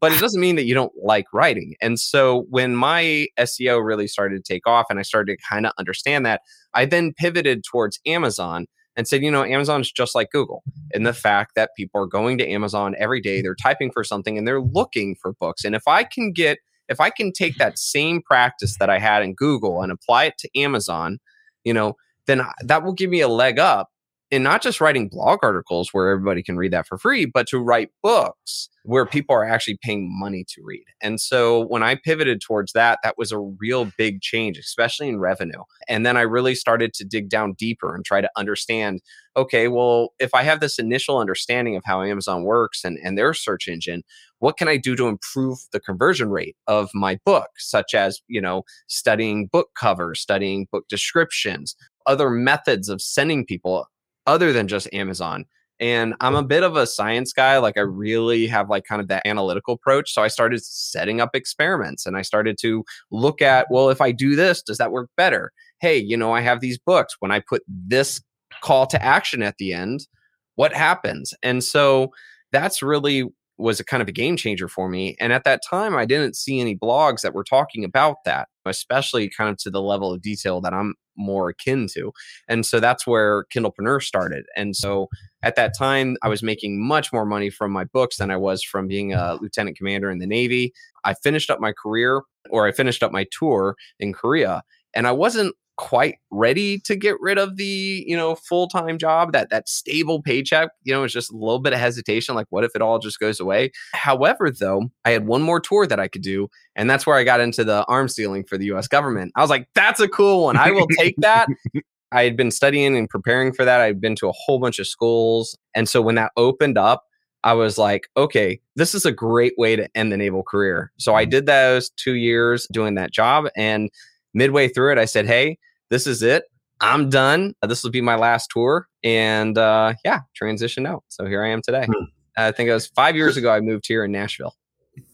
But 0.00 0.12
it 0.12 0.20
doesn't 0.20 0.40
mean 0.40 0.56
that 0.56 0.64
you 0.64 0.74
don't 0.74 0.92
like 1.04 1.26
writing. 1.32 1.76
And 1.80 2.00
so 2.00 2.46
when 2.50 2.74
my 2.74 3.26
seo 3.38 3.84
really 3.84 4.08
started 4.08 4.44
to 4.44 4.52
take 4.52 4.66
off 4.66 4.86
and 4.90 4.98
i 4.98 5.02
started 5.02 5.36
to 5.36 5.44
kind 5.48 5.66
of 5.66 5.72
understand 5.78 6.26
that 6.26 6.42
i 6.74 6.84
then 6.84 7.12
pivoted 7.12 7.64
towards 7.64 8.00
amazon 8.06 8.66
and 8.96 9.08
said, 9.08 9.22
you 9.22 9.30
know, 9.30 9.44
Amazon's 9.44 9.90
just 9.90 10.14
like 10.14 10.30
Google 10.30 10.62
in 10.92 11.02
the 11.02 11.12
fact 11.12 11.54
that 11.56 11.70
people 11.76 12.00
are 12.00 12.06
going 12.06 12.38
to 12.38 12.48
Amazon 12.48 12.94
every 12.98 13.20
day, 13.20 13.42
they're 13.42 13.56
typing 13.56 13.90
for 13.90 14.04
something 14.04 14.38
and 14.38 14.46
they're 14.46 14.60
looking 14.60 15.16
for 15.20 15.32
books. 15.32 15.64
And 15.64 15.74
if 15.74 15.86
I 15.88 16.04
can 16.04 16.32
get, 16.32 16.58
if 16.88 17.00
I 17.00 17.10
can 17.10 17.32
take 17.32 17.56
that 17.56 17.78
same 17.78 18.22
practice 18.22 18.76
that 18.78 18.90
I 18.90 18.98
had 18.98 19.22
in 19.22 19.34
Google 19.34 19.82
and 19.82 19.90
apply 19.90 20.24
it 20.24 20.38
to 20.38 20.58
Amazon, 20.58 21.18
you 21.64 21.72
know, 21.72 21.94
then 22.26 22.42
that 22.62 22.82
will 22.82 22.92
give 22.92 23.10
me 23.10 23.20
a 23.20 23.28
leg 23.28 23.58
up 23.58 23.88
in 24.34 24.42
not 24.42 24.62
just 24.62 24.80
writing 24.80 25.08
blog 25.08 25.38
articles 25.44 25.90
where 25.92 26.10
everybody 26.10 26.42
can 26.42 26.56
read 26.56 26.72
that 26.72 26.88
for 26.88 26.98
free, 26.98 27.24
but 27.24 27.46
to 27.46 27.60
write 27.60 27.90
books 28.02 28.68
where 28.82 29.06
people 29.06 29.34
are 29.34 29.44
actually 29.44 29.78
paying 29.80 30.10
money 30.10 30.44
to 30.48 30.60
read. 30.64 30.84
And 31.00 31.20
so 31.20 31.66
when 31.66 31.84
I 31.84 31.94
pivoted 31.94 32.40
towards 32.40 32.72
that, 32.72 32.98
that 33.04 33.16
was 33.16 33.30
a 33.30 33.38
real 33.38 33.92
big 33.96 34.22
change, 34.22 34.58
especially 34.58 35.08
in 35.08 35.20
revenue. 35.20 35.62
And 35.88 36.04
then 36.04 36.16
I 36.16 36.22
really 36.22 36.56
started 36.56 36.92
to 36.94 37.04
dig 37.04 37.28
down 37.28 37.52
deeper 37.52 37.94
and 37.94 38.04
try 38.04 38.20
to 38.20 38.30
understand 38.36 39.02
okay, 39.36 39.66
well, 39.66 40.10
if 40.20 40.32
I 40.32 40.44
have 40.44 40.60
this 40.60 40.78
initial 40.78 41.18
understanding 41.18 41.74
of 41.74 41.82
how 41.84 42.02
Amazon 42.02 42.44
works 42.44 42.84
and, 42.84 42.98
and 43.02 43.18
their 43.18 43.34
search 43.34 43.66
engine, 43.66 44.04
what 44.38 44.56
can 44.56 44.68
I 44.68 44.76
do 44.76 44.94
to 44.94 45.08
improve 45.08 45.58
the 45.72 45.80
conversion 45.80 46.30
rate 46.30 46.56
of 46.68 46.90
my 46.94 47.18
book, 47.24 47.48
such 47.56 47.94
as, 47.94 48.20
you 48.28 48.40
know, 48.40 48.62
studying 48.86 49.48
book 49.48 49.70
covers, 49.76 50.20
studying 50.20 50.68
book 50.70 50.84
descriptions, 50.88 51.74
other 52.06 52.30
methods 52.30 52.88
of 52.88 53.02
sending 53.02 53.44
people 53.44 53.88
other 54.26 54.52
than 54.52 54.68
just 54.68 54.92
Amazon. 54.92 55.44
And 55.80 56.14
I'm 56.20 56.36
a 56.36 56.44
bit 56.44 56.62
of 56.62 56.76
a 56.76 56.86
science 56.86 57.32
guy. 57.32 57.58
Like 57.58 57.76
I 57.76 57.82
really 57.82 58.46
have 58.46 58.70
like 58.70 58.84
kind 58.84 59.00
of 59.00 59.08
that 59.08 59.26
analytical 59.26 59.74
approach. 59.74 60.12
So 60.14 60.22
I 60.22 60.28
started 60.28 60.64
setting 60.64 61.20
up 61.20 61.30
experiments 61.34 62.06
and 62.06 62.16
I 62.16 62.22
started 62.22 62.58
to 62.60 62.84
look 63.10 63.42
at, 63.42 63.66
well, 63.70 63.90
if 63.90 64.00
I 64.00 64.12
do 64.12 64.36
this, 64.36 64.62
does 64.62 64.78
that 64.78 64.92
work 64.92 65.10
better? 65.16 65.52
Hey, 65.80 65.98
you 65.98 66.16
know, 66.16 66.32
I 66.32 66.42
have 66.42 66.60
these 66.60 66.78
books. 66.78 67.16
When 67.18 67.32
I 67.32 67.40
put 67.40 67.62
this 67.68 68.22
call 68.62 68.86
to 68.86 69.02
action 69.02 69.42
at 69.42 69.56
the 69.58 69.72
end, 69.72 70.06
what 70.54 70.72
happens? 70.72 71.34
And 71.42 71.62
so 71.62 72.10
that's 72.52 72.80
really 72.80 73.24
was 73.56 73.80
a 73.80 73.84
kind 73.84 74.02
of 74.02 74.08
a 74.08 74.12
game 74.12 74.36
changer 74.36 74.68
for 74.68 74.88
me. 74.88 75.16
And 75.20 75.32
at 75.32 75.44
that 75.44 75.60
time, 75.68 75.96
I 75.96 76.06
didn't 76.06 76.36
see 76.36 76.60
any 76.60 76.76
blogs 76.76 77.20
that 77.22 77.34
were 77.34 77.44
talking 77.44 77.84
about 77.84 78.16
that, 78.24 78.48
especially 78.64 79.28
kind 79.28 79.50
of 79.50 79.56
to 79.58 79.70
the 79.70 79.82
level 79.82 80.12
of 80.12 80.22
detail 80.22 80.60
that 80.60 80.74
I'm 80.74 80.94
more 81.16 81.48
akin 81.48 81.86
to. 81.94 82.12
And 82.48 82.64
so 82.64 82.80
that's 82.80 83.06
where 83.06 83.44
Kindlepreneur 83.54 84.02
started. 84.02 84.44
And 84.56 84.76
so 84.76 85.08
at 85.42 85.56
that 85.56 85.76
time, 85.76 86.16
I 86.22 86.28
was 86.28 86.42
making 86.42 86.80
much 86.80 87.12
more 87.12 87.26
money 87.26 87.50
from 87.50 87.70
my 87.70 87.84
books 87.84 88.16
than 88.16 88.30
I 88.30 88.36
was 88.36 88.62
from 88.62 88.88
being 88.88 89.12
a 89.12 89.38
lieutenant 89.40 89.76
commander 89.76 90.10
in 90.10 90.18
the 90.18 90.26
Navy. 90.26 90.72
I 91.04 91.14
finished 91.14 91.50
up 91.50 91.60
my 91.60 91.72
career 91.72 92.22
or 92.50 92.66
I 92.66 92.72
finished 92.72 93.02
up 93.02 93.12
my 93.12 93.26
tour 93.30 93.76
in 93.98 94.12
Korea. 94.12 94.62
And 94.94 95.06
I 95.06 95.12
wasn't 95.12 95.54
quite 95.76 96.16
ready 96.30 96.78
to 96.78 96.94
get 96.94 97.20
rid 97.20 97.36
of 97.36 97.56
the 97.56 98.04
you 98.06 98.16
know 98.16 98.34
full-time 98.34 98.96
job 98.96 99.32
that 99.32 99.50
that 99.50 99.68
stable 99.68 100.22
paycheck 100.22 100.68
you 100.84 100.92
know 100.92 101.02
it's 101.02 101.12
just 101.12 101.32
a 101.32 101.36
little 101.36 101.58
bit 101.58 101.72
of 101.72 101.80
hesitation 101.80 102.34
like 102.34 102.46
what 102.50 102.64
if 102.64 102.70
it 102.74 102.82
all 102.82 102.98
just 102.98 103.18
goes 103.18 103.40
away 103.40 103.70
however 103.92 104.50
though 104.50 104.88
i 105.04 105.10
had 105.10 105.26
one 105.26 105.42
more 105.42 105.58
tour 105.58 105.86
that 105.86 105.98
i 105.98 106.06
could 106.06 106.22
do 106.22 106.48
and 106.76 106.88
that's 106.88 107.06
where 107.06 107.16
i 107.16 107.24
got 107.24 107.40
into 107.40 107.64
the 107.64 107.84
arms 107.86 108.14
dealing 108.14 108.44
for 108.44 108.56
the 108.56 108.66
us 108.66 108.86
government 108.86 109.32
i 109.34 109.40
was 109.40 109.50
like 109.50 109.68
that's 109.74 110.00
a 110.00 110.08
cool 110.08 110.44
one 110.44 110.56
i 110.56 110.70
will 110.70 110.86
take 110.98 111.16
that 111.18 111.48
i 112.12 112.22
had 112.22 112.36
been 112.36 112.52
studying 112.52 112.96
and 112.96 113.10
preparing 113.10 113.52
for 113.52 113.64
that 113.64 113.80
i'd 113.80 114.00
been 114.00 114.14
to 114.14 114.28
a 114.28 114.32
whole 114.32 114.60
bunch 114.60 114.78
of 114.78 114.86
schools 114.86 115.58
and 115.74 115.88
so 115.88 116.00
when 116.00 116.14
that 116.14 116.30
opened 116.36 116.78
up 116.78 117.04
I 117.44 117.52
was 117.52 117.76
like, 117.76 118.08
okay, 118.16 118.58
this 118.74 118.94
is 118.94 119.04
a 119.04 119.12
great 119.12 119.52
way 119.58 119.76
to 119.76 119.86
end 119.94 120.10
the 120.10 120.16
naval 120.16 120.42
career. 120.42 120.90
So 120.96 121.14
I 121.14 121.24
mm-hmm. 121.24 121.30
did 121.30 121.46
those 121.46 121.90
two 121.90 122.14
years 122.14 122.66
doing 122.72 122.94
that 122.94 123.12
job. 123.12 123.48
And 123.54 123.90
midway 124.34 124.68
through 124.68 124.92
it, 124.92 124.98
I 124.98 125.06
said, 125.06 125.26
hey, 125.26 125.58
this 125.90 126.06
is 126.06 126.22
it. 126.22 126.44
I'm 126.80 127.08
done. 127.08 127.54
Uh, 127.62 127.66
this 127.66 127.82
will 127.82 127.90
be 127.90 128.00
my 128.00 128.16
last 128.16 128.50
tour. 128.50 128.88
And 129.02 129.56
uh, 129.56 129.94
yeah, 130.04 130.20
transition 130.34 130.86
out. 130.86 131.04
So 131.08 131.24
here 131.24 131.42
I 131.42 131.48
am 131.48 131.62
today. 131.62 131.86
Hmm. 131.86 132.04
I 132.36 132.52
think 132.52 132.68
it 132.68 132.74
was 132.74 132.88
five 132.88 133.16
years 133.16 133.36
ago 133.36 133.50
I 133.50 133.60
moved 133.60 133.86
here 133.86 134.04
in 134.04 134.12
Nashville. 134.12 134.54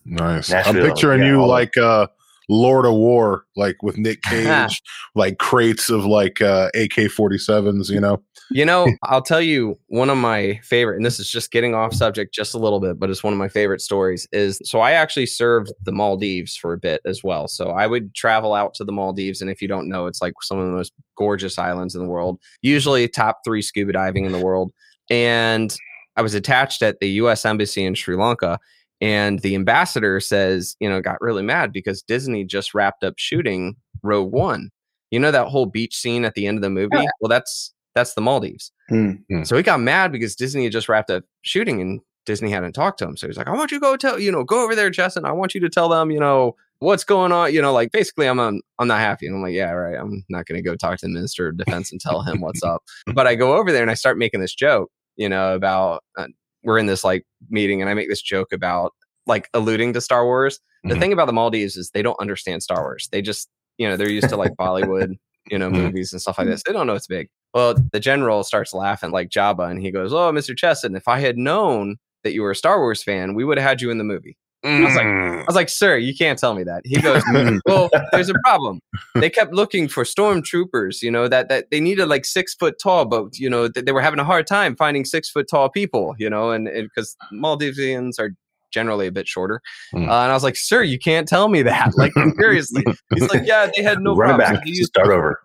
Nice. 0.04 0.50
Nashville, 0.50 0.82
I'm 0.82 0.88
picturing 0.88 1.20
yeah, 1.20 1.28
you 1.28 1.46
like 1.46 1.76
uh, 1.76 2.06
Lord 2.50 2.84
of 2.84 2.94
War, 2.94 3.44
like 3.54 3.80
with 3.80 3.96
Nick 3.96 4.22
Cage, 4.24 4.82
like 5.14 5.38
crates 5.38 5.88
of 5.88 6.04
like 6.04 6.42
uh, 6.42 6.68
AK 6.74 7.08
47s, 7.08 7.88
you 7.88 8.00
know? 8.00 8.22
You 8.50 8.64
know, 8.64 8.88
I'll 9.04 9.22
tell 9.22 9.40
you 9.40 9.78
one 9.86 10.10
of 10.10 10.18
my 10.18 10.58
favorite, 10.64 10.96
and 10.96 11.06
this 11.06 11.20
is 11.20 11.30
just 11.30 11.52
getting 11.52 11.76
off 11.76 11.94
subject 11.94 12.34
just 12.34 12.52
a 12.52 12.58
little 12.58 12.80
bit, 12.80 12.98
but 12.98 13.08
it's 13.08 13.22
one 13.22 13.32
of 13.32 13.38
my 13.38 13.48
favorite 13.48 13.80
stories. 13.80 14.26
Is 14.32 14.60
so 14.64 14.80
I 14.80 14.92
actually 14.92 15.26
served 15.26 15.72
the 15.84 15.92
Maldives 15.92 16.56
for 16.56 16.72
a 16.72 16.78
bit 16.78 17.00
as 17.04 17.22
well. 17.22 17.46
So 17.46 17.70
I 17.70 17.86
would 17.86 18.14
travel 18.14 18.52
out 18.52 18.74
to 18.74 18.84
the 18.84 18.92
Maldives, 18.92 19.40
and 19.40 19.48
if 19.48 19.62
you 19.62 19.68
don't 19.68 19.88
know, 19.88 20.06
it's 20.06 20.20
like 20.20 20.34
some 20.42 20.58
of 20.58 20.66
the 20.66 20.72
most 20.72 20.92
gorgeous 21.16 21.56
islands 21.56 21.94
in 21.94 22.02
the 22.02 22.08
world, 22.08 22.40
usually 22.62 23.06
top 23.06 23.42
three 23.44 23.62
scuba 23.62 23.92
diving 23.92 24.24
in 24.24 24.32
the 24.32 24.44
world. 24.44 24.72
And 25.08 25.74
I 26.16 26.22
was 26.22 26.34
attached 26.34 26.82
at 26.82 26.98
the 26.98 27.08
U.S. 27.10 27.44
Embassy 27.44 27.84
in 27.84 27.94
Sri 27.94 28.16
Lanka, 28.16 28.58
and 29.00 29.38
the 29.40 29.54
ambassador 29.54 30.20
says, 30.20 30.76
you 30.80 30.88
know, 30.88 31.00
got 31.00 31.20
really 31.20 31.42
mad 31.42 31.72
because 31.72 32.02
Disney 32.02 32.44
just 32.44 32.74
wrapped 32.74 33.02
up 33.02 33.14
shooting 33.16 33.76
Rogue 34.02 34.32
One. 34.32 34.70
You 35.10 35.18
know 35.18 35.30
that 35.30 35.48
whole 35.48 35.66
beach 35.66 35.96
scene 35.96 36.24
at 36.24 36.34
the 36.34 36.46
end 36.46 36.58
of 36.58 36.62
the 36.62 36.70
movie? 36.70 37.06
Well, 37.20 37.28
that's 37.28 37.74
that's 37.94 38.14
the 38.14 38.20
Maldives. 38.20 38.70
Mm-hmm. 38.90 39.42
So 39.42 39.56
he 39.56 39.62
got 39.62 39.80
mad 39.80 40.12
because 40.12 40.36
Disney 40.36 40.64
had 40.64 40.72
just 40.72 40.88
wrapped 40.88 41.10
up 41.10 41.24
shooting 41.42 41.80
and 41.80 42.00
Disney 42.26 42.50
hadn't 42.50 42.72
talked 42.72 42.98
to 43.00 43.06
him. 43.06 43.16
So 43.16 43.26
he's 43.26 43.36
like, 43.36 43.48
I 43.48 43.52
want 43.52 43.72
you 43.72 43.78
to 43.78 43.82
go 43.82 43.96
tell, 43.96 44.18
you 44.18 44.30
know, 44.30 44.44
go 44.44 44.62
over 44.62 44.74
there, 44.74 44.90
Justin. 44.90 45.24
I 45.24 45.32
want 45.32 45.54
you 45.54 45.60
to 45.60 45.68
tell 45.68 45.88
them, 45.88 46.10
you 46.10 46.20
know, 46.20 46.54
what's 46.78 47.04
going 47.04 47.32
on? 47.32 47.52
You 47.52 47.62
know, 47.62 47.72
like 47.72 47.92
basically, 47.92 48.26
I'm 48.26 48.38
um, 48.38 48.60
I'm 48.78 48.88
not 48.88 49.00
happy. 49.00 49.26
And 49.26 49.36
I'm 49.36 49.42
like, 49.42 49.54
yeah, 49.54 49.70
right. 49.70 49.98
I'm 49.98 50.24
not 50.28 50.46
going 50.46 50.62
to 50.62 50.62
go 50.62 50.76
talk 50.76 50.98
to 50.98 51.06
the 51.06 51.12
Minister 51.12 51.48
of 51.48 51.56
Defense 51.56 51.92
and 51.92 52.00
tell 52.00 52.22
him 52.22 52.40
what's 52.40 52.62
up. 52.62 52.82
But 53.14 53.26
I 53.26 53.34
go 53.34 53.56
over 53.56 53.72
there 53.72 53.82
and 53.82 53.90
I 53.90 53.94
start 53.94 54.18
making 54.18 54.40
this 54.40 54.54
joke, 54.54 54.90
you 55.16 55.28
know, 55.28 55.54
about 55.54 56.04
uh, 56.16 56.26
we're 56.62 56.78
in 56.78 56.86
this 56.86 57.04
like 57.04 57.24
meeting 57.48 57.80
and 57.80 57.90
I 57.90 57.94
make 57.94 58.08
this 58.08 58.22
joke 58.22 58.52
about 58.52 58.92
like 59.26 59.48
alluding 59.54 59.92
to 59.94 60.00
Star 60.00 60.24
Wars. 60.24 60.60
The 60.84 60.94
Mhm. 60.94 60.98
thing 61.00 61.12
about 61.12 61.26
the 61.26 61.32
Maldives 61.32 61.76
is 61.76 61.90
they 61.90 62.02
don't 62.02 62.18
understand 62.20 62.62
Star 62.62 62.82
Wars. 62.82 63.08
They 63.12 63.22
just, 63.22 63.48
you 63.78 63.88
know, 63.88 63.96
they're 63.96 64.10
used 64.10 64.28
to 64.30 64.36
like 64.36 64.52
Bollywood, 64.54 65.14
you 65.50 65.58
know, 65.58 65.68
Mhm. 65.70 65.74
movies 65.84 66.12
and 66.12 66.20
stuff 66.20 66.38
like 66.38 66.46
this. 66.48 66.62
They 66.66 66.72
don't 66.72 66.86
know 66.86 66.94
it's 66.94 67.06
big. 67.06 67.28
Well, 67.54 67.74
the 67.92 68.00
general 68.00 68.44
starts 68.44 68.72
laughing 68.72 69.10
like 69.10 69.28
Jabba 69.28 69.70
and 69.70 69.80
he 69.82 69.90
goes, 69.90 70.12
Oh, 70.12 70.30
Mr. 70.32 70.56
Chesson, 70.56 70.94
if 70.96 71.06
I 71.08 71.18
had 71.20 71.36
known 71.36 71.96
that 72.24 72.32
you 72.32 72.42
were 72.42 72.50
a 72.52 72.56
Star 72.56 72.78
Wars 72.78 73.02
fan, 73.02 73.34
we 73.34 73.44
would 73.44 73.58
have 73.58 73.68
had 73.68 73.80
you 73.82 73.90
in 73.90 73.98
the 73.98 74.04
movie. 74.04 74.36
Was 74.62 74.94
like, 74.94 75.06
I 75.06 75.44
was 75.46 75.54
like, 75.56 75.68
Sir, 75.68 75.96
you 75.96 76.14
can't 76.14 76.38
tell 76.38 76.54
me 76.54 76.62
that. 76.64 76.82
He 76.84 77.00
goes, 77.00 77.22
Well, 77.66 77.88
there's 78.12 78.28
a 78.28 78.34
problem. 78.44 78.80
They 79.14 79.30
kept 79.30 79.52
looking 79.54 79.88
for 79.88 80.04
stormtroopers, 80.04 81.02
you 81.02 81.10
know, 81.10 81.28
that 81.28 81.48
that 81.48 81.70
they 81.70 81.80
needed 81.80 82.06
like 82.06 82.24
six 82.24 82.54
foot 82.54 82.74
tall, 82.82 83.04
but 83.06 83.38
you 83.38 83.48
know, 83.48 83.68
th- 83.68 83.86
they 83.86 83.92
were 83.92 84.02
having 84.02 84.20
a 84.20 84.24
hard 84.24 84.46
time 84.46 84.76
finding 84.76 85.04
six 85.04 85.30
foot 85.30 85.46
tall 85.50 85.68
people, 85.70 86.14
you 86.18 86.28
know, 86.28 86.50
and 86.50 86.68
because 86.72 87.16
Maldivians 87.32 88.18
are 88.18 88.30
generally 88.70 89.06
a 89.06 89.12
bit 89.12 89.26
shorter. 89.26 89.60
Mm. 89.94 90.02
Uh, 90.08 90.22
and 90.22 90.30
I 90.30 90.34
was 90.34 90.44
like, 90.44 90.56
Sir, 90.56 90.82
you 90.82 90.98
can't 90.98 91.26
tell 91.26 91.48
me 91.48 91.62
that. 91.62 91.92
Like 91.96 92.12
seriously. 92.38 92.84
He's 93.14 93.28
like, 93.32 93.42
Yeah, 93.46 93.70
they 93.74 93.82
had 93.82 94.00
no 94.00 94.14
Run 94.14 94.36
problem. 94.36 94.54
Back. 94.56 94.64
they 94.64 94.70
used- 94.70 94.88
start 94.90 95.08
over. 95.08 95.40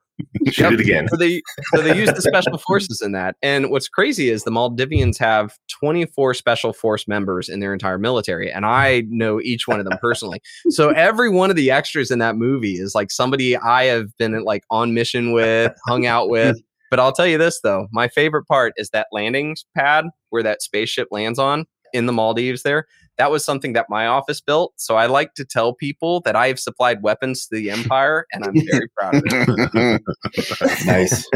Shoot 0.50 0.58
Yep. 0.64 0.74
it 0.74 0.80
again. 0.80 1.08
so 1.10 1.18
they 1.18 1.42
so 1.74 1.82
they 1.82 1.98
use 1.98 2.12
the 2.14 2.22
special 2.22 2.58
forces 2.58 3.02
in 3.02 3.12
that. 3.14 3.36
And 3.42 3.70
what's 3.70 3.90
crazy 3.90 4.30
is 4.30 4.44
the 4.44 4.52
Maldivians 4.52 5.18
have 5.20 5.58
24 5.80 6.34
special 6.36 6.72
force 6.74 7.08
members 7.08 7.50
in 7.50 7.60
their 7.60 7.74
entire 7.74 7.98
military, 7.98 8.52
and 8.52 8.66
I 8.66 9.04
know 9.10 9.42
each 9.42 9.68
one 9.68 9.80
of 9.80 9.86
them 9.86 9.98
personally. 10.02 10.42
So 10.70 10.90
every 10.90 11.30
one 11.30 11.50
of 11.50 11.56
the 11.56 11.72
extras 11.72 12.12
in 12.12 12.20
that 12.20 12.36
movie 12.38 12.74
is 12.76 12.96
like 12.96 13.12
somebody 13.12 13.58
I 13.58 13.86
have 13.86 14.16
been 14.18 14.42
like 14.44 14.64
on 14.72 14.94
mission 14.94 15.34
with, 15.34 15.74
hung 15.88 16.06
out 16.06 16.30
with. 16.30 16.58
But 16.92 17.00
I'll 17.00 17.12
tell 17.12 17.28
you 17.28 17.38
this 17.38 17.60
though, 17.62 17.88
my 17.92 18.08
favorite 18.08 18.46
part 18.48 18.74
is 18.78 18.90
that 18.92 19.08
landing 19.12 19.56
pad 19.76 20.06
where 20.30 20.44
that 20.44 20.62
spaceship 20.62 21.10
lands 21.12 21.40
on 21.40 21.66
in 21.94 22.06
the 22.06 22.14
Maldives 22.14 22.64
there. 22.64 22.86
That 23.18 23.32
was 23.32 23.46
something 23.46 23.74
that 23.74 23.88
my 23.90 24.08
office 24.08 24.42
built. 24.42 24.74
So 24.76 24.96
I 24.98 25.06
like 25.06 25.34
to 25.36 25.46
tell 25.46 25.74
people 25.74 26.20
that 26.22 26.36
I 26.36 26.48
have 26.48 26.60
supplied 26.60 27.02
weapons 27.02 27.48
to 27.48 27.56
the 27.56 27.70
empire, 27.72 28.26
and 28.34 28.44
I'm 28.44 28.54
very 28.72 28.88
proud 28.98 29.16
of 29.16 29.24
it. 29.26 30.86
nice. 30.86 31.28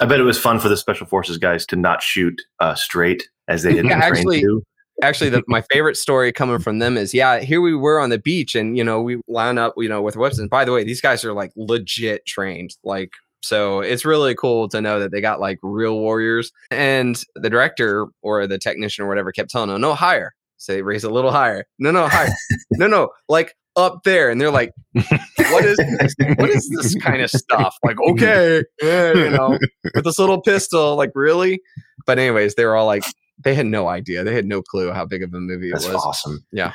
I 0.00 0.06
bet 0.06 0.20
it 0.20 0.24
was 0.24 0.38
fun 0.38 0.60
for 0.60 0.68
the 0.68 0.76
special 0.76 1.06
forces 1.06 1.38
guys 1.38 1.66
to 1.66 1.76
not 1.76 2.02
shoot 2.02 2.40
uh, 2.60 2.74
straight 2.74 3.28
as 3.48 3.62
they 3.62 3.76
had 3.76 3.84
Yeah, 3.84 3.98
been 3.98 4.00
trained 4.00 4.16
actually- 4.18 4.40
to. 4.42 4.62
actually 5.02 5.30
the, 5.30 5.42
my 5.48 5.62
favorite 5.72 5.96
story 5.96 6.30
coming 6.32 6.58
from 6.58 6.78
them 6.78 6.96
is 6.96 7.12
yeah 7.14 7.40
here 7.40 7.60
we 7.60 7.74
were 7.74 7.98
on 7.98 8.10
the 8.10 8.18
beach 8.18 8.54
and 8.54 8.76
you 8.76 8.84
know 8.84 9.00
we 9.00 9.20
line 9.28 9.56
up 9.58 9.72
you 9.78 9.88
know 9.88 10.02
with 10.02 10.14
weapons 10.16 10.38
And 10.38 10.50
by 10.50 10.64
the 10.64 10.72
way 10.72 10.84
these 10.84 11.00
guys 11.00 11.24
are 11.24 11.32
like 11.32 11.50
legit 11.56 12.24
trained 12.26 12.76
like 12.84 13.10
so 13.42 13.80
it's 13.80 14.04
really 14.04 14.34
cool 14.34 14.68
to 14.68 14.80
know 14.80 15.00
that 15.00 15.12
they 15.12 15.20
got 15.20 15.40
like 15.40 15.58
real 15.62 15.98
warriors 15.98 16.52
and 16.70 17.22
the 17.34 17.50
director 17.50 18.06
or 18.22 18.46
the 18.46 18.58
technician 18.58 19.04
or 19.04 19.08
whatever 19.08 19.32
kept 19.32 19.50
telling 19.50 19.70
them 19.70 19.80
no 19.80 19.94
higher. 19.94 20.34
So 20.58 20.72
they 20.74 20.82
raise 20.82 21.04
a 21.04 21.10
little 21.10 21.30
higher. 21.30 21.64
No 21.78 21.90
no 21.90 22.08
higher. 22.08 22.28
No 22.72 22.86
no 22.86 23.08
like 23.28 23.54
up 23.76 24.02
there. 24.04 24.30
And 24.30 24.40
they're 24.40 24.50
like 24.50 24.72
what 24.92 25.64
is 25.64 25.76
this? 25.76 26.14
what 26.36 26.50
is 26.50 26.68
this 26.76 26.94
kind 27.02 27.22
of 27.22 27.30
stuff? 27.30 27.76
Like 27.82 27.96
okay 28.10 28.62
yeah, 28.82 29.14
you 29.14 29.30
know 29.30 29.58
with 29.94 30.04
this 30.04 30.18
little 30.18 30.40
pistol 30.40 30.96
like 30.96 31.12
really? 31.14 31.60
But 32.06 32.18
anyways 32.18 32.54
they 32.56 32.64
were 32.66 32.76
all 32.76 32.86
like 32.86 33.04
they 33.42 33.54
had 33.54 33.66
no 33.66 33.88
idea. 33.88 34.22
They 34.22 34.34
had 34.34 34.44
no 34.44 34.60
clue 34.60 34.92
how 34.92 35.06
big 35.06 35.22
of 35.22 35.32
a 35.32 35.40
movie 35.40 35.70
That's 35.70 35.86
it 35.86 35.94
was. 35.94 36.04
awesome. 36.04 36.44
Yeah. 36.52 36.74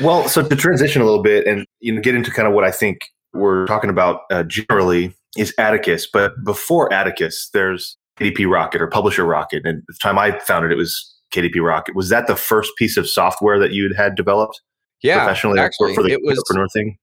Well, 0.00 0.26
so 0.28 0.42
to 0.42 0.56
transition 0.56 1.02
a 1.02 1.04
little 1.04 1.22
bit 1.22 1.46
and 1.46 1.66
you 1.80 1.94
know 1.94 2.00
get 2.00 2.14
into 2.14 2.30
kind 2.30 2.48
of 2.48 2.54
what 2.54 2.64
I 2.64 2.70
think 2.70 3.00
we're 3.34 3.66
talking 3.66 3.90
about 3.90 4.22
uh, 4.30 4.44
generally 4.44 5.14
is 5.36 5.54
Atticus, 5.58 6.06
but 6.10 6.32
before 6.44 6.92
Atticus, 6.92 7.50
there's 7.52 7.96
KDP 8.18 8.50
Rocket 8.50 8.80
or 8.80 8.86
Publisher 8.86 9.24
Rocket, 9.24 9.62
and 9.64 9.82
the 9.86 9.94
time 10.02 10.18
I 10.18 10.38
found 10.40 10.64
it, 10.66 10.72
it 10.72 10.76
was 10.76 11.14
KDP 11.32 11.62
Rocket. 11.64 11.94
Was 11.94 12.08
that 12.08 12.26
the 12.26 12.36
first 12.36 12.72
piece 12.76 12.96
of 12.96 13.08
software 13.08 13.58
that 13.58 13.72
you 13.72 13.92
had 13.96 14.14
developed 14.14 14.60
yeah 15.02 15.18
professionally, 15.18 15.60
actually 15.60 15.94
for 15.94 16.02
the 16.02 16.10
it 16.12 16.20
was 16.22 16.38
entrepreneur 16.38 16.68
thing? 16.72 16.96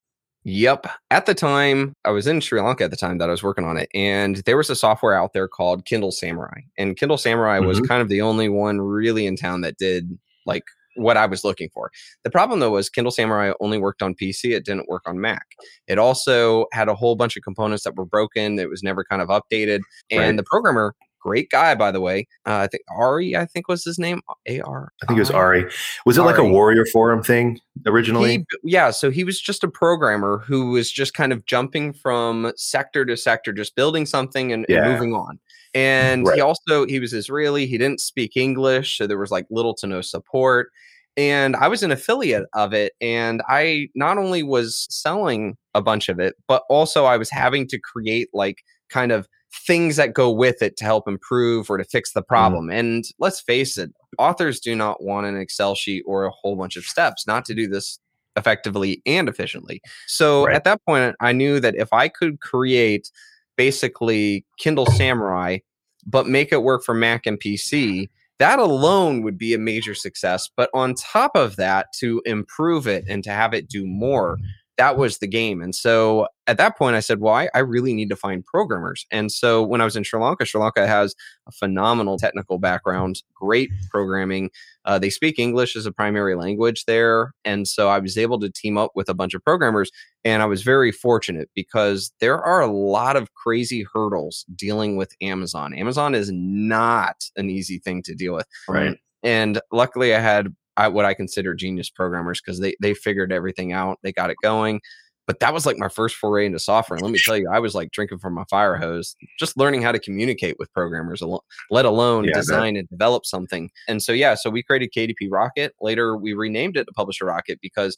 Yep. 0.48 0.86
At 1.10 1.26
the 1.26 1.34
time, 1.34 1.94
I 2.06 2.12
was 2.12 2.28
in 2.28 2.40
Sri 2.40 2.62
Lanka 2.62 2.84
at 2.84 2.92
the 2.92 2.98
time 2.98 3.18
that 3.18 3.30
I 3.30 3.32
was 3.32 3.42
working 3.42 3.66
on 3.66 3.78
it, 3.78 3.90
and 3.96 4.38
there 4.46 4.58
was 4.58 4.70
a 4.70 4.76
software 4.76 5.16
out 5.16 5.34
there 5.34 5.48
called 5.48 5.86
Kindle 5.86 6.12
Samurai. 6.12 6.62
And 6.78 6.96
Kindle 6.98 7.18
Samurai 7.18 7.60
was 7.60 7.80
Mhm. 7.80 7.88
kind 7.88 8.02
of 8.02 8.10
the 8.10 8.22
only 8.22 8.48
one 8.50 8.80
really 8.80 9.26
in 9.26 9.38
town 9.38 9.62
that 9.62 9.78
did 9.78 10.18
like 10.46 10.64
what 10.96 11.18
I 11.18 11.26
was 11.26 11.44
looking 11.44 11.70
for. 11.74 11.92
The 12.24 12.30
problem 12.30 12.60
though 12.60 12.72
was 12.72 12.90
Kindle 12.90 13.12
Samurai 13.12 13.54
only 13.60 13.78
worked 13.78 14.02
on 14.02 14.16
PC, 14.16 14.56
it 14.56 14.66
didn't 14.66 14.88
work 14.90 15.04
on 15.06 15.20
Mac. 15.20 15.46
It 15.88 15.98
also 16.00 16.66
had 16.74 16.88
a 16.90 16.96
whole 16.96 17.16
bunch 17.16 17.36
of 17.38 17.44
components 17.44 17.84
that 17.84 17.96
were 17.96 18.06
broken, 18.06 18.60
it 18.60 18.70
was 18.70 18.84
never 18.84 19.04
kind 19.04 19.22
of 19.22 19.30
updated. 19.30 19.80
And 20.12 20.20
Right. 20.20 20.38
the 20.38 20.44
programmer, 20.44 20.96
great 21.20 21.50
guy 21.50 21.74
by 21.74 21.92
the 21.92 22.00
way, 22.00 22.28
uh, 22.46 22.58
I 22.58 22.68
think 22.68 22.84
Ari, 22.96 23.36
I 23.36 23.46
think 23.46 23.68
was 23.68 23.84
his 23.84 23.98
name, 23.98 24.22
A 24.48 24.62
R. 24.62 24.92
I 25.02 25.08
think 25.08 25.18
it 25.18 25.22
was 25.22 25.32
Ari. 25.32 25.66
Was 26.06 26.18
it 26.18 26.22
like 26.22 26.38
a 26.38 26.44
Warrior 26.44 26.86
Forum 26.94 27.24
thing 27.24 27.60
originally? 27.86 28.38
He, 28.38 28.46
yeah, 28.64 28.92
so 28.92 29.10
he 29.10 29.24
was 29.24 29.42
just 29.42 29.64
a 29.64 29.68
programmer 29.68 30.44
who 30.46 30.70
was 30.70 30.92
just 30.92 31.16
kind 31.16 31.34
of 31.34 31.44
jumping 31.46 31.94
from 31.94 32.52
sector 32.56 33.06
to 33.06 33.18
sector, 33.18 33.52
just 33.54 33.76
building 33.76 34.06
something 34.06 34.54
and, 34.54 34.66
and 34.70 34.86
moving 34.92 35.14
on. 35.14 35.40
And 35.76 36.26
Right. 36.26 36.36
he 36.36 36.42
also 36.42 36.88
he 36.88 37.00
was 37.00 37.14
Israeli. 37.14 37.68
He 37.68 37.78
didn't 37.78 38.00
speak 38.00 38.36
English, 38.36 38.98
so 38.98 39.06
there 39.06 39.18
was 39.20 39.30
like 39.32 39.46
little 39.52 39.76
to 39.76 39.88
no 39.88 40.02
support. 40.02 40.70
And 41.18 41.56
I 41.56 41.68
was 41.68 41.84
an 41.84 41.92
affiliate 41.92 42.46
of 42.54 42.74
it, 42.74 42.94
and 43.00 43.42
I 43.48 43.90
not 43.96 44.18
only 44.18 44.42
was 44.44 44.88
selling 44.90 45.56
a 45.74 45.82
bunch 45.82 46.10
of 46.10 46.20
it, 46.20 46.36
but 46.48 46.64
also 46.70 47.06
I 47.06 47.18
was 47.18 47.30
having 47.30 47.68
to 47.68 47.80
create 47.80 48.30
like 48.34 48.64
kind 48.90 49.12
of 49.12 49.28
things 49.66 49.96
that 49.96 50.14
go 50.14 50.30
with 50.32 50.62
it 50.62 50.76
to 50.78 50.84
help 50.86 51.08
improve 51.08 51.70
or 51.70 51.78
to 51.78 51.84
fix 51.84 52.12
the 52.14 52.22
mm-hmm. 52.22 52.28
problem. 52.28 52.70
And 52.70 53.06
let's 53.20 53.40
face 53.40 53.78
it, 53.78 53.92
authors 54.18 54.60
do 54.60 54.76
not 54.76 55.04
want 55.04 55.28
an 55.28 55.38
Excel 55.38 55.76
sheet 55.76 56.04
or 56.06 56.26
a 56.26 56.32
whole 56.32 56.56
bunch 56.56 56.76
of 56.76 56.84
steps 56.84 57.26
not 57.28 57.46
to 57.46 57.54
do 57.54 57.68
this 57.68 58.00
effectively 58.36 59.02
and 59.06 59.30
efficiently. 59.30 59.82
So 60.08 60.46
Right. 60.46 60.56
at 60.56 60.66
that 60.66 60.84
point, 60.86 61.16
I 61.22 61.32
knew 61.32 61.60
that 61.62 61.76
if 61.76 61.92
I 61.94 62.10
could 62.10 62.42
create 62.42 63.10
basically 63.58 64.46
Kindle 64.60 64.86
Samurai, 64.86 65.60
but 66.06 66.28
make 66.28 66.52
it 66.52 66.64
work 66.64 66.84
for 66.84 66.94
Mac 66.94 67.26
and 67.26 67.40
PC, 67.40 68.10
that 68.40 68.60
alone 68.60 69.22
would 69.22 69.38
be 69.38 69.54
a 69.54 69.60
major 69.60 69.96
success. 69.96 70.50
But 70.56 70.70
on 70.74 70.94
top 70.96 71.32
of 71.36 71.56
that, 71.56 71.88
to 72.00 72.22
improve 72.26 72.88
it 72.88 73.06
and 73.08 73.24
to 73.24 73.32
have 73.32 73.54
it 73.54 73.70
do 73.70 73.86
more, 73.86 74.38
that 74.78 74.98
was 74.98 75.20
the 75.20 75.28
game. 75.28 75.62
And 75.62 75.74
so 75.74 76.28
at 76.48 76.58
that 76.58 76.78
point, 76.78 76.96
I 76.96 77.00
said, 77.00 77.22
well, 77.22 77.34
I, 77.34 77.50
I 77.54 77.60
really 77.60 77.94
need 77.94 78.10
to 78.10 78.16
find 78.16 78.46
programmers. 78.46 79.06
And 79.10 79.32
so 79.32 79.64
when 79.64 79.82
I 79.82 79.86
was 79.86 79.96
in 79.96 80.04
Sri 80.04 80.20
Lanka, 80.20 80.46
Sri 80.46 80.60
Lanka 80.60 80.86
has 80.86 81.16
a 81.48 81.52
phenomenal 81.52 82.18
technical 82.18 82.60
background, 82.60 83.24
great 83.34 83.70
programming. 83.90 84.50
Uh, 84.84 85.00
they 85.00 85.10
speak 85.10 85.40
English 85.40 85.76
as 85.76 85.86
a 85.86 85.92
primary 85.92 86.36
language 86.36 86.86
there. 86.86 87.34
And 87.46 87.68
so 87.68 87.88
I 87.88 88.00
was 88.00 88.18
able 88.18 88.40
to 88.40 88.52
team 88.52 88.78
up 88.78 88.92
with 88.96 89.10
a 89.10 89.14
bunch 89.14 89.34
of 89.34 89.44
programmers. 89.44 89.92
And 90.24 90.44
I 90.44 90.46
was 90.46 90.62
very 90.62 90.92
fortunate 90.92 91.50
because 91.56 92.12
there 92.20 92.44
are 92.44 92.62
a 92.62 92.72
lot 92.72 93.16
of 93.16 93.34
crazy 93.34 93.86
hurdles 93.94 94.46
dealing 94.56 94.98
with 94.98 95.14
Amazon. 95.22 95.74
Amazon 95.74 96.14
is 96.14 96.32
not 96.32 97.24
an 97.38 97.50
easy 97.50 97.80
thing 97.80 98.04
to 98.04 98.14
deal 98.14 98.34
with. 98.34 98.48
Right. 98.68 98.98
And 99.24 99.60
luckily, 99.72 100.14
I 100.14 100.20
had 100.20 100.54
I, 100.78 100.88
what 100.88 101.06
I 101.06 101.14
consider 101.14 101.54
genius 101.54 101.90
programmers 101.90 102.42
because 102.42 102.60
they 102.60 102.76
they 102.82 102.94
figured 102.94 103.32
everything 103.32 103.72
out. 103.74 104.00
They 104.04 104.12
got 104.14 104.30
it 104.30 104.38
going. 104.42 104.82
But 105.28 105.40
that 105.40 105.56
was 105.56 105.66
like 105.66 105.78
my 105.80 105.90
first 105.90 106.16
foray 106.18 106.46
into 106.46 106.60
software. 106.60 106.98
And 106.98 107.04
let 107.04 107.12
me 107.12 107.18
tell 107.18 107.36
you, 107.36 107.50
I 107.52 107.58
was 107.58 107.74
like 107.74 107.90
drinking 107.92 108.20
from 108.20 108.34
my 108.36 108.44
fire 108.48 108.76
hose, 108.76 109.16
just 109.40 109.58
learning 109.58 109.82
how 109.82 109.92
to 109.92 109.98
communicate 109.98 110.58
with 110.60 110.72
programmers, 110.72 111.24
let 111.72 111.86
alone 111.86 112.26
Yeah, 112.26 112.34
design 112.34 112.76
and 112.76 112.88
develop 112.90 113.26
something. 113.26 113.72
And 113.88 114.04
so, 114.04 114.12
yeah, 114.12 114.36
so 114.36 114.52
we 114.52 114.62
created 114.62 114.92
KDP 114.96 115.30
Rocket. 115.32 115.74
Later, 115.82 116.16
we 116.16 116.34
renamed 116.34 116.78
it 116.78 116.84
to 116.86 116.92
Publisher 116.92 117.26
Rocket 117.26 117.58
because 117.60 117.98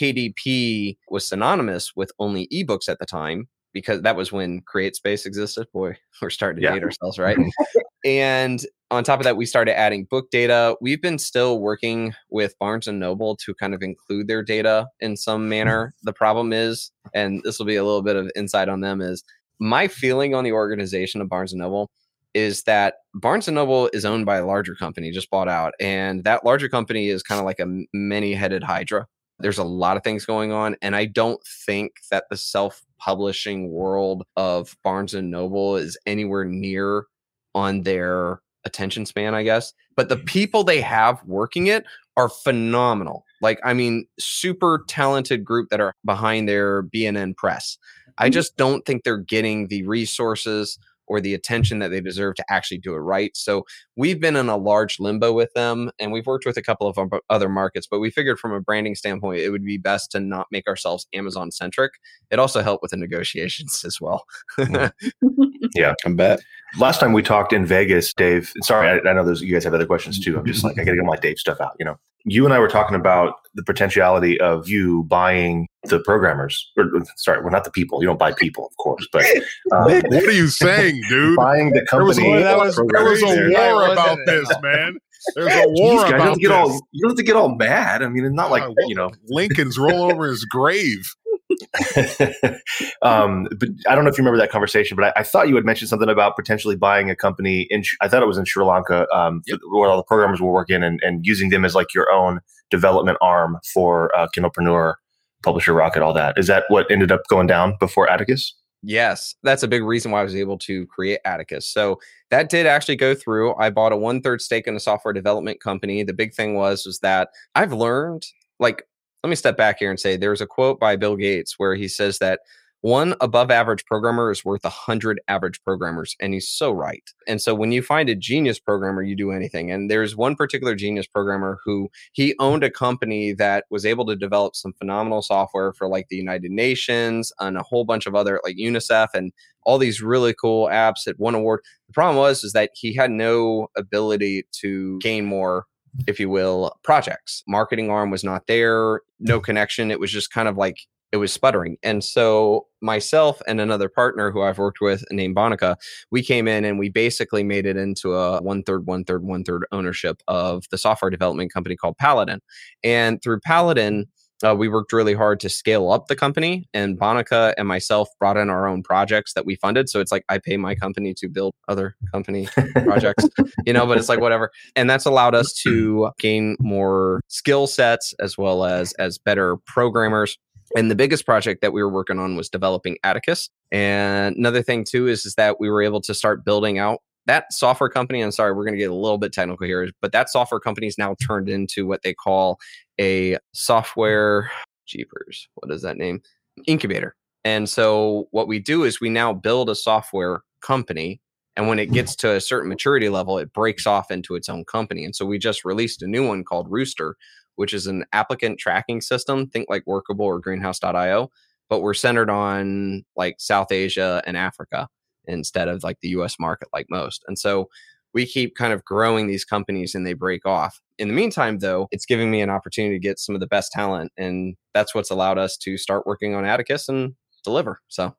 KDP 0.00 0.96
was 1.10 1.26
synonymous 1.26 1.96
with 1.96 2.12
only 2.20 2.46
ebooks 2.52 2.88
at 2.88 3.00
the 3.00 3.06
time 3.06 3.48
because 3.72 4.02
that 4.02 4.14
was 4.14 4.30
when 4.30 4.62
CreateSpace 4.62 5.26
existed. 5.26 5.66
Boy, 5.72 5.96
we're 6.22 6.30
starting 6.30 6.62
to 6.62 6.68
Yeah. 6.68 6.74
date 6.74 6.84
ourselves, 6.84 7.18
right? 7.18 7.38
and 8.04 8.64
on 8.90 9.04
top 9.04 9.20
of 9.20 9.24
that, 9.24 9.36
we 9.36 9.44
started 9.44 9.78
adding 9.78 10.04
book 10.04 10.30
data. 10.30 10.74
We've 10.80 11.02
been 11.02 11.18
still 11.18 11.60
working 11.60 12.14
with 12.30 12.58
Barnes 12.58 12.86
and 12.86 12.98
Noble 12.98 13.36
to 13.36 13.54
kind 13.54 13.74
of 13.74 13.82
include 13.82 14.28
their 14.28 14.42
data 14.42 14.88
in 15.00 15.16
some 15.16 15.42
mm-hmm. 15.42 15.50
manner. 15.50 15.94
The 16.04 16.12
problem 16.12 16.52
is, 16.52 16.90
and 17.12 17.42
this 17.44 17.58
will 17.58 17.66
be 17.66 17.76
a 17.76 17.84
little 17.84 18.02
bit 18.02 18.16
of 18.16 18.30
insight 18.34 18.68
on 18.68 18.80
them, 18.80 19.00
is 19.00 19.22
my 19.60 19.88
feeling 19.88 20.34
on 20.34 20.44
the 20.44 20.52
organization 20.52 21.20
of 21.20 21.28
Barnes 21.28 21.52
and 21.52 21.60
Noble 21.60 21.90
is 22.34 22.62
that 22.64 22.94
Barnes 23.14 23.48
and 23.48 23.54
Noble 23.54 23.90
is 23.92 24.04
owned 24.04 24.26
by 24.26 24.36
a 24.36 24.46
larger 24.46 24.74
company, 24.74 25.10
just 25.10 25.30
bought 25.30 25.48
out, 25.48 25.74
and 25.80 26.24
that 26.24 26.44
larger 26.44 26.68
company 26.68 27.08
is 27.08 27.22
kind 27.22 27.38
of 27.38 27.44
like 27.44 27.58
a 27.58 27.84
many-headed 27.92 28.62
hydra. 28.62 29.06
There's 29.38 29.58
a 29.58 29.64
lot 29.64 29.96
of 29.96 30.04
things 30.04 30.24
going 30.24 30.52
on, 30.52 30.76
and 30.82 30.94
I 30.94 31.06
don't 31.06 31.40
think 31.66 31.92
that 32.10 32.24
the 32.30 32.36
self-publishing 32.36 33.70
world 33.70 34.24
of 34.36 34.76
Barnes 34.84 35.14
and 35.14 35.30
Noble 35.30 35.76
is 35.76 35.98
anywhere 36.06 36.44
near 36.44 37.06
on 37.54 37.82
their 37.82 38.40
attention 38.64 39.06
span, 39.06 39.34
I 39.34 39.42
guess. 39.42 39.72
But 39.96 40.08
the 40.08 40.16
mm-hmm. 40.16 40.24
people 40.24 40.64
they 40.64 40.80
have 40.80 41.22
working 41.24 41.66
it 41.66 41.84
are 42.16 42.28
phenomenal. 42.28 43.24
Like, 43.40 43.60
I 43.64 43.74
mean, 43.74 44.06
super 44.18 44.84
talented 44.88 45.44
group 45.44 45.68
that 45.70 45.80
are 45.80 45.94
behind 46.04 46.48
their 46.48 46.82
B&N 46.82 47.34
press. 47.34 47.78
I 48.18 48.26
mm-hmm. 48.26 48.32
just 48.32 48.56
don't 48.56 48.84
think 48.84 49.04
they're 49.04 49.18
getting 49.18 49.68
the 49.68 49.84
resources 49.84 50.78
or 51.08 51.20
the 51.20 51.34
attention 51.34 51.78
that 51.78 51.88
they 51.88 52.00
deserve 52.00 52.34
to 52.36 52.44
actually 52.50 52.78
do 52.78 52.94
it 52.94 52.98
right. 52.98 53.34
So 53.34 53.64
we've 53.96 54.20
been 54.20 54.36
in 54.36 54.48
a 54.48 54.56
large 54.56 55.00
limbo 55.00 55.32
with 55.32 55.52
them 55.54 55.90
and 55.98 56.12
we've 56.12 56.26
worked 56.26 56.46
with 56.46 56.56
a 56.56 56.62
couple 56.62 56.86
of 56.86 56.98
other 57.30 57.48
markets, 57.48 57.86
but 57.90 57.98
we 57.98 58.10
figured 58.10 58.38
from 58.38 58.52
a 58.52 58.60
branding 58.60 58.94
standpoint, 58.94 59.40
it 59.40 59.50
would 59.50 59.64
be 59.64 59.78
best 59.78 60.10
to 60.12 60.20
not 60.20 60.46
make 60.52 60.68
ourselves 60.68 61.06
Amazon 61.14 61.50
centric. 61.50 61.92
It 62.30 62.38
also 62.38 62.62
helped 62.62 62.82
with 62.82 62.90
the 62.90 62.98
negotiations 62.98 63.82
as 63.86 64.00
well. 64.00 64.24
Mm. 64.58 64.92
yeah, 65.74 65.94
I 66.04 66.10
bet. 66.10 66.40
Last 66.76 67.00
time 67.00 67.12
we 67.12 67.22
talked 67.22 67.52
in 67.52 67.64
Vegas, 67.64 68.12
Dave, 68.12 68.52
sorry, 68.62 68.88
I, 68.88 69.08
I 69.08 69.12
know 69.14 69.24
those 69.24 69.40
you 69.40 69.52
guys 69.52 69.64
have 69.64 69.74
other 69.74 69.86
questions 69.86 70.18
too. 70.18 70.38
I'm 70.38 70.44
just 70.44 70.64
like, 70.64 70.78
I 70.78 70.84
got 70.84 70.90
to 70.90 70.96
get 70.96 71.04
my 71.04 71.16
Dave 71.16 71.38
stuff 71.38 71.60
out, 71.60 71.72
you 71.78 71.84
know 71.84 71.98
you 72.24 72.44
and 72.44 72.52
I 72.52 72.58
were 72.58 72.68
talking 72.68 72.96
about 72.96 73.34
the 73.54 73.62
potentiality 73.62 74.40
of 74.40 74.68
you 74.68 75.04
buying 75.04 75.66
the 75.84 76.00
programmers. 76.00 76.70
Or, 76.76 76.90
sorry, 77.16 77.40
well, 77.40 77.50
not 77.50 77.64
the 77.64 77.70
people. 77.70 78.00
You 78.02 78.08
don't 78.08 78.18
buy 78.18 78.32
people, 78.32 78.66
of 78.66 78.76
course, 78.76 79.06
but 79.12 79.24
um, 79.72 79.84
what 79.84 80.12
are 80.12 80.30
you 80.30 80.48
saying, 80.48 81.00
dude? 81.08 81.36
Buying 81.36 81.72
the 81.72 81.84
company. 81.86 82.24
There 82.24 82.58
was, 82.58 82.76
there 82.76 83.04
was 83.04 83.22
a 83.22 83.50
war 83.50 83.92
about 83.92 84.18
this, 84.26 84.48
man. 84.62 84.98
There's 85.34 85.52
a 85.52 85.68
war 85.68 86.04
Jeez, 86.04 86.14
about 86.14 86.40
you 86.40 86.48
this. 86.48 86.56
All, 86.56 86.80
you 86.92 87.02
don't 87.02 87.10
have 87.10 87.16
to 87.16 87.22
get 87.22 87.36
all 87.36 87.54
mad. 87.54 88.02
I 88.02 88.08
mean, 88.08 88.24
it's 88.24 88.34
not 88.34 88.50
like 88.50 88.62
uh, 88.62 88.72
you 88.86 88.94
know 88.94 89.10
Lincoln's 89.26 89.78
roll 89.78 90.10
over 90.12 90.28
his 90.28 90.44
grave. 90.44 91.12
um, 93.02 93.48
but 93.58 93.68
I 93.88 93.94
don't 93.94 94.04
know 94.04 94.10
if 94.10 94.18
you 94.18 94.22
remember 94.22 94.38
that 94.38 94.50
conversation, 94.50 94.96
but 94.96 95.06
I, 95.06 95.20
I, 95.20 95.22
thought 95.22 95.48
you 95.48 95.54
had 95.56 95.64
mentioned 95.64 95.88
something 95.88 96.08
about 96.08 96.36
potentially 96.36 96.76
buying 96.76 97.10
a 97.10 97.16
company 97.16 97.66
in. 97.70 97.82
I 98.00 98.08
thought 98.08 98.22
it 98.22 98.26
was 98.26 98.38
in 98.38 98.44
Sri 98.44 98.64
Lanka, 98.64 99.06
um, 99.14 99.42
yep. 99.46 99.58
where 99.70 99.88
all 99.88 99.96
the 99.96 100.04
programmers 100.04 100.40
were 100.40 100.52
working, 100.52 100.82
and, 100.82 101.00
and 101.02 101.26
using 101.26 101.50
them 101.50 101.64
as 101.64 101.74
like 101.74 101.94
your 101.94 102.10
own 102.10 102.40
development 102.70 103.18
arm 103.20 103.58
for 103.72 104.14
uh, 104.16 104.28
Kindlepreneur, 104.36 104.94
Publisher 105.42 105.72
Rocket, 105.72 106.02
all 106.02 106.12
that. 106.14 106.38
Is 106.38 106.46
that 106.46 106.64
what 106.68 106.90
ended 106.90 107.10
up 107.10 107.22
going 107.28 107.46
down 107.46 107.76
before 107.80 108.10
Atticus? 108.10 108.54
Yes, 108.82 109.34
that's 109.42 109.64
a 109.64 109.68
big 109.68 109.82
reason 109.82 110.12
why 110.12 110.20
I 110.20 110.24
was 110.24 110.36
able 110.36 110.58
to 110.58 110.86
create 110.86 111.18
Atticus. 111.24 111.66
So 111.66 111.98
that 112.30 112.48
did 112.48 112.66
actually 112.66 112.96
go 112.96 113.14
through. 113.14 113.56
I 113.56 113.70
bought 113.70 113.92
a 113.92 113.96
one 113.96 114.20
third 114.22 114.40
stake 114.40 114.68
in 114.68 114.76
a 114.76 114.80
software 114.80 115.12
development 115.12 115.60
company. 115.60 116.04
The 116.04 116.12
big 116.12 116.32
thing 116.32 116.54
was 116.54 116.86
was 116.86 117.00
that 117.00 117.30
I've 117.56 117.72
learned 117.72 118.24
like 118.60 118.84
let 119.22 119.30
me 119.30 119.36
step 119.36 119.56
back 119.56 119.78
here 119.78 119.90
and 119.90 119.98
say 119.98 120.16
there's 120.16 120.40
a 120.40 120.46
quote 120.46 120.78
by 120.78 120.96
Bill 120.96 121.16
Gates 121.16 121.54
where 121.58 121.74
he 121.74 121.88
says 121.88 122.18
that 122.18 122.40
one 122.82 123.14
above 123.20 123.50
average 123.50 123.84
programmer 123.86 124.30
is 124.30 124.44
worth 124.44 124.64
a 124.64 124.68
hundred 124.68 125.20
average 125.26 125.60
programmers. 125.64 126.14
And 126.20 126.32
he's 126.32 126.48
so 126.48 126.70
right. 126.70 127.02
And 127.26 127.42
so 127.42 127.52
when 127.52 127.72
you 127.72 127.82
find 127.82 128.08
a 128.08 128.14
genius 128.14 128.60
programmer, 128.60 129.02
you 129.02 129.16
do 129.16 129.32
anything. 129.32 129.72
And 129.72 129.90
there's 129.90 130.14
one 130.14 130.36
particular 130.36 130.76
genius 130.76 131.06
programmer 131.06 131.58
who 131.64 131.88
he 132.12 132.36
owned 132.38 132.62
a 132.62 132.70
company 132.70 133.32
that 133.32 133.64
was 133.70 133.84
able 133.84 134.06
to 134.06 134.14
develop 134.14 134.54
some 134.54 134.72
phenomenal 134.74 135.22
software 135.22 135.72
for 135.72 135.88
like 135.88 136.06
the 136.08 136.16
United 136.16 136.52
Nations 136.52 137.32
and 137.40 137.56
a 137.56 137.64
whole 137.64 137.84
bunch 137.84 138.06
of 138.06 138.14
other 138.14 138.40
like 138.44 138.56
UNICEF 138.56 139.08
and 139.12 139.32
all 139.64 139.78
these 139.78 140.00
really 140.00 140.32
cool 140.32 140.68
apps 140.68 141.02
that 141.04 141.18
won 141.18 141.34
award. 141.34 141.60
The 141.88 141.92
problem 141.94 142.16
was 142.16 142.44
is 142.44 142.52
that 142.52 142.70
he 142.74 142.94
had 142.94 143.10
no 143.10 143.68
ability 143.76 144.44
to 144.60 145.00
gain 145.00 145.24
more 145.24 145.66
if 146.06 146.20
you 146.20 146.28
will, 146.30 146.76
projects. 146.82 147.42
Marketing 147.46 147.90
arm 147.90 148.10
was 148.10 148.24
not 148.24 148.46
there, 148.46 149.02
no 149.20 149.40
mm. 149.40 149.44
connection. 149.44 149.90
It 149.90 150.00
was 150.00 150.10
just 150.10 150.32
kind 150.32 150.48
of 150.48 150.56
like 150.56 150.78
it 151.10 151.16
was 151.16 151.32
sputtering. 151.32 151.78
And 151.82 152.04
so 152.04 152.66
myself 152.82 153.40
and 153.46 153.60
another 153.60 153.88
partner 153.88 154.30
who 154.30 154.42
I've 154.42 154.58
worked 154.58 154.80
with 154.80 155.02
named 155.10 155.36
Bonica, 155.36 155.76
we 156.10 156.22
came 156.22 156.46
in 156.46 156.64
and 156.64 156.78
we 156.78 156.90
basically 156.90 157.42
made 157.42 157.64
it 157.64 157.76
into 157.76 158.14
a 158.14 158.42
one 158.42 158.62
third, 158.62 158.86
one 158.86 159.04
third, 159.04 159.24
one 159.24 159.42
third 159.42 159.64
ownership 159.72 160.22
of 160.28 160.64
the 160.70 160.78
software 160.78 161.10
development 161.10 161.52
company 161.52 161.76
called 161.76 161.96
Paladin. 161.96 162.40
And 162.84 163.22
through 163.22 163.40
Paladin, 163.40 164.06
uh, 164.44 164.54
we 164.54 164.68
worked 164.68 164.92
really 164.92 165.14
hard 165.14 165.40
to 165.40 165.48
scale 165.48 165.90
up 165.90 166.06
the 166.06 166.16
company 166.16 166.68
and 166.72 166.98
bonica 166.98 167.54
and 167.56 167.66
myself 167.66 168.08
brought 168.18 168.36
in 168.36 168.50
our 168.50 168.66
own 168.66 168.82
projects 168.82 169.34
that 169.34 169.44
we 169.44 169.56
funded. 169.56 169.88
So 169.88 170.00
it's 170.00 170.12
like 170.12 170.24
i 170.28 170.38
pay 170.38 170.56
my 170.56 170.74
company 170.74 171.14
to 171.14 171.28
build 171.28 171.54
other 171.68 171.96
company 172.12 172.48
projects 172.84 173.26
you 173.66 173.72
know 173.72 173.86
but 173.86 173.98
it's 173.98 174.08
like 174.08 174.20
whatever. 174.20 174.50
And 174.76 174.88
that's 174.88 175.06
allowed 175.06 175.34
us 175.34 175.52
to 175.62 176.10
gain 176.18 176.56
more 176.60 177.20
skill 177.28 177.66
sets 177.66 178.14
as 178.20 178.38
well 178.38 178.64
as 178.64 178.92
as 178.94 179.18
better 179.18 179.56
programmers. 179.66 180.38
And 180.76 180.90
the 180.90 180.94
biggest 180.94 181.24
project 181.24 181.62
that 181.62 181.72
we 181.72 181.82
were 181.82 181.88
working 181.88 182.18
on 182.18 182.36
was 182.36 182.50
developing 182.50 182.98
atticus. 183.02 183.48
And 183.72 184.36
another 184.36 184.62
thing 184.62 184.84
too 184.84 185.08
is, 185.08 185.24
is 185.24 185.34
that 185.36 185.58
we 185.58 185.70
were 185.70 185.82
able 185.82 186.00
to 186.02 186.14
start 186.14 186.44
building 186.44 186.78
out 186.78 187.00
that 187.28 187.52
software 187.52 187.90
company, 187.90 188.22
I'm 188.22 188.32
sorry, 188.32 188.52
we're 188.52 188.64
going 188.64 188.74
to 188.74 188.78
get 188.78 188.90
a 188.90 188.94
little 188.94 189.18
bit 189.18 189.32
technical 189.32 189.66
here, 189.66 189.90
but 190.00 190.12
that 190.12 190.30
software 190.30 190.58
company 190.58 190.86
is 190.86 190.98
now 190.98 191.14
turned 191.24 191.48
into 191.48 191.86
what 191.86 192.02
they 192.02 192.14
call 192.14 192.58
a 192.98 193.36
software, 193.52 194.50
jeepers, 194.86 195.46
what 195.54 195.70
is 195.70 195.82
that 195.82 195.98
name? 195.98 196.22
Incubator. 196.66 197.14
And 197.44 197.68
so 197.68 198.28
what 198.30 198.48
we 198.48 198.58
do 198.58 198.82
is 198.82 199.00
we 199.00 199.10
now 199.10 199.32
build 199.32 199.70
a 199.70 199.74
software 199.74 200.40
company. 200.62 201.20
And 201.54 201.68
when 201.68 201.78
it 201.78 201.92
gets 201.92 202.16
to 202.16 202.32
a 202.32 202.40
certain 202.40 202.68
maturity 202.68 203.08
level, 203.08 203.38
it 203.38 203.52
breaks 203.52 203.86
off 203.86 204.10
into 204.10 204.34
its 204.34 204.48
own 204.48 204.64
company. 204.64 205.04
And 205.04 205.14
so 205.14 205.26
we 205.26 205.38
just 205.38 205.64
released 205.64 206.02
a 206.02 206.06
new 206.06 206.26
one 206.26 206.44
called 206.44 206.66
Rooster, 206.70 207.16
which 207.56 207.74
is 207.74 207.86
an 207.86 208.04
applicant 208.12 208.58
tracking 208.58 209.00
system. 209.00 209.48
Think 209.48 209.66
like 209.68 209.86
Workable 209.86 210.24
or 210.24 210.40
Greenhouse.io, 210.40 211.30
but 211.68 211.80
we're 211.80 211.94
centered 211.94 212.30
on 212.30 213.04
like 213.16 213.36
South 213.38 213.70
Asia 213.70 214.22
and 214.26 214.36
Africa 214.36 214.88
instead 215.28 215.68
of 215.68 215.82
like 215.82 215.98
the 216.00 216.08
US 216.10 216.36
market 216.38 216.68
like 216.72 216.86
most. 216.90 217.24
And 217.28 217.38
so 217.38 217.68
we 218.14 218.26
keep 218.26 218.56
kind 218.56 218.72
of 218.72 218.84
growing 218.84 219.26
these 219.26 219.44
companies 219.44 219.94
and 219.94 220.06
they 220.06 220.14
break 220.14 220.46
off. 220.46 220.80
In 220.98 221.08
the 221.08 221.14
meantime, 221.14 221.58
though, 221.58 221.88
it's 221.92 222.06
giving 222.06 222.30
me 222.30 222.40
an 222.40 222.50
opportunity 222.50 222.94
to 222.94 222.98
get 222.98 223.18
some 223.18 223.34
of 223.34 223.40
the 223.40 223.46
best 223.46 223.70
talent. 223.70 224.12
And 224.16 224.56
that's 224.74 224.94
what's 224.94 225.10
allowed 225.10 225.38
us 225.38 225.56
to 225.58 225.76
start 225.76 226.06
working 226.06 226.34
on 226.34 226.44
Atticus 226.44 226.88
and 226.88 227.14
deliver. 227.44 227.80
So, 227.88 228.14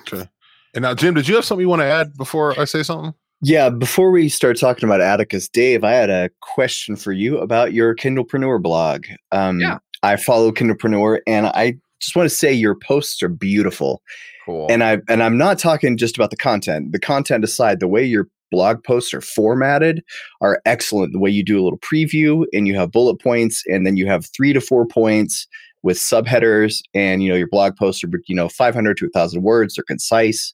okay. 0.00 0.28
And 0.74 0.82
now, 0.82 0.94
Jim, 0.94 1.14
did 1.14 1.28
you 1.28 1.34
have 1.34 1.44
something 1.44 1.62
you 1.62 1.68
want 1.68 1.82
to 1.82 1.86
add 1.86 2.16
before 2.16 2.58
I 2.58 2.64
say 2.64 2.82
something? 2.82 3.14
Yeah, 3.42 3.68
before 3.68 4.10
we 4.10 4.28
start 4.28 4.58
talking 4.58 4.88
about 4.88 5.00
Atticus, 5.00 5.48
Dave, 5.48 5.84
I 5.84 5.92
had 5.92 6.08
a 6.08 6.30
question 6.40 6.96
for 6.96 7.12
you 7.12 7.38
about 7.38 7.72
your 7.72 7.94
Kindlepreneur 7.94 8.62
blog. 8.62 9.04
Um, 9.32 9.60
yeah. 9.60 9.78
I 10.02 10.16
follow 10.16 10.50
Kindlepreneur 10.50 11.20
and 11.26 11.46
I 11.48 11.76
just 12.00 12.16
want 12.16 12.28
to 12.28 12.34
say 12.34 12.52
your 12.52 12.74
posts 12.74 13.22
are 13.22 13.28
beautiful. 13.28 14.02
Cool. 14.44 14.66
And 14.68 14.84
I 14.84 14.98
and 15.08 15.22
I'm 15.22 15.38
not 15.38 15.58
talking 15.58 15.96
just 15.96 16.16
about 16.16 16.30
the 16.30 16.36
content. 16.36 16.92
The 16.92 16.98
content 16.98 17.44
aside, 17.44 17.80
the 17.80 17.88
way 17.88 18.04
your 18.04 18.28
blog 18.50 18.84
posts 18.84 19.14
are 19.14 19.20
formatted 19.20 20.02
are 20.40 20.60
excellent. 20.64 21.12
The 21.12 21.18
way 21.18 21.30
you 21.30 21.44
do 21.44 21.60
a 21.60 21.64
little 21.64 21.78
preview 21.78 22.44
and 22.52 22.68
you 22.68 22.74
have 22.74 22.92
bullet 22.92 23.20
points, 23.20 23.64
and 23.66 23.86
then 23.86 23.96
you 23.96 24.06
have 24.06 24.26
three 24.26 24.52
to 24.52 24.60
four 24.60 24.86
points 24.86 25.46
with 25.82 25.96
subheaders, 25.96 26.80
and 26.94 27.22
you 27.22 27.30
know 27.30 27.36
your 27.36 27.48
blog 27.48 27.76
posts 27.76 28.04
are 28.04 28.10
you 28.26 28.34
know 28.34 28.48
500 28.48 28.96
to 28.98 29.06
1,000 29.06 29.42
words. 29.42 29.74
They're 29.74 29.84
concise. 29.84 30.52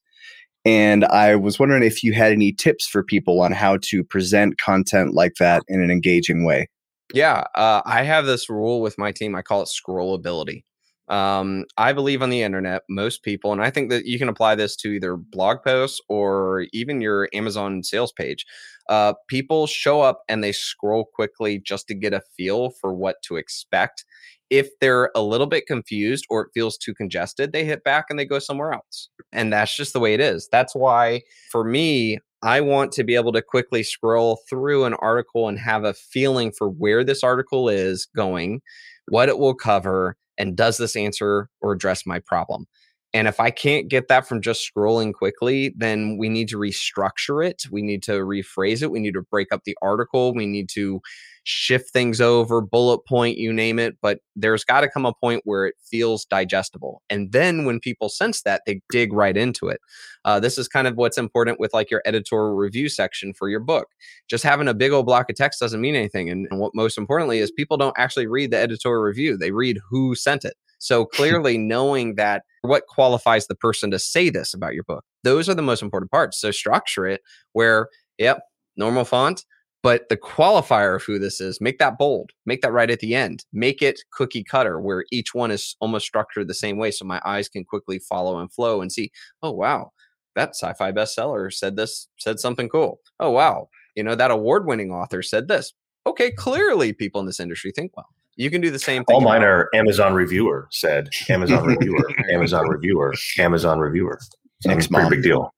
And 0.64 1.06
I 1.06 1.36
was 1.36 1.58
wondering 1.58 1.82
if 1.82 2.04
you 2.04 2.12
had 2.12 2.32
any 2.32 2.52
tips 2.52 2.86
for 2.86 3.02
people 3.02 3.40
on 3.40 3.50
how 3.50 3.78
to 3.84 4.04
present 4.04 4.58
content 4.58 5.14
like 5.14 5.36
that 5.40 5.62
in 5.68 5.82
an 5.82 5.90
engaging 5.90 6.44
way. 6.44 6.68
Yeah, 7.14 7.44
uh, 7.54 7.80
I 7.86 8.02
have 8.02 8.26
this 8.26 8.50
rule 8.50 8.82
with 8.82 8.98
my 8.98 9.10
team. 9.10 9.34
I 9.34 9.42
call 9.42 9.62
it 9.62 9.70
scrollability. 9.70 10.64
Um, 11.10 11.64
I 11.76 11.92
believe 11.92 12.22
on 12.22 12.30
the 12.30 12.42
internet, 12.42 12.82
most 12.88 13.24
people, 13.24 13.52
and 13.52 13.60
I 13.60 13.68
think 13.68 13.90
that 13.90 14.06
you 14.06 14.16
can 14.16 14.28
apply 14.28 14.54
this 14.54 14.76
to 14.76 14.90
either 14.90 15.16
blog 15.16 15.58
posts 15.64 16.00
or 16.08 16.66
even 16.72 17.00
your 17.00 17.28
Amazon 17.34 17.82
sales 17.82 18.12
page. 18.12 18.46
Uh, 18.88 19.14
people 19.28 19.66
show 19.66 20.00
up 20.00 20.22
and 20.28 20.42
they 20.42 20.52
scroll 20.52 21.04
quickly 21.04 21.58
just 21.58 21.88
to 21.88 21.94
get 21.94 22.14
a 22.14 22.22
feel 22.36 22.70
for 22.70 22.94
what 22.94 23.16
to 23.22 23.36
expect. 23.36 24.04
If 24.50 24.68
they're 24.80 25.10
a 25.14 25.22
little 25.22 25.46
bit 25.46 25.66
confused 25.66 26.26
or 26.30 26.42
it 26.42 26.50
feels 26.54 26.78
too 26.78 26.94
congested, 26.94 27.52
they 27.52 27.64
hit 27.64 27.82
back 27.82 28.06
and 28.08 28.18
they 28.18 28.24
go 28.24 28.38
somewhere 28.38 28.72
else. 28.72 29.08
And 29.32 29.52
that's 29.52 29.76
just 29.76 29.92
the 29.92 30.00
way 30.00 30.14
it 30.14 30.20
is. 30.20 30.48
That's 30.50 30.74
why, 30.74 31.22
for 31.50 31.64
me, 31.64 32.18
I 32.42 32.60
want 32.60 32.92
to 32.92 33.04
be 33.04 33.16
able 33.16 33.32
to 33.32 33.42
quickly 33.42 33.82
scroll 33.82 34.40
through 34.48 34.84
an 34.84 34.94
article 34.94 35.48
and 35.48 35.58
have 35.58 35.84
a 35.84 35.94
feeling 35.94 36.52
for 36.52 36.68
where 36.68 37.04
this 37.04 37.22
article 37.22 37.68
is 37.68 38.06
going, 38.16 38.60
what 39.08 39.28
it 39.28 39.38
will 39.38 39.54
cover, 39.54 40.16
and 40.40 40.56
does 40.56 40.78
this 40.78 40.96
answer 40.96 41.48
or 41.60 41.72
address 41.72 42.06
my 42.06 42.18
problem? 42.18 42.66
And 43.12 43.28
if 43.28 43.40
I 43.40 43.50
can't 43.50 43.88
get 43.88 44.08
that 44.08 44.26
from 44.26 44.40
just 44.40 44.68
scrolling 44.68 45.12
quickly, 45.12 45.74
then 45.76 46.16
we 46.16 46.28
need 46.28 46.48
to 46.48 46.56
restructure 46.56 47.44
it. 47.44 47.64
We 47.70 47.82
need 47.82 48.02
to 48.04 48.12
rephrase 48.12 48.82
it. 48.82 48.90
We 48.90 49.00
need 49.00 49.14
to 49.14 49.22
break 49.22 49.52
up 49.52 49.62
the 49.64 49.76
article. 49.82 50.32
We 50.32 50.46
need 50.46 50.68
to 50.70 51.00
shift 51.44 51.90
things 51.90 52.20
over, 52.20 52.60
bullet 52.60 53.04
point, 53.06 53.38
you 53.38 53.52
name 53.52 53.78
it. 53.78 53.96
But 54.02 54.20
there's 54.36 54.64
got 54.64 54.82
to 54.82 54.90
come 54.90 55.06
a 55.06 55.12
point 55.12 55.42
where 55.44 55.66
it 55.66 55.74
feels 55.82 56.24
digestible. 56.24 57.02
And 57.10 57.32
then 57.32 57.64
when 57.64 57.80
people 57.80 58.08
sense 58.08 58.42
that, 58.42 58.62
they 58.66 58.80
dig 58.90 59.12
right 59.12 59.36
into 59.36 59.68
it. 59.68 59.80
Uh, 60.24 60.40
this 60.40 60.58
is 60.58 60.68
kind 60.68 60.86
of 60.86 60.96
what's 60.96 61.18
important 61.18 61.58
with 61.58 61.72
like 61.72 61.90
your 61.90 62.02
editorial 62.04 62.54
review 62.54 62.88
section 62.88 63.32
for 63.32 63.48
your 63.48 63.60
book. 63.60 63.88
Just 64.28 64.44
having 64.44 64.68
a 64.68 64.74
big 64.74 64.92
old 64.92 65.06
block 65.06 65.30
of 65.30 65.36
text 65.36 65.60
doesn't 65.60 65.80
mean 65.80 65.94
anything. 65.94 66.28
And, 66.28 66.46
and 66.50 66.60
what 66.60 66.74
most 66.74 66.98
importantly 66.98 67.38
is 67.38 67.50
people 67.50 67.76
don't 67.76 67.98
actually 67.98 68.26
read 68.26 68.50
the 68.50 68.58
editorial 68.58 69.02
review, 69.02 69.36
they 69.36 69.50
read 69.50 69.78
who 69.88 70.14
sent 70.14 70.44
it. 70.44 70.54
So 70.78 71.04
clearly 71.14 71.58
knowing 71.58 72.16
that 72.16 72.42
what 72.62 72.86
qualifies 72.88 73.46
the 73.46 73.54
person 73.54 73.90
to 73.90 73.98
say 73.98 74.30
this 74.30 74.52
about 74.52 74.74
your 74.74 74.84
book, 74.84 75.04
those 75.24 75.48
are 75.48 75.54
the 75.54 75.62
most 75.62 75.82
important 75.82 76.10
parts. 76.10 76.40
So 76.40 76.50
structure 76.50 77.06
it 77.06 77.22
where, 77.52 77.88
yep, 78.18 78.40
normal 78.76 79.04
font, 79.04 79.44
But 79.82 80.08
the 80.10 80.16
qualifier 80.16 80.96
of 80.96 81.02
who 81.02 81.18
this 81.18 81.40
is, 81.40 81.60
make 81.60 81.78
that 81.78 81.96
bold, 81.96 82.32
make 82.44 82.60
that 82.60 82.72
right 82.72 82.90
at 82.90 83.00
the 83.00 83.14
end, 83.14 83.46
make 83.52 83.80
it 83.80 84.00
cookie 84.12 84.44
cutter 84.44 84.78
where 84.78 85.06
each 85.10 85.34
one 85.34 85.50
is 85.50 85.74
almost 85.80 86.06
structured 86.06 86.48
the 86.48 86.54
same 86.54 86.76
way. 86.76 86.90
So 86.90 87.06
my 87.06 87.20
eyes 87.24 87.48
can 87.48 87.64
quickly 87.64 87.98
follow 87.98 88.38
and 88.38 88.52
flow 88.52 88.82
and 88.82 88.92
see, 88.92 89.10
oh, 89.42 89.52
wow, 89.52 89.92
that 90.36 90.50
sci 90.50 90.72
fi 90.74 90.92
bestseller 90.92 91.52
said 91.52 91.76
this, 91.76 92.08
said 92.18 92.38
something 92.38 92.68
cool. 92.68 93.00
Oh, 93.20 93.30
wow, 93.30 93.70
you 93.94 94.02
know, 94.02 94.14
that 94.14 94.30
award 94.30 94.66
winning 94.66 94.92
author 94.92 95.22
said 95.22 95.48
this. 95.48 95.72
Okay, 96.06 96.30
clearly 96.30 96.92
people 96.92 97.20
in 97.20 97.26
this 97.26 97.40
industry 97.40 97.72
think 97.72 97.96
well. 97.96 98.06
You 98.36 98.50
can 98.50 98.60
do 98.60 98.70
the 98.70 98.78
same 98.78 99.04
thing. 99.04 99.14
All 99.14 99.20
mine 99.20 99.42
are 99.42 99.68
Amazon 99.74 100.14
reviewer 100.14 100.66
said, 100.70 101.10
Amazon 101.28 101.64
reviewer, 101.66 102.08
Amazon 102.32 102.68
reviewer, 102.68 103.14
Amazon 103.38 103.78
reviewer. 103.78 104.18
Thanks, 104.64 104.86
pretty 104.86 105.02
Mom. 105.02 105.10
big 105.10 105.22
deal. 105.22 105.54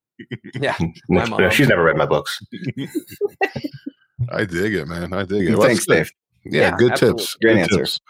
Yeah. 0.54 0.76
my 1.08 1.24
mom. 1.26 1.50
She's 1.50 1.68
never 1.68 1.84
read 1.84 1.96
my 1.96 2.06
books. 2.06 2.40
I 4.30 4.44
dig 4.44 4.74
it, 4.74 4.86
man. 4.86 5.12
I 5.12 5.24
dig 5.24 5.48
it. 5.48 5.56
Well, 5.56 5.66
Thanks. 5.66 5.86
Dave. 5.86 6.10
Yeah, 6.44 6.60
Yeah, 6.60 6.76
good 6.76 6.92
absolutely. 6.92 7.22
tips. 7.22 7.36
Great 7.36 7.52
good 7.52 7.60
answer. 7.60 7.76
tips. 7.78 8.00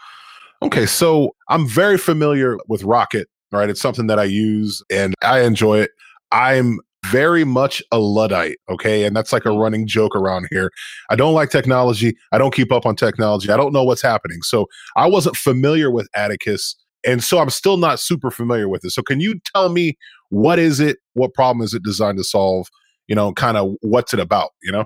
Okay, 0.61 0.85
so 0.85 1.35
I'm 1.49 1.67
very 1.67 1.97
familiar 1.97 2.57
with 2.67 2.83
Rocket, 2.83 3.27
right? 3.51 3.69
It's 3.69 3.81
something 3.81 4.07
that 4.07 4.17
I 4.17 4.23
use 4.23 4.81
and 4.89 5.13
I 5.21 5.41
enjoy 5.41 5.79
it. 5.81 5.91
I'm 6.31 6.79
very 7.07 7.43
much 7.43 7.83
a 7.91 7.99
Luddite, 7.99 8.57
okay? 8.69 9.03
And 9.03 9.15
that's 9.15 9.33
like 9.33 9.45
a 9.45 9.49
mm-hmm. 9.49 9.59
running 9.59 9.87
joke 9.87 10.15
around 10.15 10.47
here. 10.49 10.71
I 11.09 11.15
don't 11.15 11.33
like 11.33 11.49
technology. 11.49 12.15
I 12.31 12.37
don't 12.37 12.53
keep 12.53 12.71
up 12.71 12.85
on 12.85 12.95
technology. 12.95 13.49
I 13.49 13.57
don't 13.57 13.73
know 13.73 13.83
what's 13.83 14.01
happening. 14.01 14.41
So 14.41 14.67
I 14.95 15.07
wasn't 15.07 15.35
familiar 15.35 15.91
with 15.91 16.07
Atticus. 16.15 16.75
And 17.05 17.21
so 17.21 17.39
I'm 17.39 17.49
still 17.49 17.75
not 17.75 17.99
super 17.99 18.31
familiar 18.31 18.69
with 18.69 18.85
it. 18.85 18.91
So 18.91 19.01
can 19.01 19.19
you 19.19 19.39
tell 19.53 19.67
me 19.69 19.97
what 20.29 20.59
is 20.59 20.79
it? 20.79 20.97
What 21.13 21.33
problem 21.33 21.63
is 21.63 21.73
it 21.73 21.83
designed 21.83 22.17
to 22.19 22.23
solve? 22.23 22.69
You 23.07 23.15
know, 23.15 23.33
kind 23.33 23.57
of 23.57 23.75
what's 23.81 24.13
it 24.13 24.19
about, 24.21 24.51
you 24.63 24.71
know? 24.71 24.85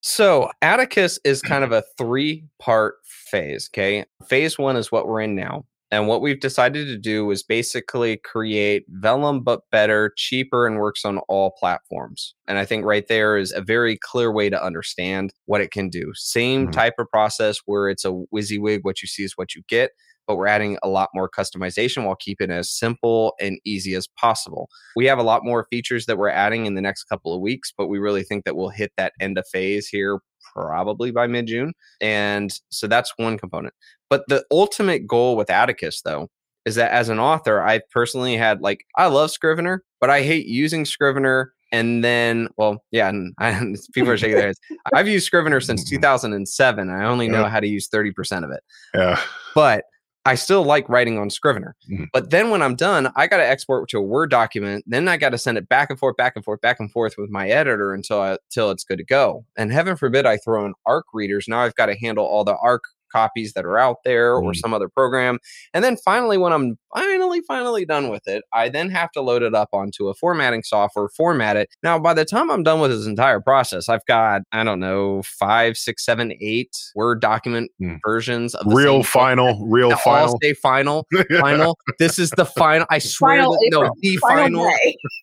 So 0.00 0.50
Atticus 0.62 1.18
is 1.24 1.42
kind 1.42 1.64
of 1.64 1.72
a 1.72 1.82
three 1.98 2.44
part 2.58 2.96
phase. 3.04 3.68
Okay. 3.72 4.04
Phase 4.26 4.58
one 4.58 4.76
is 4.76 4.90
what 4.90 5.06
we're 5.06 5.20
in 5.20 5.34
now. 5.34 5.64
And 5.92 6.06
what 6.06 6.22
we've 6.22 6.38
decided 6.38 6.86
to 6.86 6.96
do 6.96 7.28
is 7.32 7.42
basically 7.42 8.16
create 8.18 8.84
Vellum, 9.00 9.42
but 9.42 9.62
better, 9.72 10.12
cheaper, 10.16 10.64
and 10.64 10.78
works 10.78 11.04
on 11.04 11.18
all 11.28 11.50
platforms. 11.58 12.36
And 12.46 12.58
I 12.58 12.64
think 12.64 12.84
right 12.84 13.08
there 13.08 13.36
is 13.36 13.50
a 13.50 13.60
very 13.60 13.98
clear 14.00 14.30
way 14.30 14.48
to 14.50 14.64
understand 14.64 15.32
what 15.46 15.60
it 15.60 15.72
can 15.72 15.88
do. 15.88 16.12
Same 16.14 16.68
Mhm. 16.68 16.72
type 16.72 16.94
of 17.00 17.08
process 17.10 17.58
where 17.66 17.88
it's 17.88 18.04
a 18.04 18.12
WYSIWYG, 18.32 18.84
what 18.84 19.02
you 19.02 19.08
see 19.08 19.24
is 19.24 19.32
what 19.36 19.56
you 19.56 19.62
get, 19.68 19.90
but 20.30 20.36
we're 20.36 20.46
adding 20.46 20.78
a 20.84 20.88
lot 20.88 21.08
more 21.12 21.28
customization 21.28 22.04
while 22.04 22.14
keeping 22.14 22.52
it 22.52 22.54
as 22.54 22.70
simple 22.70 23.34
and 23.40 23.58
easy 23.64 23.94
as 23.96 24.06
possible. 24.06 24.68
We 24.94 25.06
have 25.06 25.18
a 25.18 25.24
lot 25.24 25.44
more 25.44 25.66
features 25.70 26.06
that 26.06 26.18
we're 26.18 26.28
adding 26.28 26.66
in 26.66 26.74
the 26.76 26.80
next 26.80 27.04
couple 27.04 27.34
of 27.34 27.40
weeks, 27.40 27.72
but 27.76 27.88
we 27.88 27.98
really 27.98 28.22
think 28.22 28.44
that 28.44 28.54
we'll 28.54 28.68
hit 28.68 28.92
that 28.96 29.12
end 29.20 29.38
of 29.38 29.44
phase 29.48 29.88
here 29.88 30.20
probably 30.54 31.10
by 31.10 31.26
mid 31.26 31.46
June. 31.48 31.72
And 32.00 32.52
so 32.70 32.86
that's 32.86 33.12
one 33.16 33.38
component. 33.38 33.74
But 34.08 34.22
the 34.28 34.44
ultimate 34.52 35.04
goal 35.08 35.34
with 35.36 35.50
Atticus, 35.50 36.02
though, 36.02 36.28
is 36.64 36.76
that 36.76 36.92
as 36.92 37.08
an 37.08 37.18
author, 37.18 37.60
I 37.60 37.80
personally 37.90 38.36
had 38.36 38.60
like, 38.60 38.84
I 38.96 39.06
love 39.06 39.32
Scrivener, 39.32 39.82
but 40.00 40.10
I 40.10 40.22
hate 40.22 40.46
using 40.46 40.84
Scrivener. 40.84 41.52
And 41.72 42.02
then, 42.02 42.48
well, 42.56 42.82
yeah, 42.90 43.08
and 43.10 43.32
I, 43.38 43.74
people 43.94 44.10
are 44.10 44.16
shaking 44.18 44.34
their 44.36 44.48
heads. 44.48 44.58
I've 44.92 45.06
used 45.06 45.24
Scrivener 45.26 45.60
since 45.60 45.84
2007. 45.88 46.90
I 46.90 47.04
only 47.04 47.28
know 47.28 47.42
Yeah. 47.42 47.48
how 47.48 47.60
to 47.60 47.68
use 47.68 47.88
30% 47.88 48.42
of 48.44 48.50
it 48.50 48.60
Yeah. 48.92 49.20
but 49.54 49.84
I 50.26 50.34
still 50.34 50.62
like 50.64 50.88
writing 50.88 51.18
on 51.18 51.30
Scrivener. 51.30 51.74
Mhm. 51.90 52.06
But 52.12 52.30
then 52.30 52.50
when 52.50 52.60
I'm 52.62 52.74
done, 52.74 53.10
I 53.16 53.26
got 53.26 53.38
to 53.38 53.46
export 53.46 53.88
to 53.88 53.98
a 53.98 54.02
Word 54.02 54.30
document. 54.30 54.84
Then 54.86 55.08
I 55.08 55.16
got 55.16 55.30
to 55.30 55.38
send 55.38 55.56
it 55.56 55.68
back 55.68 55.88
and 55.90 55.98
forth, 55.98 56.16
back 56.16 56.34
and 56.36 56.44
forth, 56.44 56.60
back 56.60 56.78
and 56.78 56.90
forth 56.92 57.14
with 57.16 57.30
my 57.30 57.48
editor 57.48 57.94
until 57.94 58.20
I, 58.20 58.30
until 58.50 58.70
it's 58.70 58.84
good 58.84 58.98
to 58.98 59.04
go. 59.04 59.44
And 59.56 59.72
heaven 59.72 59.96
forbid 59.96 60.26
I 60.26 60.36
throw 60.36 60.66
in 60.66 60.74
ARC 60.86 61.06
readers. 61.14 61.46
Now 61.48 61.60
I've 61.60 61.74
got 61.74 61.86
to 61.86 61.96
handle 61.96 62.24
all 62.26 62.44
the 62.44 62.56
ARC 62.56 62.82
copies 63.10 63.54
that 63.54 63.64
are 63.64 63.78
out 63.78 63.96
there 64.04 64.34
or 64.36 64.52
Mm. 64.52 64.56
some 64.56 64.72
other 64.74 64.88
program. 64.88 65.38
And 65.74 65.82
then 65.82 65.96
finally, 65.96 66.38
when 66.38 66.52
I'm 66.52 66.78
finally, 66.94 67.40
finally 67.46 67.84
done 67.84 68.08
with 68.08 68.26
it, 68.26 68.44
I 68.52 68.68
then 68.68 68.90
have 68.90 69.10
to 69.12 69.20
load 69.20 69.42
it 69.42 69.54
up 69.54 69.68
onto 69.72 70.08
a 70.08 70.14
formatting 70.14 70.62
software, 70.62 71.08
format 71.16 71.56
it. 71.56 71.68
Now, 71.82 71.98
by 71.98 72.14
the 72.14 72.24
time 72.24 72.50
I'm 72.50 72.62
done 72.62 72.80
with 72.80 72.90
this 72.90 73.06
entire 73.06 73.40
process, 73.40 73.88
I've 73.88 74.04
got, 74.06 74.42
I 74.52 74.64
don't 74.64 74.80
know, 74.80 75.22
five, 75.24 75.76
six, 75.76 76.04
seven, 76.04 76.32
eight 76.40 76.76
Word 76.94 77.20
document 77.20 77.70
Mm. 77.80 77.98
versions 78.04 78.54
of 78.54 78.68
the 78.68 78.74
Real 78.74 78.92
same 78.92 78.98
book 79.00 79.06
final, 79.06 79.66
real 79.68 79.88
that 79.90 79.98
all 80.06 80.14
final. 80.14 80.38
say 80.42 80.52
final, 80.54 81.06
final. 81.40 81.78
this 81.98 82.18
is 82.18 82.30
the 82.30 82.44
final. 82.44 82.86
I 82.90 82.98
swear, 82.98 83.38
Final 83.38 83.52
that, 83.52 83.68
no, 83.72 83.90
the 84.00 84.16
Final 84.16 84.64
final. 84.64 84.74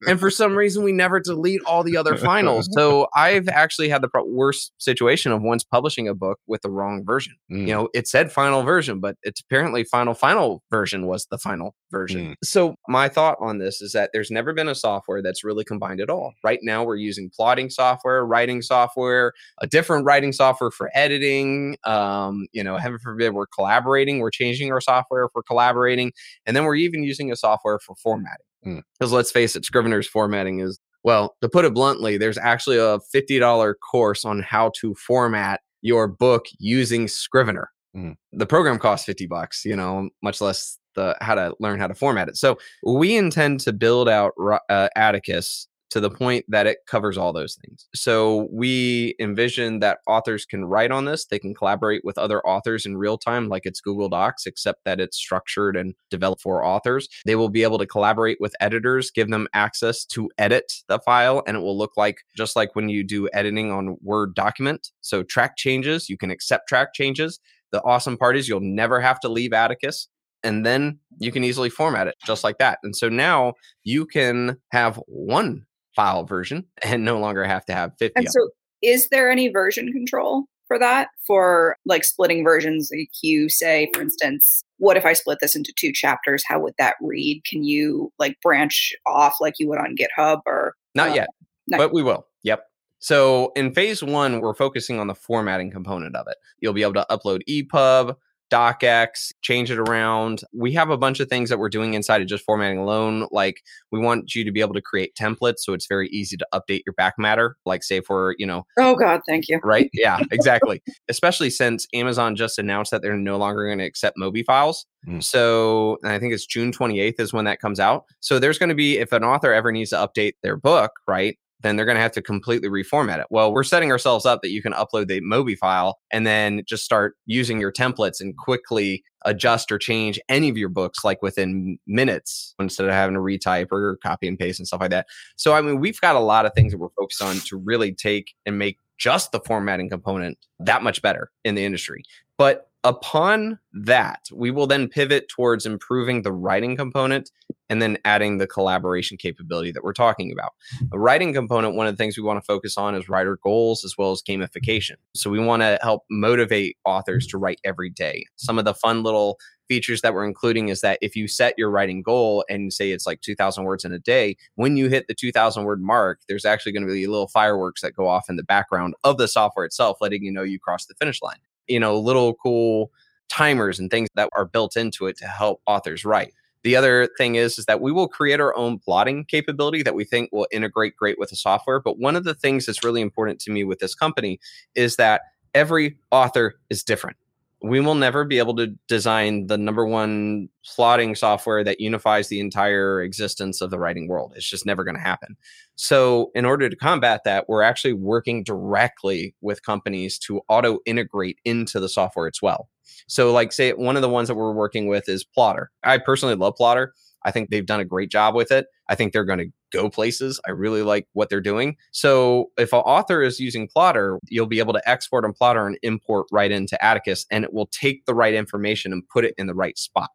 And 0.08 0.20
for 0.20 0.30
some 0.30 0.56
reason, 0.56 0.84
we 0.84 0.92
never 0.92 1.20
delete 1.20 1.62
all 1.66 1.84
the 1.84 1.98
other 1.98 2.16
finals. 2.18 2.68
So 2.72 3.08
I've 3.16 3.48
actually 3.50 3.90
had 3.90 4.02
the 4.02 4.08
pro- 4.08 4.26
worst 4.26 4.72
situation 4.78 5.32
of 5.32 5.42
once 5.42 5.64
publishing 5.64 6.08
a 6.08 6.14
book 6.14 6.40
with 6.48 6.62
the 6.62 6.70
wrong 6.70 7.04
version. 7.06 7.34
Mm. 7.52 7.60
You 7.62 7.74
know, 7.74 7.90
it 7.94 8.08
said 8.08 8.32
final 8.32 8.64
version, 8.64 9.00
but 9.00 9.16
it's 9.24 9.42
apparently 9.42 9.84
final 9.84 10.14
final 10.14 10.64
version 10.72 11.06
was 11.08 11.28
the 11.32 11.38
final 11.38 11.57
version. 11.92 12.36
So 12.44 12.76
my 12.88 13.10
thought 13.10 13.38
on 13.40 13.58
this 13.58 13.82
is 13.82 13.94
that 13.94 14.12
there's 14.14 14.32
never 14.32 14.54
been 14.54 14.68
a 14.68 14.76
software 14.76 15.22
that's 15.22 15.44
really 15.44 15.64
combined 15.64 16.02
at 16.02 16.10
all. 16.10 16.34
Right 16.44 16.60
now, 16.62 16.84
we're 16.84 16.96
using 16.96 17.30
plotting 17.36 17.70
software, 17.70 18.26
writing 18.26 18.62
software, 18.62 19.34
a 19.62 19.68
different 19.68 20.06
writing 20.06 20.32
software 20.32 20.72
for 20.72 20.90
editing. 20.94 21.78
Um, 21.84 22.48
you 22.52 22.64
know, 22.64 22.78
heaven 22.78 23.00
forbid 23.00 23.34
we're 23.34 23.48
collaborating. 23.48 24.20
We're 24.20 24.32
changing 24.32 24.72
our 24.72 24.82
software 24.82 25.30
for 25.30 25.44
collaborating, 25.44 26.12
and 26.46 26.56
then 26.56 26.64
we're 26.66 26.76
even 26.76 27.04
using 27.04 27.32
a 27.32 27.36
software 27.36 27.80
for 27.80 27.96
formatting. 27.96 28.84
Because 29.00 29.12
let's 29.12 29.32
face 29.32 29.56
it, 29.56 29.64
Scrivener's 29.64 30.08
formatting 30.08 30.60
is 30.60 30.80
well, 31.04 31.36
to 31.42 31.48
put 31.48 31.64
it 31.64 31.74
bluntly, 31.74 32.18
there's 32.18 32.38
actually 32.38 32.78
a 32.78 33.00
fifty 33.12 33.40
dollar 33.40 33.76
course 33.76 34.26
on 34.26 34.42
how 34.42 34.72
to 34.82 34.94
format 34.96 35.62
your 35.82 36.08
book 36.08 36.46
using 36.60 37.08
Scrivener. 37.08 37.70
Hmm. 37.94 38.12
The 38.34 38.46
program 38.46 38.78
costs 38.78 39.06
fifty 39.06 39.26
bucks. 39.26 39.64
You 39.64 39.76
know, 39.76 40.10
much 40.22 40.42
less 40.42 40.78
the 40.98 41.16
how 41.22 41.36
to 41.36 41.56
learn 41.62 41.80
how 41.80 41.88
to 41.88 41.96
format 41.96 42.28
it. 42.28 42.36
So 42.36 42.58
we 42.84 43.16
intend 43.16 43.62
to 43.62 43.72
build 43.72 44.10
out 44.10 44.34
uh, 44.70 44.90
Atticus 44.98 45.68
to 45.90 46.02
the 46.02 46.10
point 46.10 46.44
that 46.50 46.68
it 46.68 46.80
covers 46.86 47.18
all 47.18 47.32
those 47.32 47.58
things. 47.64 47.88
So 47.96 48.50
we 48.52 49.16
envision 49.20 49.80
that 49.80 50.00
authors 50.06 50.46
can 50.46 50.66
write 50.66 50.92
on 50.92 51.06
this, 51.06 51.26
they 51.26 51.40
can 51.40 51.54
collaborate 51.54 52.02
with 52.04 52.18
other 52.18 52.46
authors 52.46 52.86
in 52.86 52.98
real 52.98 53.18
time, 53.18 53.48
like 53.48 53.66
it's 53.66 53.80
Google 53.80 54.10
Docs, 54.10 54.46
except 54.46 54.84
that 54.84 55.00
it's 55.00 55.18
structured 55.18 55.78
and 55.78 55.94
developed 56.10 56.42
for 56.42 56.66
authors. 56.66 57.08
They 57.26 57.36
will 57.36 57.50
be 57.50 57.64
able 57.64 57.78
to 57.78 57.86
collaborate 57.86 58.38
with 58.42 58.54
editors, 58.60 59.12
give 59.12 59.30
them 59.30 59.48
access 59.54 60.04
to 60.08 60.30
edit 60.38 60.74
the 60.90 61.00
file, 61.00 61.42
and 61.48 61.56
it 61.56 61.62
will 61.62 61.78
look 61.78 61.96
like 61.96 62.18
just 62.36 62.58
like 62.58 62.76
when 62.76 62.90
you 62.90 63.06
do 63.06 63.30
editing 63.32 63.72
on 63.72 63.96
Word 64.02 64.36
document. 64.36 64.90
So 65.00 65.24
track 65.24 65.56
changes, 65.56 66.10
you 66.10 66.18
can 66.18 66.32
accept 66.32 66.68
track 66.68 66.94
changes. 66.94 67.40
The 67.72 67.84
awesome 67.84 68.18
part 68.18 68.38
is 68.38 68.50
you'll 68.50 68.60
never 68.62 69.00
have 69.00 69.20
to 69.22 69.30
leave 69.30 69.54
Atticus 69.54 70.08
and 70.44 70.66
then 70.66 71.00
you 71.20 71.32
can 71.32 71.44
easily 71.44 71.70
format 71.70 72.08
it 72.08 72.16
just 72.26 72.44
like 72.44 72.58
that. 72.60 72.80
And 72.84 72.96
so 72.96 73.10
now 73.10 73.54
you 73.84 74.06
can 74.06 74.58
have 74.72 75.00
one 75.08 75.66
file 75.96 76.24
version 76.26 76.66
and 76.84 77.04
no 77.04 77.20
longer 77.20 77.44
have 77.44 77.66
to 77.66 77.74
have 77.74 77.92
50. 78.00 78.14
And 78.16 78.28
so, 78.30 78.50
is 78.82 79.10
there 79.10 79.32
any 79.32 79.50
version 79.50 79.92
control 79.92 80.46
for 80.68 80.78
that? 80.80 81.10
For 81.26 81.78
like 81.86 82.04
splitting 82.04 82.44
versions, 82.44 82.90
like 82.96 83.10
you 83.22 83.50
say, 83.50 83.90
for 83.94 84.02
instance, 84.02 84.64
what 84.78 84.98
if 84.98 85.06
I 85.06 85.14
split 85.14 85.40
this 85.42 85.56
into 85.56 85.74
two 85.76 85.92
chapters? 85.92 86.44
How 86.48 86.60
would 86.60 86.76
that 86.78 86.96
read? 87.02 87.42
Can 87.50 87.64
you 87.64 88.12
like 88.20 88.40
branch 88.42 88.94
off 89.06 89.38
like 89.42 89.56
you 89.60 89.68
would 89.70 89.80
on 89.80 89.96
GitHub 89.96 90.42
or 90.46 90.76
Not 90.94 91.10
uh, 91.10 91.16
yet, 91.16 91.30
no. 91.68 91.78
but 91.78 91.92
we 91.92 92.04
will. 92.04 92.28
Yep. 92.44 92.64
So 93.00 93.52
in 93.56 93.74
phase 93.74 94.04
one, 94.04 94.42
we're 94.42 94.54
focusing 94.54 95.00
on 95.00 95.08
the 95.08 95.16
formatting 95.16 95.72
component 95.72 96.16
of 96.16 96.28
it. 96.28 96.38
You'll 96.60 96.74
be 96.74 96.84
able 96.84 96.94
to 96.94 97.06
upload 97.10 97.42
EPUB, 97.48 98.16
DocX, 98.50 99.32
change 99.42 99.72
it 99.72 99.80
around. 99.80 100.42
We 100.54 100.72
have 100.74 100.90
a 100.90 100.98
bunch 100.98 101.20
of 101.20 101.30
things 101.30 101.50
that 101.50 101.60
we're 101.60 101.70
doing 101.70 101.94
inside 101.94 102.22
of 102.22 102.28
just 102.28 102.44
formatting 102.44 102.78
alone. 102.80 103.28
Like 103.32 103.62
we 103.92 104.00
want 104.00 104.34
you 104.36 104.44
to 104.44 104.52
be 104.52 104.62
able 104.62 104.74
to 104.74 104.82
create 104.82 105.16
templates 105.16 105.60
so 105.60 105.74
it's 105.74 105.88
very 105.88 106.08
easy 106.10 106.38
to 106.38 106.48
update 106.54 106.82
your 106.86 106.94
back 106.94 107.16
matter. 107.18 107.58
Like 107.66 107.84
say 107.84 108.02
for, 108.02 108.36
you 108.38 108.46
know, 108.46 108.66
Oh 108.78 108.96
God, 108.96 109.22
thank 109.28 109.48
you. 109.50 109.60
right? 109.64 109.90
Yeah, 109.94 110.20
exactly. 110.32 110.82
Especially 111.10 111.50
since 111.50 111.88
Amazon 111.94 112.36
just 112.36 112.58
announced 112.60 112.92
that 112.92 113.02
they're 113.02 113.18
no 113.18 113.38
longer 113.38 113.66
going 113.66 113.80
to 113.80 113.86
accept 113.86 114.18
Mobi 114.18 114.46
files. 114.46 114.86
Mm. 115.08 115.24
So 115.24 115.98
and 116.04 116.12
I 116.12 116.20
think 116.20 116.34
it's 116.34 116.46
June 116.46 116.72
28th 116.72 117.20
is 117.20 117.34
when 117.34 117.46
that 117.46 117.60
comes 117.60 117.80
out. 117.80 118.06
So 118.20 118.40
there's 118.40 118.58
going 118.58 118.70
to 118.70 118.76
be, 118.76 118.98
if 118.98 119.12
an 119.12 119.24
author 119.24 119.54
ever 119.54 119.72
needs 119.72 119.92
to 119.92 119.98
update 119.98 120.34
their 120.44 120.58
book, 120.58 120.92
right? 121.08 121.38
Then 121.62 121.76
they're 121.76 121.86
going 121.86 121.96
to 121.96 122.02
have 122.02 122.12
to 122.14 122.22
completely 122.22 122.70
reformat 122.70 123.20
it. 123.20 123.28
Well, 123.30 123.52
we're 123.52 123.64
setting 123.64 123.92
ourselves 123.92 124.26
up 124.26 124.42
that 124.42 124.50
you 124.50 124.62
can 124.62 124.74
upload 124.74 125.08
the 125.08 125.22
Mobi 125.22 125.58
file 125.58 125.98
and 126.12 126.26
then 126.26 126.62
just 126.68 126.84
start 126.84 127.16
using 127.26 127.60
your 127.60 127.72
templates 127.72 128.20
and 128.20 128.38
quickly 128.38 129.04
adjust 129.26 129.72
or 129.72 129.78
change 129.78 130.20
any 130.30 130.50
of 130.50 130.58
your 130.58 130.70
books 130.70 131.04
like 131.04 131.22
within 131.22 131.80
minutes 131.88 132.54
instead 132.60 132.88
of 132.88 132.94
having 132.94 133.16
to 133.16 133.20
retype 133.20 133.72
or 133.72 133.98
copy 134.04 134.28
and 134.28 134.38
paste 134.38 134.60
and 134.60 134.68
stuff 134.68 134.82
like 134.82 134.92
that. 134.92 135.08
So, 135.36 135.54
I 135.54 135.62
mean, 135.62 135.80
we've 135.80 136.00
got 136.00 136.16
a 136.16 136.20
lot 136.20 136.46
of 136.46 136.54
things 136.54 136.72
that 136.72 136.78
we're 136.78 136.90
focused 136.98 137.22
on 137.22 137.38
to 137.38 137.58
really 137.58 137.92
take 137.92 138.34
and 138.46 138.58
make 138.58 138.78
just 138.98 139.32
the 139.32 139.40
formatting 139.40 139.90
component 139.90 140.38
that 140.60 140.84
much 140.84 141.02
better 141.02 141.32
in 141.44 141.56
the 141.56 141.66
industry. 141.66 142.04
But 142.38 142.70
upon 142.84 143.60
that, 143.74 144.30
we 144.34 144.52
will 144.52 144.68
then 144.68 144.88
pivot 144.88 145.28
towards 145.30 145.66
improving 145.66 146.22
the 146.22 146.32
writing 146.32 146.76
component 146.76 147.32
and 147.70 147.82
then 147.82 147.98
adding 148.06 148.38
the 148.38 148.48
collaboration 148.48 149.18
capability 149.18 149.72
that 149.72 149.84
we're 149.84 149.94
talking 149.94 150.32
about. 150.32 150.54
Mm-hmm. 150.76 150.86
The 150.92 151.00
writing 151.00 151.34
component, 151.34 151.76
one 151.76 151.88
of 151.88 151.94
the 151.94 151.98
things 151.98 152.18
we 152.18 152.24
want 152.24 152.42
to 152.42 152.46
focus 152.46 152.78
on 152.78 152.96
is 152.96 153.10
writer 153.10 153.38
goals 153.44 153.84
as 153.84 153.96
well 153.98 154.12
as 154.12 154.22
gamification. 154.22 154.96
So 155.16 155.30
we 155.30 155.40
want 155.40 155.64
to 155.64 155.78
help 155.82 156.04
motivate 156.10 156.78
authors 156.86 157.28
to 157.28 157.38
write 157.38 157.60
every 157.64 157.90
day. 157.90 158.26
Some 158.38 158.58
of 158.58 158.66
the 158.66 158.74
fun 158.74 159.04
little 159.04 159.38
features 159.68 160.02
that 160.02 160.14
we're 160.14 160.26
including 160.26 160.70
is 160.70 160.80
that 160.82 160.98
if 161.02 161.16
you 161.16 161.28
set 161.28 161.54
your 161.58 161.70
writing 161.70 162.02
goal 162.02 162.46
and 162.50 162.72
say 162.72 162.92
it's 162.92 163.06
like 163.06 163.20
2000 163.20 163.66
words 163.66 163.84
in 163.84 163.92
a 163.92 164.00
day 164.00 164.38
when 164.56 164.78
you 164.78 164.88
hit 164.88 165.08
the 165.08 165.14
2000 165.14 165.66
word 165.66 165.82
mark 165.82 166.22
there's 166.30 166.46
actually 166.46 166.72
going 166.72 166.88
to 166.88 166.94
be 166.94 167.06
little 167.06 167.28
fireworks 167.28 167.82
that 167.82 167.94
go 167.94 168.08
off 168.08 168.30
in 168.30 168.38
the 168.38 168.44
background 168.44 168.94
of 169.04 169.18
the 169.18 169.28
software 169.28 169.66
itself 169.66 169.98
letting 170.00 170.24
you 170.24 170.32
know 170.32 170.44
you 170.44 170.58
crossed 170.58 170.88
the 170.88 170.96
finish 170.96 171.22
line 171.22 171.40
you 171.68 171.80
know 171.80 172.00
little 172.00 172.34
cool 172.36 172.92
timers 173.30 173.80
and 173.80 173.92
things 173.92 174.10
that 174.16 174.30
are 174.36 174.46
built 174.46 174.78
into 174.78 175.06
it 175.08 175.18
to 175.18 175.28
help 175.28 175.62
authors 175.66 176.06
write. 176.06 176.34
The 176.64 176.76
other 176.76 177.08
thing 177.18 177.36
is 177.36 177.58
is 177.58 177.66
that 177.66 177.82
we 177.82 177.92
will 177.92 178.08
create 178.08 178.40
our 178.40 178.56
own 178.56 178.80
plotting 178.80 179.26
capability 179.26 179.84
that 179.84 179.96
we 179.96 180.04
think 180.04 180.30
will 180.32 180.48
integrate 180.52 180.96
great 180.96 181.18
with 181.20 181.30
the 181.30 181.36
software 181.36 181.80
but 181.80 181.98
one 181.98 182.16
of 182.16 182.26
the 182.26 182.34
things 182.34 182.66
that's 182.66 182.84
really 182.84 183.00
important 183.02 183.40
to 183.42 183.52
me 183.52 183.64
with 183.64 183.80
this 183.80 183.96
company 183.96 184.40
is 184.76 184.98
that 184.98 185.22
every 185.54 185.98
author 186.12 186.56
is 186.70 186.84
different 186.84 187.16
we 187.64 187.80
will 187.80 187.96
never 187.96 188.24
be 188.24 188.38
able 188.38 188.56
to 188.56 188.68
design 188.88 189.48
the 189.48 189.58
number 189.58 189.86
one 189.86 190.48
plotting 190.64 191.16
software 191.16 191.64
that 191.64 191.80
unifies 191.80 192.28
the 192.28 192.40
entire 192.40 193.02
existence 193.02 193.62
of 193.62 193.72
the 193.72 193.80
writing 193.80 194.08
world. 194.08 194.34
It's 194.36 194.48
just 194.48 194.66
never 194.66 194.84
going 194.84 194.96
to 194.96 195.02
happen. 195.02 195.36
So, 195.76 196.32
in 196.36 196.46
order 196.46 196.70
to 196.70 196.76
combat 196.76 197.22
that, 197.26 197.50
we're 197.50 197.64
actually 197.64 197.94
working 197.94 198.44
directly 198.44 199.36
with 199.42 199.64
companies 199.64 200.20
to 200.20 200.42
auto 200.50 200.80
integrate 200.86 201.40
into 201.46 201.80
the 201.80 201.90
software 201.90 202.28
as 202.28 202.42
well. 202.42 202.70
So, 203.08 203.32
like, 203.32 203.52
say, 203.52 203.72
one 203.74 203.96
of 203.96 204.02
the 204.02 204.10
ones 204.10 204.28
that 204.28 204.36
we're 204.36 204.54
working 204.54 204.88
with 204.88 205.10
is 205.10 205.26
Plottr. 205.26 205.68
I 205.84 205.98
personally 205.98 206.36
love 206.36 206.56
Plottr. 206.60 206.90
I 207.26 207.32
think 207.32 207.50
they've 207.50 207.66
done 207.66 207.80
a 207.80 207.86
great 207.86 208.12
job 208.12 208.36
with 208.36 208.52
it. 208.52 208.68
I 208.88 208.96
think 208.96 209.14
they're 209.14 209.26
going 209.26 209.40
to 209.40 209.52
go 209.72 209.90
places. 209.90 210.40
I 210.48 210.52
really 210.52 210.82
like 210.82 211.08
what 211.14 211.30
they're 211.30 211.42
doing. 211.42 211.78
So 211.92 212.52
if 212.58 212.74
an 212.74 212.80
author 212.80 213.22
is 213.22 213.40
using 213.40 213.68
Plottr, 213.68 214.18
you'll 214.30 214.46
be 214.46 214.60
able 214.60 214.74
to 214.74 214.90
export 214.90 215.26
on 215.26 215.34
Plottr 215.34 215.68
and 215.68 215.78
import 215.84 216.28
right 216.32 216.52
into 216.52 216.84
Atticus, 216.84 217.26
and 217.32 217.44
it 217.44 217.54
will 217.54 217.68
take 217.68 218.06
the 218.06 218.16
right 218.16 218.34
information 218.34 218.92
and 218.92 219.08
put 219.10 219.26
it 219.26 219.34
in 219.38 219.48
the 219.48 219.56
right 219.56 219.78
spot 219.78 220.10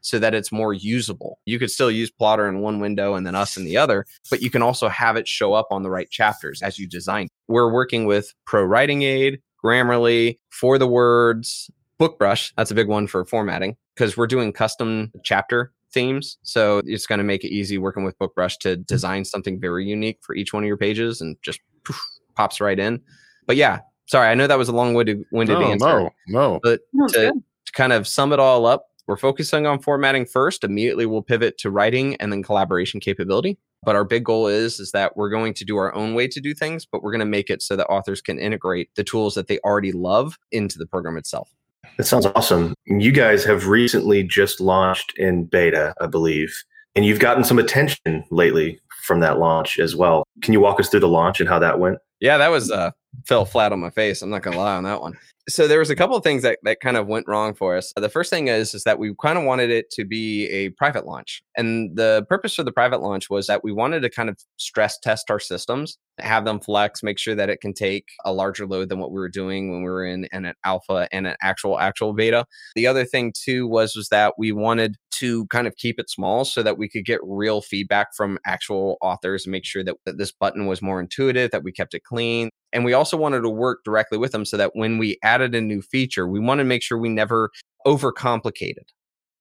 so 0.00 0.20
that 0.20 0.34
it's 0.34 0.52
more 0.52 0.72
usable. 0.72 1.40
You 1.46 1.58
could 1.58 1.70
still 1.70 1.90
use 1.90 2.12
Plottr 2.12 2.48
in 2.48 2.60
one 2.60 2.78
window 2.78 3.14
and 3.14 3.26
then 3.26 3.34
us 3.34 3.56
in 3.56 3.64
the 3.64 3.76
other, 3.76 4.06
but 4.30 4.40
you 4.40 4.50
can 4.50 4.62
also 4.62 4.88
have 4.88 5.16
it 5.16 5.26
show 5.26 5.52
up 5.52 5.66
on 5.72 5.82
the 5.82 5.90
right 5.90 6.08
chapters 6.08 6.62
as 6.62 6.78
you 6.78 6.86
design. 6.86 7.28
We're 7.48 7.72
working 7.72 8.06
with 8.06 8.32
Pro 8.44 8.62
Writing 8.62 9.02
Aid, 9.02 9.40
Grammarly, 9.64 10.38
For 10.50 10.78
the 10.78 10.86
Words, 10.86 11.68
BookBrush. 11.98 12.52
That's 12.56 12.70
a 12.70 12.74
big 12.74 12.86
one 12.86 13.08
for 13.08 13.24
formatting 13.24 13.76
because 13.96 14.16
we're 14.16 14.28
doing 14.28 14.52
custom 14.52 15.10
chapter 15.24 15.72
themes. 15.96 16.36
So 16.42 16.82
it's 16.84 17.06
going 17.06 17.20
to 17.20 17.24
make 17.24 17.42
it 17.42 17.48
easy 17.48 17.78
working 17.78 18.04
with 18.04 18.18
BookBrush 18.18 18.58
to 18.60 18.76
design 18.76 19.24
something 19.24 19.58
very 19.58 19.86
unique 19.86 20.18
for 20.20 20.34
each 20.34 20.52
one 20.52 20.62
of 20.62 20.66
your 20.66 20.76
pages 20.76 21.22
and 21.22 21.38
just 21.40 21.58
poof, 21.84 21.98
pops 22.34 22.60
right 22.60 22.78
in. 22.78 23.00
But 23.46 23.56
yeah, 23.56 23.78
sorry, 24.04 24.28
I 24.28 24.34
know 24.34 24.46
that 24.46 24.58
was 24.58 24.68
a 24.68 24.72
long-winded 24.72 25.24
winded 25.32 25.58
no, 25.58 25.64
answer. 25.64 25.86
No, 25.86 26.10
no. 26.28 26.60
But 26.62 26.80
no, 26.92 27.06
to, 27.08 27.32
to 27.32 27.72
kind 27.72 27.94
of 27.94 28.06
sum 28.06 28.34
it 28.34 28.38
all 28.38 28.66
up, 28.66 28.88
we're 29.06 29.16
focusing 29.16 29.66
on 29.66 29.78
formatting 29.78 30.26
first. 30.26 30.64
Immediately, 30.64 31.06
we'll 31.06 31.22
pivot 31.22 31.56
to 31.58 31.70
writing 31.70 32.16
and 32.16 32.30
then 32.30 32.42
collaboration 32.42 33.00
capability. 33.00 33.56
But 33.82 33.96
our 33.96 34.04
big 34.04 34.24
goal 34.24 34.48
is 34.48 34.80
is 34.80 34.92
that 34.92 35.16
we're 35.16 35.30
going 35.30 35.54
to 35.54 35.64
do 35.64 35.78
our 35.78 35.94
own 35.94 36.14
way 36.14 36.28
to 36.28 36.40
do 36.40 36.52
things, 36.52 36.84
but 36.84 37.02
we're 37.02 37.12
going 37.12 37.20
to 37.20 37.24
make 37.24 37.48
it 37.48 37.62
so 37.62 37.74
that 37.76 37.86
authors 37.86 38.20
can 38.20 38.38
integrate 38.38 38.90
the 38.96 39.04
tools 39.04 39.34
that 39.34 39.46
they 39.46 39.60
already 39.60 39.92
love 39.92 40.36
into 40.52 40.76
the 40.76 40.86
program 40.86 41.16
itself. 41.16 41.54
That 41.96 42.04
sounds 42.04 42.26
awesome. 42.26 42.74
You 42.86 43.12
guys 43.12 43.44
have 43.44 43.66
recently 43.66 44.22
just 44.22 44.60
launched 44.60 45.16
in 45.18 45.44
beta, 45.44 45.94
I 46.00 46.06
believe, 46.06 46.54
and 46.94 47.04
you've 47.04 47.20
gotten 47.20 47.44
some 47.44 47.58
attention 47.58 48.24
lately 48.30 48.80
from 49.04 49.20
that 49.20 49.38
launch 49.38 49.78
as 49.78 49.94
well. 49.94 50.24
Can 50.42 50.52
you 50.52 50.60
walk 50.60 50.80
us 50.80 50.88
through 50.88 51.00
the 51.00 51.08
launch 51.08 51.40
and 51.40 51.48
how 51.48 51.58
that 51.58 51.78
went? 51.78 51.98
Yeah, 52.20 52.38
that 52.38 52.48
was 52.48 52.70
uh 52.70 52.90
fell 53.26 53.44
flat 53.44 53.72
on 53.72 53.80
my 53.80 53.90
face. 53.90 54.22
I'm 54.22 54.30
not 54.30 54.42
gonna 54.42 54.58
lie 54.58 54.76
on 54.76 54.84
that 54.84 55.00
one 55.00 55.16
so 55.48 55.68
there 55.68 55.78
was 55.78 55.90
a 55.90 55.96
couple 55.96 56.16
of 56.16 56.24
things 56.24 56.42
that, 56.42 56.58
that 56.64 56.80
kind 56.80 56.96
of 56.96 57.06
went 57.06 57.28
wrong 57.28 57.54
for 57.54 57.76
us. 57.76 57.92
The 57.96 58.08
first 58.08 58.30
thing 58.30 58.48
is 58.48 58.74
is 58.74 58.82
that 58.84 58.98
we 58.98 59.14
kind 59.22 59.38
of 59.38 59.44
wanted 59.44 59.70
it 59.70 59.90
to 59.92 60.04
be 60.04 60.46
a 60.48 60.70
private 60.70 61.06
launch. 61.06 61.42
And 61.56 61.96
the 61.96 62.26
purpose 62.28 62.54
for 62.54 62.64
the 62.64 62.72
private 62.72 63.00
launch 63.00 63.30
was 63.30 63.46
that 63.46 63.62
we 63.62 63.72
wanted 63.72 64.00
to 64.00 64.10
kind 64.10 64.28
of 64.28 64.38
stress 64.56 64.98
test 64.98 65.30
our 65.30 65.38
systems, 65.38 65.98
have 66.18 66.44
them 66.44 66.58
flex, 66.58 67.02
make 67.02 67.18
sure 67.18 67.36
that 67.36 67.48
it 67.48 67.60
can 67.60 67.74
take 67.74 68.08
a 68.24 68.32
larger 68.32 68.66
load 68.66 68.88
than 68.88 68.98
what 68.98 69.12
we 69.12 69.20
were 69.20 69.28
doing 69.28 69.70
when 69.70 69.82
we 69.82 69.90
were 69.90 70.04
in, 70.04 70.26
in 70.32 70.46
an 70.46 70.54
alpha 70.64 71.08
and 71.12 71.26
an 71.28 71.36
actual 71.42 71.78
actual 71.78 72.12
beta. 72.12 72.44
The 72.74 72.88
other 72.88 73.04
thing 73.04 73.32
too 73.36 73.68
was 73.68 73.94
was 73.94 74.08
that 74.08 74.34
we 74.36 74.50
wanted 74.50 74.96
to 75.18 75.46
kind 75.46 75.66
of 75.66 75.76
keep 75.76 75.98
it 75.98 76.10
small 76.10 76.44
so 76.44 76.62
that 76.62 76.76
we 76.76 76.88
could 76.88 77.04
get 77.04 77.20
real 77.22 77.62
feedback 77.62 78.08
from 78.14 78.38
actual 78.44 78.98
authors 79.00 79.46
and 79.46 79.52
make 79.52 79.64
sure 79.64 79.82
that, 79.82 79.96
that 80.04 80.18
this 80.18 80.32
button 80.32 80.66
was 80.66 80.82
more 80.82 81.00
intuitive, 81.00 81.50
that 81.52 81.62
we 81.62 81.72
kept 81.72 81.94
it 81.94 82.04
clean, 82.04 82.50
and 82.76 82.84
we 82.84 82.92
also 82.92 83.16
wanted 83.16 83.40
to 83.40 83.48
work 83.48 83.84
directly 83.84 84.18
with 84.18 84.32
them 84.32 84.44
so 84.44 84.58
that 84.58 84.72
when 84.74 84.98
we 84.98 85.18
added 85.36 85.54
a 85.54 85.60
new 85.60 85.82
feature, 85.82 86.26
we 86.26 86.40
want 86.40 86.58
to 86.58 86.64
make 86.64 86.82
sure 86.82 86.98
we 86.98 87.08
never 87.08 87.50
overcomplicated, 87.86 88.88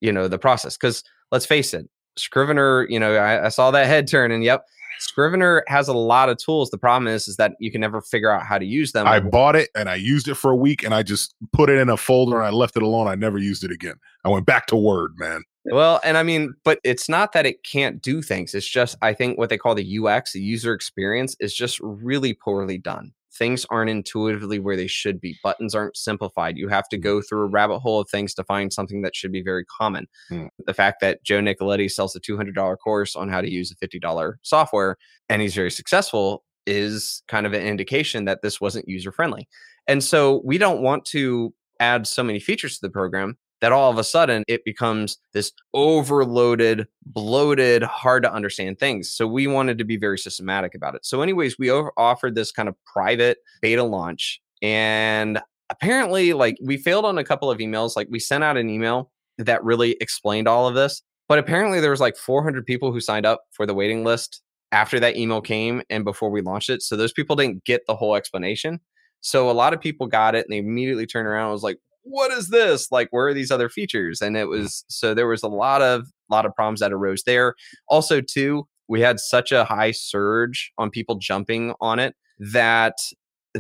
you 0.02 0.12
know, 0.12 0.28
the 0.28 0.38
process. 0.38 0.78
Because 0.78 1.04
let's 1.32 1.46
face 1.46 1.74
it, 1.74 1.90
Scrivener, 2.18 2.86
you 2.90 3.00
know, 3.00 3.16
I, 3.16 3.46
I 3.46 3.50
saw 3.50 3.72
that 3.72 3.88
head 3.94 4.08
turn, 4.08 4.32
and 4.32 4.44
yep, 4.44 4.66
Scrivener 5.00 5.64
has 5.68 5.88
a 5.88 5.94
lot 5.94 6.30
of 6.30 6.38
tools. 6.38 6.70
The 6.70 6.78
problem 6.78 7.08
is, 7.08 7.28
is 7.28 7.38
that 7.38 7.54
you 7.60 7.72
can 7.72 7.82
never 7.82 8.02
figure 8.02 8.32
out 8.32 8.46
how 8.46 8.58
to 8.58 8.66
use 8.66 8.92
them. 8.92 9.08
I 9.08 9.20
bought 9.20 9.56
it 9.56 9.70
and 9.76 9.90
I 9.90 9.96
used 9.96 10.28
it 10.28 10.36
for 10.36 10.52
a 10.52 10.56
week, 10.56 10.84
and 10.84 10.94
I 10.94 11.04
just 11.04 11.34
put 11.54 11.70
it 11.70 11.78
in 11.78 11.90
a 11.90 11.98
folder 11.98 12.38
and 12.38 12.46
I 12.46 12.52
left 12.52 12.78
it 12.78 12.84
alone. 12.84 13.08
I 13.08 13.16
never 13.16 13.38
used 13.38 13.64
it 13.64 13.72
again. 13.72 13.96
I 14.24 14.30
went 14.30 14.46
back 14.46 14.68
to 14.68 14.76
Word, 14.76 15.12
man. 15.18 15.44
Well, 15.66 16.00
and 16.04 16.16
I 16.16 16.24
mean, 16.24 16.54
but 16.64 16.80
it's 16.84 17.10
not 17.10 17.32
that 17.34 17.48
it 17.48 17.64
can't 17.64 18.02
do 18.02 18.22
things. 18.22 18.54
It's 18.54 18.68
just 18.68 18.96
I 19.02 19.14
think 19.14 19.38
what 19.38 19.50
they 19.50 19.58
call 19.58 19.74
the 19.74 20.00
UX, 20.00 20.34
the 20.34 20.42
user 20.42 20.74
experience, 20.74 21.36
is 21.40 21.56
just 21.56 21.80
really 21.82 22.34
poorly 22.34 22.78
done 22.78 23.14
things 23.38 23.66
aren't 23.70 23.90
intuitively 23.90 24.60
where 24.60 24.76
they 24.76 24.88
should 24.88 25.20
be. 25.20 25.38
Buttons 25.44 25.76
aren't 25.76 25.98
simplified. 25.98 26.58
You 26.58 26.68
have 26.70 26.88
to 26.90 26.98
mm. 26.98 27.02
go 27.02 27.22
through 27.22 27.44
a 27.44 27.50
rabbit 27.50 27.80
hole 27.80 28.00
of 28.00 28.10
things 28.10 28.34
to 28.36 28.44
find 28.44 28.72
something 28.72 29.02
that 29.02 29.16
should 29.16 29.32
be 29.32 29.42
very 29.42 29.66
common. 29.66 30.08
Mm. 30.32 30.50
The 30.66 30.74
fact 30.74 31.02
that 31.02 31.24
Joe 31.24 31.40
Nicoletti 31.40 31.92
sells 31.92 32.16
a 32.16 32.20
$200 32.20 32.78
course 32.84 33.16
on 33.16 33.30
how 33.30 33.42
to 33.42 33.52
use 33.52 33.72
a 33.72 33.88
$50 33.88 34.34
software 34.42 34.98
and 35.30 35.42
he's 35.42 35.56
very 35.56 35.72
successful 35.72 36.44
is 36.66 37.24
kind 37.28 37.46
of 37.46 37.54
an 37.54 37.62
indication 37.62 38.26
that 38.26 38.42
this 38.42 38.60
wasn't 38.60 38.88
user 38.88 39.12
friendly. 39.12 39.48
And 39.88 40.04
so 40.04 40.42
we 40.44 40.58
don't 40.58 40.82
want 40.82 41.06
to 41.06 41.54
add 41.80 42.08
so 42.08 42.24
many 42.24 42.40
features 42.40 42.76
to 42.76 42.82
the 42.82 42.90
program 42.90 43.38
that 43.62 43.72
all 43.72 43.92
of 43.92 43.98
a 43.98 44.04
sudden 44.04 44.44
it 44.48 44.64
becomes 44.66 45.18
this 45.34 45.52
overloaded, 45.74 46.88
bloated, 47.06 47.84
hard 47.84 48.24
to 48.24 48.32
understand 48.32 48.80
things. 48.80 49.10
So 49.10 49.28
we 49.28 49.48
wanted 49.48 49.78
to 49.78 49.86
be 49.86 49.98
very 49.98 50.18
systematic 50.18 50.76
about 50.76 50.96
it. 50.96 51.06
So, 51.06 51.22
anyways, 51.22 51.58
we 51.58 51.70
over- 51.70 51.94
offered 51.98 52.36
this 52.36 52.52
kind 52.52 52.70
of 52.70 52.76
private 52.86 53.38
beta 53.62 53.84
launch. 53.84 54.42
And 54.62 55.40
apparently, 55.70 56.34
like 56.34 56.58
we 56.62 56.78
failed 56.78 57.06
on 57.06 57.18
a 57.18 57.24
couple 57.24 57.50
of 57.50 57.60
emails. 57.60 57.96
Like 57.96 58.08
we 58.10 58.20
sent 58.20 58.44
out 58.44 58.58
an 58.58 58.70
email 58.70 59.12
that 59.38 59.64
really 59.64 59.98
explained 60.02 60.48
all 60.48 60.68
of 60.68 60.76
this. 60.76 61.02
But 61.28 61.40
apparently, 61.40 61.82
there 61.82 61.92
was 61.92 62.02
like 62.02 62.18
400 62.18 62.66
people 62.66 62.92
who 62.92 63.00
signed 63.00 63.26
up 63.26 63.44
for 63.52 63.66
the 63.66 63.74
waiting 63.74 64.04
list 64.04 64.42
after 64.72 65.00
that 65.00 65.16
email 65.16 65.42
came 65.42 65.82
and 65.90 66.04
before 66.04 66.30
we 66.30 66.42
launched 66.42 66.70
it. 66.70 66.82
So 66.82 66.96
those 66.96 67.14
people 67.14 67.36
didn't 67.36 67.64
get 67.64 67.86
the 67.88 67.96
whole 67.96 68.16
explanation. 68.16 68.80
So 69.22 69.50
a 69.50 69.54
lot 69.54 69.74
of 69.74 69.82
people 69.82 70.06
got 70.06 70.36
it 70.36 70.46
and 70.46 70.54
they 70.54 70.58
immediately 70.58 71.08
turned 71.08 71.28
around 71.28 71.46
and 71.46 71.54
was 71.54 71.64
like, 71.64 71.78
what 72.06 72.32
is 72.32 72.50
this? 72.50 72.92
Like, 72.92 73.10
where 73.12 73.28
are 73.28 73.34
these 73.34 73.52
other 73.52 73.68
features? 73.68 74.22
And 74.22 74.38
it 74.38 74.48
was 74.48 74.86
so 74.88 75.14
there 75.14 75.28
was 75.28 75.44
a 75.44 75.48
lot 75.48 75.82
of 75.82 76.08
lot 76.30 76.46
of 76.46 76.56
problems 76.56 76.80
that 76.80 76.94
arose 76.94 77.24
there. 77.24 77.56
Also, 77.90 78.22
too, 78.22 78.68
we 78.88 79.02
had 79.02 79.20
such 79.20 79.52
a 79.52 79.66
high 79.66 79.92
surge 79.92 80.72
on 80.78 80.90
people 80.90 81.16
jumping 81.16 81.74
on 81.82 82.00
it 82.00 82.16
that 82.40 82.96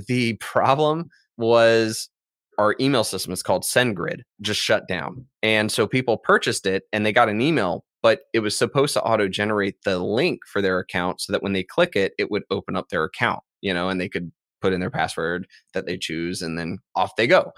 the 0.07 0.33
problem 0.35 1.09
was 1.37 2.09
our 2.57 2.75
email 2.79 3.03
system 3.03 3.33
is 3.33 3.43
called 3.43 3.63
SendGrid 3.63 4.21
just 4.41 4.61
shut 4.61 4.87
down. 4.87 5.25
And 5.43 5.71
so 5.71 5.87
people 5.87 6.17
purchased 6.17 6.65
it 6.65 6.83
and 6.93 7.05
they 7.05 7.11
got 7.11 7.29
an 7.29 7.41
email, 7.41 7.83
but 8.01 8.21
it 8.33 8.39
was 8.39 8.57
supposed 8.57 8.93
to 8.93 9.03
auto 9.03 9.27
generate 9.27 9.75
the 9.83 9.99
link 9.99 10.41
for 10.47 10.61
their 10.61 10.79
account 10.79 11.21
so 11.21 11.33
that 11.33 11.43
when 11.43 11.53
they 11.53 11.63
click 11.63 11.95
it, 11.95 12.13
it 12.17 12.31
would 12.31 12.43
open 12.49 12.75
up 12.75 12.89
their 12.89 13.03
account, 13.03 13.41
you 13.61 13.73
know, 13.73 13.89
and 13.89 13.99
they 13.99 14.07
could 14.07 14.31
put 14.61 14.73
in 14.73 14.79
their 14.79 14.89
password 14.91 15.47
that 15.73 15.85
they 15.85 15.97
choose 15.97 16.41
and 16.41 16.57
then 16.57 16.79
off 16.95 17.15
they 17.17 17.27
go. 17.27 17.51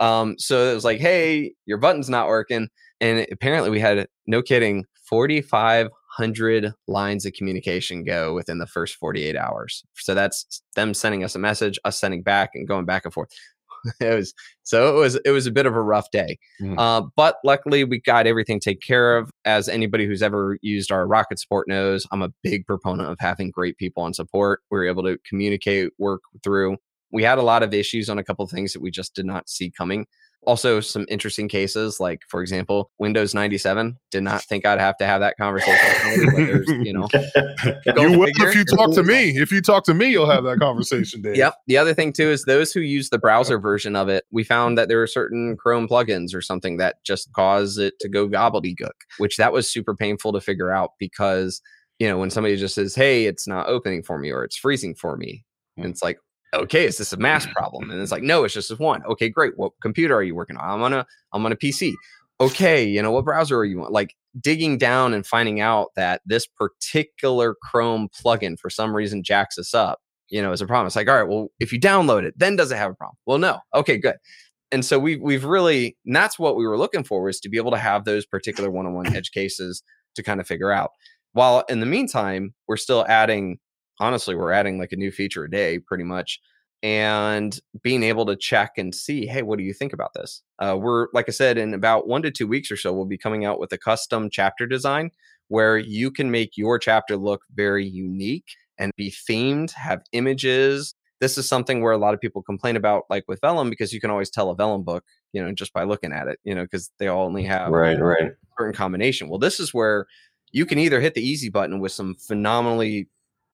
Um, 0.00 0.36
so 0.38 0.70
it 0.70 0.74
was 0.74 0.84
like, 0.84 0.98
hey, 0.98 1.52
your 1.66 1.78
button's 1.78 2.10
not 2.10 2.26
working. 2.26 2.68
And 3.00 3.26
apparently 3.30 3.70
we 3.70 3.80
had, 3.80 4.08
no 4.26 4.42
kidding, 4.42 4.86
4,500 5.08 6.72
lines 6.88 7.26
of 7.26 7.32
communication 7.34 8.04
go 8.04 8.34
within 8.34 8.58
the 8.58 8.66
first 8.66 8.96
48 8.96 9.36
hours. 9.36 9.84
So 9.94 10.14
that's 10.14 10.62
them 10.74 10.94
sending 10.94 11.24
us 11.24 11.34
a 11.34 11.38
message, 11.38 11.78
us 11.84 11.98
sending 11.98 12.22
back 12.22 12.50
and 12.54 12.66
going 12.66 12.86
back 12.86 13.04
and 13.04 13.12
forth. 13.12 13.30
it 14.00 14.14
was 14.14 14.34
so 14.62 14.96
it 14.96 15.00
was 15.00 15.14
it 15.24 15.30
was 15.30 15.46
a 15.46 15.50
bit 15.50 15.66
of 15.66 15.74
a 15.74 15.80
rough 15.80 16.10
day 16.10 16.38
mm. 16.60 16.78
uh, 16.78 17.02
but 17.16 17.36
luckily 17.44 17.82
we 17.82 17.98
got 18.00 18.26
everything 18.26 18.60
taken 18.60 18.80
care 18.86 19.16
of 19.16 19.30
as 19.44 19.68
anybody 19.68 20.06
who's 20.06 20.22
ever 20.22 20.58
used 20.60 20.92
our 20.92 21.06
rocket 21.06 21.38
support 21.38 21.66
knows 21.66 22.06
i'm 22.12 22.20
a 22.20 22.30
big 22.42 22.66
proponent 22.66 23.08
of 23.08 23.16
having 23.20 23.50
great 23.50 23.76
people 23.78 24.02
on 24.02 24.12
support 24.12 24.60
we 24.70 24.78
were 24.78 24.86
able 24.86 25.02
to 25.02 25.18
communicate 25.26 25.90
work 25.98 26.20
through 26.42 26.76
we 27.12 27.22
had 27.22 27.38
a 27.38 27.42
lot 27.42 27.62
of 27.62 27.74
issues 27.74 28.08
on 28.08 28.18
a 28.18 28.24
couple 28.24 28.44
of 28.44 28.50
things 28.50 28.72
that 28.72 28.82
we 28.82 28.90
just 28.90 29.14
did 29.14 29.26
not 29.26 29.48
see 29.48 29.70
coming. 29.70 30.06
Also, 30.46 30.80
some 30.80 31.04
interesting 31.10 31.48
cases, 31.48 32.00
like 32.00 32.22
for 32.28 32.40
example, 32.40 32.90
Windows 32.98 33.34
97. 33.34 33.98
Did 34.10 34.22
not 34.22 34.42
think 34.42 34.64
I'd 34.64 34.80
have 34.80 34.96
to 34.96 35.04
have 35.04 35.20
that 35.20 35.36
conversation. 35.36 36.82
You 36.82 36.94
know, 36.94 37.08
you 37.14 38.18
will 38.18 38.26
if 38.26 38.54
you 38.54 38.64
talk 38.64 38.94
to 38.94 39.02
me. 39.02 39.36
If 39.36 39.52
you 39.52 39.60
talk 39.60 39.84
to 39.84 39.92
me, 39.92 40.06
you'll 40.06 40.30
have 40.30 40.44
that 40.44 40.58
conversation. 40.58 41.20
Dave. 41.20 41.36
Yep. 41.36 41.56
The 41.66 41.76
other 41.76 41.92
thing 41.92 42.14
too 42.14 42.30
is 42.30 42.44
those 42.44 42.72
who 42.72 42.80
use 42.80 43.10
the 43.10 43.18
browser 43.18 43.58
version 43.58 43.94
of 43.94 44.08
it, 44.08 44.24
we 44.30 44.42
found 44.42 44.78
that 44.78 44.88
there 44.88 45.02
are 45.02 45.06
certain 45.06 45.58
Chrome 45.58 45.86
plugins 45.86 46.34
or 46.34 46.40
something 46.40 46.78
that 46.78 47.04
just 47.04 47.30
cause 47.34 47.76
it 47.76 47.98
to 48.00 48.08
go 48.08 48.26
gobbledygook, 48.26 48.96
which 49.18 49.36
that 49.36 49.52
was 49.52 49.68
super 49.68 49.94
painful 49.94 50.32
to 50.32 50.40
figure 50.40 50.70
out 50.70 50.92
because 50.98 51.60
you 51.98 52.08
know 52.08 52.16
when 52.16 52.30
somebody 52.30 52.56
just 52.56 52.74
says, 52.74 52.94
"Hey, 52.94 53.26
it's 53.26 53.46
not 53.46 53.68
opening 53.68 54.02
for 54.02 54.18
me" 54.18 54.30
or 54.32 54.42
"It's 54.44 54.56
freezing 54.56 54.94
for 54.94 55.18
me," 55.18 55.44
and 55.76 55.84
it's 55.84 56.02
like, 56.02 56.18
okay, 56.54 56.84
is 56.84 56.98
this 56.98 57.12
a 57.12 57.16
mass 57.16 57.44
mm-hmm. 57.44 57.52
problem? 57.52 57.90
And 57.90 58.00
it's 58.00 58.12
like, 58.12 58.22
no, 58.22 58.44
it's 58.44 58.54
just 58.54 58.78
one. 58.78 59.04
Okay, 59.06 59.28
great. 59.28 59.56
What 59.56 59.72
computer 59.82 60.14
are 60.14 60.22
you 60.22 60.34
working 60.34 60.56
on? 60.56 60.68
I'm 60.68 60.82
on 60.82 60.92
a 60.92 61.06
I'm 61.32 61.44
on 61.44 61.52
a 61.52 61.56
PC. 61.56 61.94
Okay, 62.40 62.84
you 62.84 63.02
know 63.02 63.10
what 63.10 63.24
browser 63.24 63.58
are 63.58 63.64
you 63.64 63.84
on? 63.84 63.92
Like 63.92 64.14
digging 64.40 64.78
down 64.78 65.12
and 65.12 65.26
finding 65.26 65.60
out 65.60 65.88
that 65.96 66.22
this 66.24 66.46
particular 66.46 67.54
Chrome 67.62 68.08
plugin 68.08 68.58
for 68.58 68.70
some 68.70 68.94
reason 68.94 69.22
jacks 69.22 69.58
us 69.58 69.74
up, 69.74 70.00
you 70.28 70.40
know, 70.40 70.52
is 70.52 70.60
a 70.60 70.66
problem. 70.66 70.86
It's 70.86 70.96
like, 70.96 71.08
all 71.08 71.16
right, 71.16 71.28
well, 71.28 71.48
if 71.58 71.72
you 71.72 71.80
download 71.80 72.22
it, 72.22 72.34
then 72.38 72.56
does 72.56 72.72
it 72.72 72.76
have 72.76 72.92
a 72.92 72.94
problem? 72.94 73.16
Well, 73.26 73.38
no. 73.38 73.58
Okay, 73.74 73.98
good. 73.98 74.16
And 74.72 74.84
so 74.84 74.98
we've 74.98 75.20
we've 75.20 75.44
really 75.44 75.96
and 76.06 76.14
that's 76.14 76.38
what 76.38 76.56
we 76.56 76.66
were 76.66 76.78
looking 76.78 77.04
for 77.04 77.22
was 77.22 77.40
to 77.40 77.48
be 77.48 77.56
able 77.56 77.72
to 77.72 77.78
have 77.78 78.04
those 78.04 78.24
particular 78.24 78.70
one-on-one 78.70 79.14
edge 79.14 79.32
cases 79.32 79.82
to 80.14 80.22
kind 80.22 80.40
of 80.40 80.46
figure 80.46 80.70
out. 80.70 80.90
While 81.32 81.64
in 81.68 81.80
the 81.80 81.86
meantime, 81.86 82.54
we're 82.66 82.76
still 82.76 83.04
adding 83.08 83.58
honestly, 84.00 84.34
we're 84.34 84.52
adding 84.52 84.78
like 84.78 84.92
a 84.92 84.96
new 84.96 85.12
feature 85.12 85.44
a 85.44 85.50
day 85.50 85.78
pretty 85.78 86.04
much 86.04 86.40
and 86.82 87.60
being 87.82 88.02
able 88.02 88.24
to 88.26 88.36
check 88.36 88.78
and 88.78 88.94
see, 88.94 89.26
hey, 89.26 89.42
what 89.42 89.58
do 89.58 89.64
you 89.64 89.74
think 89.74 89.92
about 89.92 90.14
this? 90.14 90.42
Uh, 90.58 90.76
we're, 90.80 91.08
like 91.12 91.28
I 91.28 91.32
said, 91.32 91.58
in 91.58 91.74
about 91.74 92.08
one 92.08 92.22
to 92.22 92.30
two 92.30 92.46
weeks 92.46 92.70
or 92.70 92.76
so, 92.76 92.92
we'll 92.92 93.04
be 93.04 93.18
coming 93.18 93.44
out 93.44 93.60
with 93.60 93.72
a 93.72 93.78
custom 93.78 94.30
chapter 94.30 94.66
design 94.66 95.10
where 95.48 95.76
you 95.76 96.10
can 96.10 96.30
make 96.30 96.56
your 96.56 96.78
chapter 96.78 97.16
look 97.16 97.42
very 97.54 97.86
unique 97.86 98.46
and 98.78 98.92
be 98.96 99.10
themed, 99.10 99.72
have 99.72 100.02
images. 100.12 100.94
This 101.20 101.36
is 101.36 101.46
something 101.46 101.82
where 101.82 101.92
a 101.92 101.98
lot 101.98 102.14
of 102.14 102.20
people 102.20 102.42
complain 102.42 102.76
about, 102.76 103.04
like 103.10 103.24
with 103.28 103.42
Vellum, 103.42 103.68
because 103.68 103.92
you 103.92 104.00
can 104.00 104.10
always 104.10 104.30
tell 104.30 104.48
a 104.48 104.56
Vellum 104.56 104.82
book, 104.82 105.04
you 105.34 105.44
know, 105.44 105.52
just 105.52 105.74
by 105.74 105.84
looking 105.84 106.12
at 106.12 106.28
it, 106.28 106.38
you 106.44 106.54
know, 106.54 106.62
because 106.62 106.90
they 106.98 107.08
all 107.08 107.26
only 107.26 107.44
have 107.44 107.70
right, 107.70 108.00
right, 108.00 108.32
certain 108.58 108.72
combination. 108.72 109.28
Well, 109.28 109.38
this 109.38 109.60
is 109.60 109.74
where 109.74 110.06
you 110.50 110.64
can 110.64 110.78
either 110.78 110.98
hit 110.98 111.12
the 111.12 111.28
easy 111.28 111.50
button 111.50 111.78
with 111.78 111.92
some 111.92 112.14
phenomenally 112.14 113.08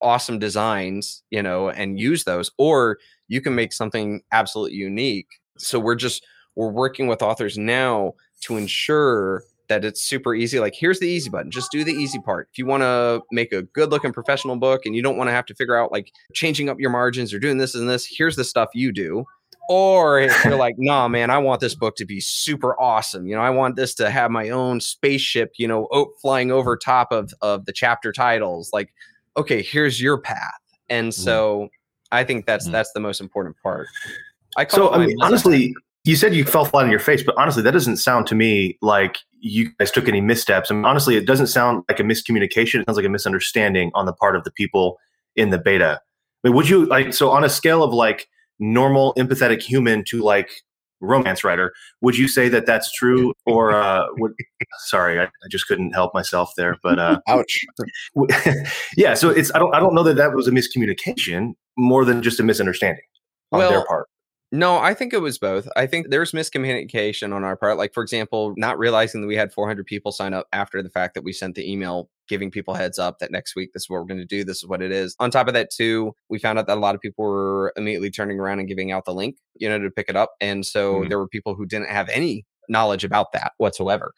awesome 0.07 0.39
designs, 0.39 1.25
you 1.31 1.43
know, 1.43 1.69
and 1.69 1.99
use 1.99 2.23
those, 2.23 2.51
or 2.59 2.99
you 3.27 3.41
can 3.41 3.55
make 3.57 3.73
something 3.73 4.23
absolutely 4.31 4.77
unique. 4.77 5.41
So 5.59 5.81
we're 5.81 5.97
just 5.97 6.25
we're 6.55 6.71
working 6.71 7.09
with 7.09 7.23
authors 7.23 7.59
now 7.59 8.15
to 8.43 8.57
ensure 8.57 9.43
that 9.69 9.85
it's 9.85 10.01
super 10.01 10.33
easy. 10.35 10.61
Like, 10.61 10.75
here's 10.77 11.01
the 11.01 11.09
easy 11.09 11.29
button. 11.29 11.51
Just 11.51 11.73
do 11.73 11.83
the 11.83 11.93
easy 11.93 12.21
part. 12.21 12.49
If 12.53 12.59
you 12.59 12.67
want 12.67 12.83
to 12.83 13.23
make 13.33 13.53
a 13.53 13.63
good 13.63 13.91
looking 13.91 14.13
professional 14.13 14.57
book 14.57 14.87
and 14.87 14.95
you 14.95 15.03
don't 15.03 15.17
want 15.17 15.29
to 15.29 15.33
have 15.33 15.47
to 15.47 15.55
figure 15.55 15.77
out 15.77 15.91
like 15.91 16.13
changing 16.35 16.69
up 16.69 16.79
your 16.79 16.91
margins 16.91 17.35
or 17.35 17.39
doing 17.41 17.59
this 17.59 17.75
and 17.75 17.89
this, 17.89 18.07
here's 18.09 18.37
the 18.37 18.45
stuff 18.45 18.69
you 18.75 18.93
do. 18.93 19.25
Or 19.69 20.21
if 20.21 20.45
you're 20.45 20.57
like, 20.59 20.77
nah, 20.79 21.09
man, 21.09 21.31
I 21.31 21.39
want 21.39 21.61
this 21.61 21.75
book 21.75 21.97
to 21.97 22.05
be 22.05 22.21
super 22.21 22.81
awesome. 22.81 23.27
You 23.27 23.35
know, 23.35 23.43
I 23.43 23.51
want 23.51 23.75
this 23.75 23.95
to 23.97 24.11
have 24.11 24.31
my 24.31 24.51
own 24.51 24.81
spaceship, 24.81 25.55
you 25.59 25.67
know, 25.67 25.89
flying 26.23 26.53
over 26.53 26.77
top 26.77 27.11
of, 27.11 27.35
of 27.43 27.67
the 27.67 27.73
chapter 27.73 28.13
titles. 28.13 28.71
Like, 28.73 28.93
okay, 29.37 29.63
here's 29.63 30.01
your 30.01 30.19
path. 30.19 30.61
And 30.89 31.09
mm-hmm. 31.09 31.23
so 31.23 31.61
mm. 31.61 31.69
I 32.13 32.25
think 32.25 32.47
that's 32.47 32.69
mm. 32.69 32.73
that's 32.73 32.93
the 32.93 33.01
most 33.01 33.21
important 33.21 33.57
part. 33.63 33.89
I 34.57 34.67
so 34.67 34.91
I 34.91 35.05
mean, 35.05 35.17
honestly, 35.21 35.75
you 36.05 36.17
said 36.17 36.35
you 36.35 36.45
fell 36.45 36.65
flat 36.65 36.85
on 36.85 36.91
your 36.91 37.01
face, 37.01 37.23
but 37.23 37.35
honestly, 37.37 37.63
that 37.63 37.73
doesn't 37.73 37.97
sound 37.97 38.27
to 38.29 38.35
me 38.35 38.79
like 38.81 39.19
you 39.41 39.71
guys 39.79 39.91
took 39.91 40.09
any 40.09 40.21
missteps. 40.21 40.71
I 40.71 40.75
mean, 40.75 40.85
honestly, 40.85 41.17
it 41.17 41.27
doesn't 41.27 41.49
sound 41.49 41.85
like 41.89 42.01
a 42.01 42.05
miscommunication. 42.05 42.81
It 42.81 42.87
sounds 42.87 42.97
like 42.97 43.05
a 43.05 43.11
misunderstanding 43.11 43.91
on 43.95 44.07
the 44.07 44.13
part 44.13 44.37
of 44.37 44.45
the 44.45 44.51
people 44.51 44.99
in 45.35 45.51
the 45.51 45.59
beta. 45.59 46.01
I 46.45 46.49
mean, 46.49 46.57
would 46.57 46.69
you 46.69 46.87
like 46.87 47.13
so 47.13 47.31
on 47.31 47.45
a 47.45 47.49
scale 47.49 47.83
of 47.83 47.93
like 47.93 48.29
normal 48.59 49.15
empathetic 49.15 49.63
human 49.63 50.05
to 50.05 50.23
like 50.23 50.63
romance 51.01 51.45
writer. 51.45 51.73
Would 52.01 52.17
you 52.17 52.29
say 52.29 52.49
that 52.49 52.67
that's 52.67 52.91
true, 52.93 53.33
or 53.47 53.73
uh, 53.73 54.07
would, 54.19 54.33
sorry, 54.87 55.21
I, 55.21 55.25
I, 55.25 55.49
just 55.51 55.67
couldn't 55.67 55.93
help 55.93 56.15
myself 56.15 56.53
there. 56.57 56.77
But 56.83 56.99
uh, 56.99 57.21
ouch. 57.29 57.65
yeah, 58.97 59.15
so 59.15 59.31
it's 59.31 59.55
I 59.55 59.59
don't 59.59 59.75
I 59.75 59.81
don't 59.81 59.95
know 59.95 60.03
that 60.03 60.17
that 60.17 60.35
was 60.35 60.49
a 60.49 60.53
miscommunication 60.53 61.55
more 61.77 62.05
than 62.05 62.23
just 62.23 62.41
a 62.41 62.43
misunderstanding 62.43 63.05
on 63.53 63.61
well, 63.61 63.71
their 63.71 63.85
part. 63.85 64.09
No, 64.53 64.79
I 64.79 64.95
think 64.95 65.13
it 65.13 65.21
was 65.21 65.39
both. 65.39 65.69
I 65.77 65.87
think 65.87 66.09
there's 66.09 66.33
miscommunication 66.33 67.35
on 67.35 67.43
our 67.43 67.57
part. 67.57 67.79
Like, 67.79 67.93
for 67.93 68.03
example, 68.03 68.55
not 68.57 68.79
realizing 68.79 69.21
that 69.21 69.27
we 69.27 69.37
had 69.37 69.53
400 69.53 69.85
people 69.87 70.13
sign 70.13 70.33
up 70.33 70.47
after 70.53 70.83
the 70.83 70.89
fact 70.89 71.15
that 71.15 71.25
we 71.25 71.33
sent 71.33 71.57
the 71.57 71.71
email 71.71 72.09
giving 72.29 72.51
people 72.51 72.75
heads 72.75 72.99
up 72.99 73.19
that 73.19 73.31
next 73.31 73.57
week 73.57 73.71
this 73.73 73.85
is 73.85 73.91
what 73.91 74.01
we're 74.01 74.07
going 74.07 74.21
to 74.21 74.27
do. 74.27 74.45
This 74.45 74.59
is 74.59 74.67
what 74.67 74.83
it 74.83 74.93
is. 74.93 75.15
On 75.21 75.31
top 75.31 75.49
of 75.49 75.55
that, 75.55 75.71
too, 75.71 76.15
we 76.29 76.39
found 76.39 76.59
out 76.59 76.67
that 76.67 76.77
a 76.77 76.81
lot 76.81 76.95
of 76.95 77.01
people 77.01 77.25
were 77.25 77.73
immediately 77.77 78.11
turning 78.11 78.39
around 78.39 78.59
and 78.59 78.69
giving 78.69 78.93
out 78.93 79.05
the 79.05 79.15
link, 79.15 79.37
you 79.55 79.69
know, 79.69 79.79
to 79.79 79.91
pick 79.91 80.09
it 80.09 80.17
up. 80.17 80.33
And 80.41 80.65
so 80.65 80.97
mm-hmm. 80.97 81.09
there 81.09 81.19
were 81.19 81.29
people 81.29 81.55
who 81.55 81.67
didn't 81.67 81.89
have 81.89 82.09
any 82.09 82.45
knowledge 82.69 83.05
about 83.05 83.33
that 83.33 83.53
whatsoever. 83.59 84.13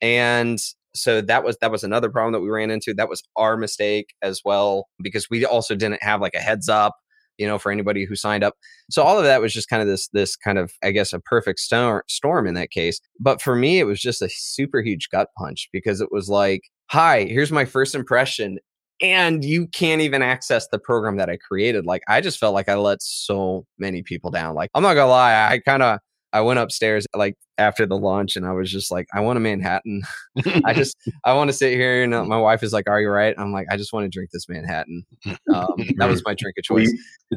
And 0.00 0.58
so 0.94 1.20
that 1.20 1.44
was 1.44 1.56
that 1.60 1.70
was 1.70 1.84
another 1.84 2.10
problem 2.10 2.32
that 2.32 2.40
we 2.40 2.48
ran 2.48 2.70
into. 2.70 2.94
That 2.94 3.08
was 3.08 3.22
our 3.36 3.56
mistake 3.56 4.14
as 4.22 4.40
well 4.44 4.88
because 5.02 5.28
we 5.30 5.44
also 5.44 5.74
didn't 5.74 6.02
have 6.02 6.20
like 6.20 6.34
a 6.34 6.40
heads 6.40 6.68
up 6.68 6.96
you 7.40 7.46
know, 7.46 7.58
for 7.58 7.72
anybody 7.72 8.04
who 8.04 8.14
signed 8.14 8.44
up. 8.44 8.54
So 8.90 9.02
all 9.02 9.18
of 9.18 9.24
that 9.24 9.40
was 9.40 9.52
just 9.54 9.68
kind 9.68 9.82
of 9.82 9.88
this 9.88 10.08
this 10.08 10.36
kind 10.36 10.58
of 10.58 10.72
I 10.84 10.90
guess 10.90 11.12
a 11.12 11.20
perfect 11.20 11.58
storm 11.60 12.02
storm 12.08 12.46
in 12.46 12.54
that 12.54 12.70
case. 12.70 13.00
But 13.18 13.40
for 13.40 13.56
me, 13.56 13.80
it 13.80 13.84
was 13.84 14.00
just 14.00 14.22
a 14.22 14.28
super 14.28 14.82
huge 14.82 15.08
gut 15.10 15.28
punch 15.36 15.68
because 15.72 16.00
it 16.00 16.12
was 16.12 16.28
like, 16.28 16.62
hi, 16.90 17.24
here's 17.24 17.50
my 17.50 17.64
first 17.64 17.94
impression. 17.94 18.58
And 19.02 19.42
you 19.42 19.66
can't 19.68 20.02
even 20.02 20.20
access 20.20 20.68
the 20.68 20.78
program 20.78 21.16
that 21.16 21.30
I 21.30 21.38
created. 21.38 21.86
Like 21.86 22.02
I 22.06 22.20
just 22.20 22.38
felt 22.38 22.52
like 22.52 22.68
I 22.68 22.74
let 22.74 23.00
so 23.00 23.64
many 23.78 24.02
people 24.02 24.30
down. 24.30 24.54
Like 24.54 24.70
I'm 24.74 24.82
not 24.82 24.94
gonna 24.94 25.10
lie, 25.10 25.50
I 25.50 25.58
kind 25.60 25.82
of 25.82 25.98
I 26.32 26.40
went 26.40 26.58
upstairs 26.58 27.06
like 27.14 27.36
after 27.58 27.86
the 27.86 27.96
launch 27.96 28.36
and 28.36 28.46
I 28.46 28.52
was 28.52 28.70
just 28.70 28.90
like, 28.90 29.06
I 29.12 29.20
want 29.20 29.36
a 29.36 29.40
Manhattan. 29.40 30.02
I 30.64 30.72
just, 30.72 30.96
I 31.24 31.34
want 31.34 31.50
to 31.50 31.52
sit 31.56 31.74
here. 31.74 32.02
And 32.02 32.14
uh, 32.14 32.24
my 32.24 32.38
wife 32.38 32.62
is 32.62 32.72
like, 32.72 32.88
Are 32.88 33.00
you 33.00 33.08
right? 33.08 33.34
I'm 33.36 33.52
like, 33.52 33.66
I 33.70 33.76
just 33.76 33.92
want 33.92 34.04
to 34.04 34.08
drink 34.08 34.30
this 34.32 34.48
Manhattan. 34.48 35.04
Um, 35.26 35.74
that 35.96 36.08
was 36.08 36.22
my 36.24 36.34
drink 36.34 36.56
of 36.58 36.64
choice. 36.64 36.92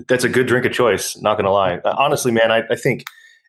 that's 0.08 0.24
a 0.24 0.30
good 0.30 0.48
drink 0.48 0.66
of 0.66 0.72
choice. 0.72 1.18
Not 1.22 1.36
going 1.36 1.46
to 1.46 1.52
lie. 1.52 1.78
Uh, 1.78 1.96
honestly, 1.98 2.32
man, 2.32 2.52
I, 2.52 2.64
I, 2.70 2.76
think 2.76 3.04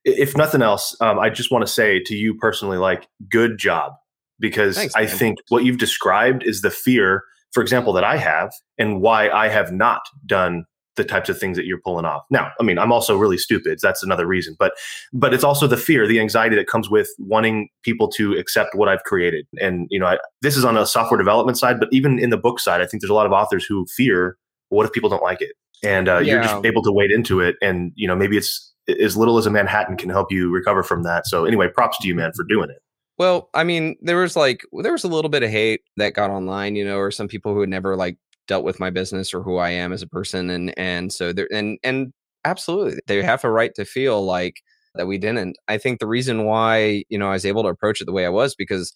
if 0.04 0.36
nothing 0.36 0.62
else, 0.62 0.96
um, 1.00 1.18
I 1.18 1.30
just 1.30 1.50
want 1.50 1.62
to 1.66 1.72
say 1.72 2.00
to 2.06 2.14
you 2.14 2.34
personally, 2.34 2.78
like, 2.78 3.06
good 3.30 3.58
job. 3.58 3.92
Because 4.40 4.76
Thanks, 4.76 4.94
I 4.96 5.06
think 5.06 5.38
what 5.48 5.64
you've 5.64 5.78
described 5.78 6.42
is 6.42 6.60
the 6.60 6.70
fear, 6.70 7.22
for 7.52 7.62
example, 7.62 7.92
that 7.92 8.02
I 8.02 8.16
have 8.16 8.50
and 8.78 9.00
why 9.00 9.30
I 9.30 9.48
have 9.48 9.72
not 9.72 10.02
done 10.26 10.64
the 10.96 11.04
types 11.04 11.28
of 11.28 11.38
things 11.38 11.56
that 11.56 11.66
you're 11.66 11.80
pulling 11.80 12.04
off. 12.04 12.22
Now, 12.30 12.50
I 12.60 12.62
mean, 12.62 12.78
I'm 12.78 12.92
also 12.92 13.16
really 13.16 13.38
stupid. 13.38 13.78
That's 13.82 14.02
another 14.02 14.26
reason, 14.26 14.56
but 14.58 14.74
but 15.12 15.34
it's 15.34 15.44
also 15.44 15.66
the 15.66 15.76
fear, 15.76 16.06
the 16.06 16.20
anxiety 16.20 16.56
that 16.56 16.66
comes 16.66 16.88
with 16.88 17.08
wanting 17.18 17.68
people 17.82 18.08
to 18.12 18.34
accept 18.34 18.74
what 18.74 18.88
I've 18.88 19.02
created. 19.02 19.46
And 19.60 19.86
you 19.90 19.98
know, 19.98 20.06
I, 20.06 20.18
this 20.42 20.56
is 20.56 20.64
on 20.64 20.76
a 20.76 20.86
software 20.86 21.18
development 21.18 21.58
side, 21.58 21.80
but 21.80 21.88
even 21.92 22.18
in 22.18 22.30
the 22.30 22.36
book 22.36 22.60
side, 22.60 22.80
I 22.80 22.86
think 22.86 23.00
there's 23.00 23.10
a 23.10 23.14
lot 23.14 23.26
of 23.26 23.32
authors 23.32 23.64
who 23.64 23.86
fear, 23.96 24.36
what 24.68 24.86
if 24.86 24.92
people 24.92 25.10
don't 25.10 25.22
like 25.22 25.40
it? 25.40 25.52
And 25.82 26.08
uh, 26.08 26.18
yeah. 26.18 26.34
you're 26.34 26.42
just 26.42 26.64
able 26.64 26.82
to 26.82 26.92
wade 26.92 27.10
into 27.10 27.40
it, 27.40 27.56
and 27.60 27.92
you 27.94 28.08
know, 28.08 28.16
maybe 28.16 28.36
it's 28.36 28.72
as 29.00 29.16
little 29.16 29.38
as 29.38 29.46
a 29.46 29.50
Manhattan 29.50 29.96
can 29.96 30.10
help 30.10 30.30
you 30.30 30.50
recover 30.50 30.82
from 30.82 31.02
that. 31.02 31.26
So 31.26 31.44
anyway, 31.44 31.68
props 31.68 31.98
to 31.98 32.08
you, 32.08 32.14
man, 32.14 32.32
for 32.34 32.44
doing 32.44 32.70
it. 32.70 32.78
Well, 33.16 33.48
I 33.54 33.62
mean, 33.62 33.96
there 34.00 34.16
was 34.16 34.34
like 34.34 34.62
there 34.82 34.92
was 34.92 35.04
a 35.04 35.08
little 35.08 35.28
bit 35.28 35.42
of 35.42 35.50
hate 35.50 35.82
that 35.96 36.14
got 36.14 36.30
online, 36.30 36.74
you 36.74 36.84
know, 36.84 36.98
or 36.98 37.10
some 37.10 37.28
people 37.28 37.54
who 37.54 37.60
had 37.60 37.68
never 37.68 37.96
like 37.96 38.16
dealt 38.46 38.64
with 38.64 38.80
my 38.80 38.90
business 38.90 39.32
or 39.32 39.42
who 39.42 39.56
I 39.56 39.70
am 39.70 39.92
as 39.92 40.02
a 40.02 40.08
person 40.08 40.50
and 40.50 40.76
and 40.78 41.12
so 41.12 41.32
there 41.32 41.48
and 41.52 41.78
and 41.82 42.12
absolutely 42.44 43.00
they 43.06 43.22
have 43.22 43.44
a 43.44 43.50
right 43.50 43.74
to 43.76 43.84
feel 43.84 44.24
like 44.24 44.56
that 44.94 45.06
we 45.06 45.18
didn't. 45.18 45.56
I 45.68 45.78
think 45.78 45.98
the 45.98 46.06
reason 46.06 46.44
why, 46.44 47.04
you 47.08 47.18
know, 47.18 47.28
I 47.28 47.32
was 47.32 47.46
able 47.46 47.62
to 47.64 47.68
approach 47.68 48.00
it 48.00 48.04
the 48.04 48.12
way 48.12 48.26
I 48.26 48.30
was 48.30 48.54
because 48.54 48.94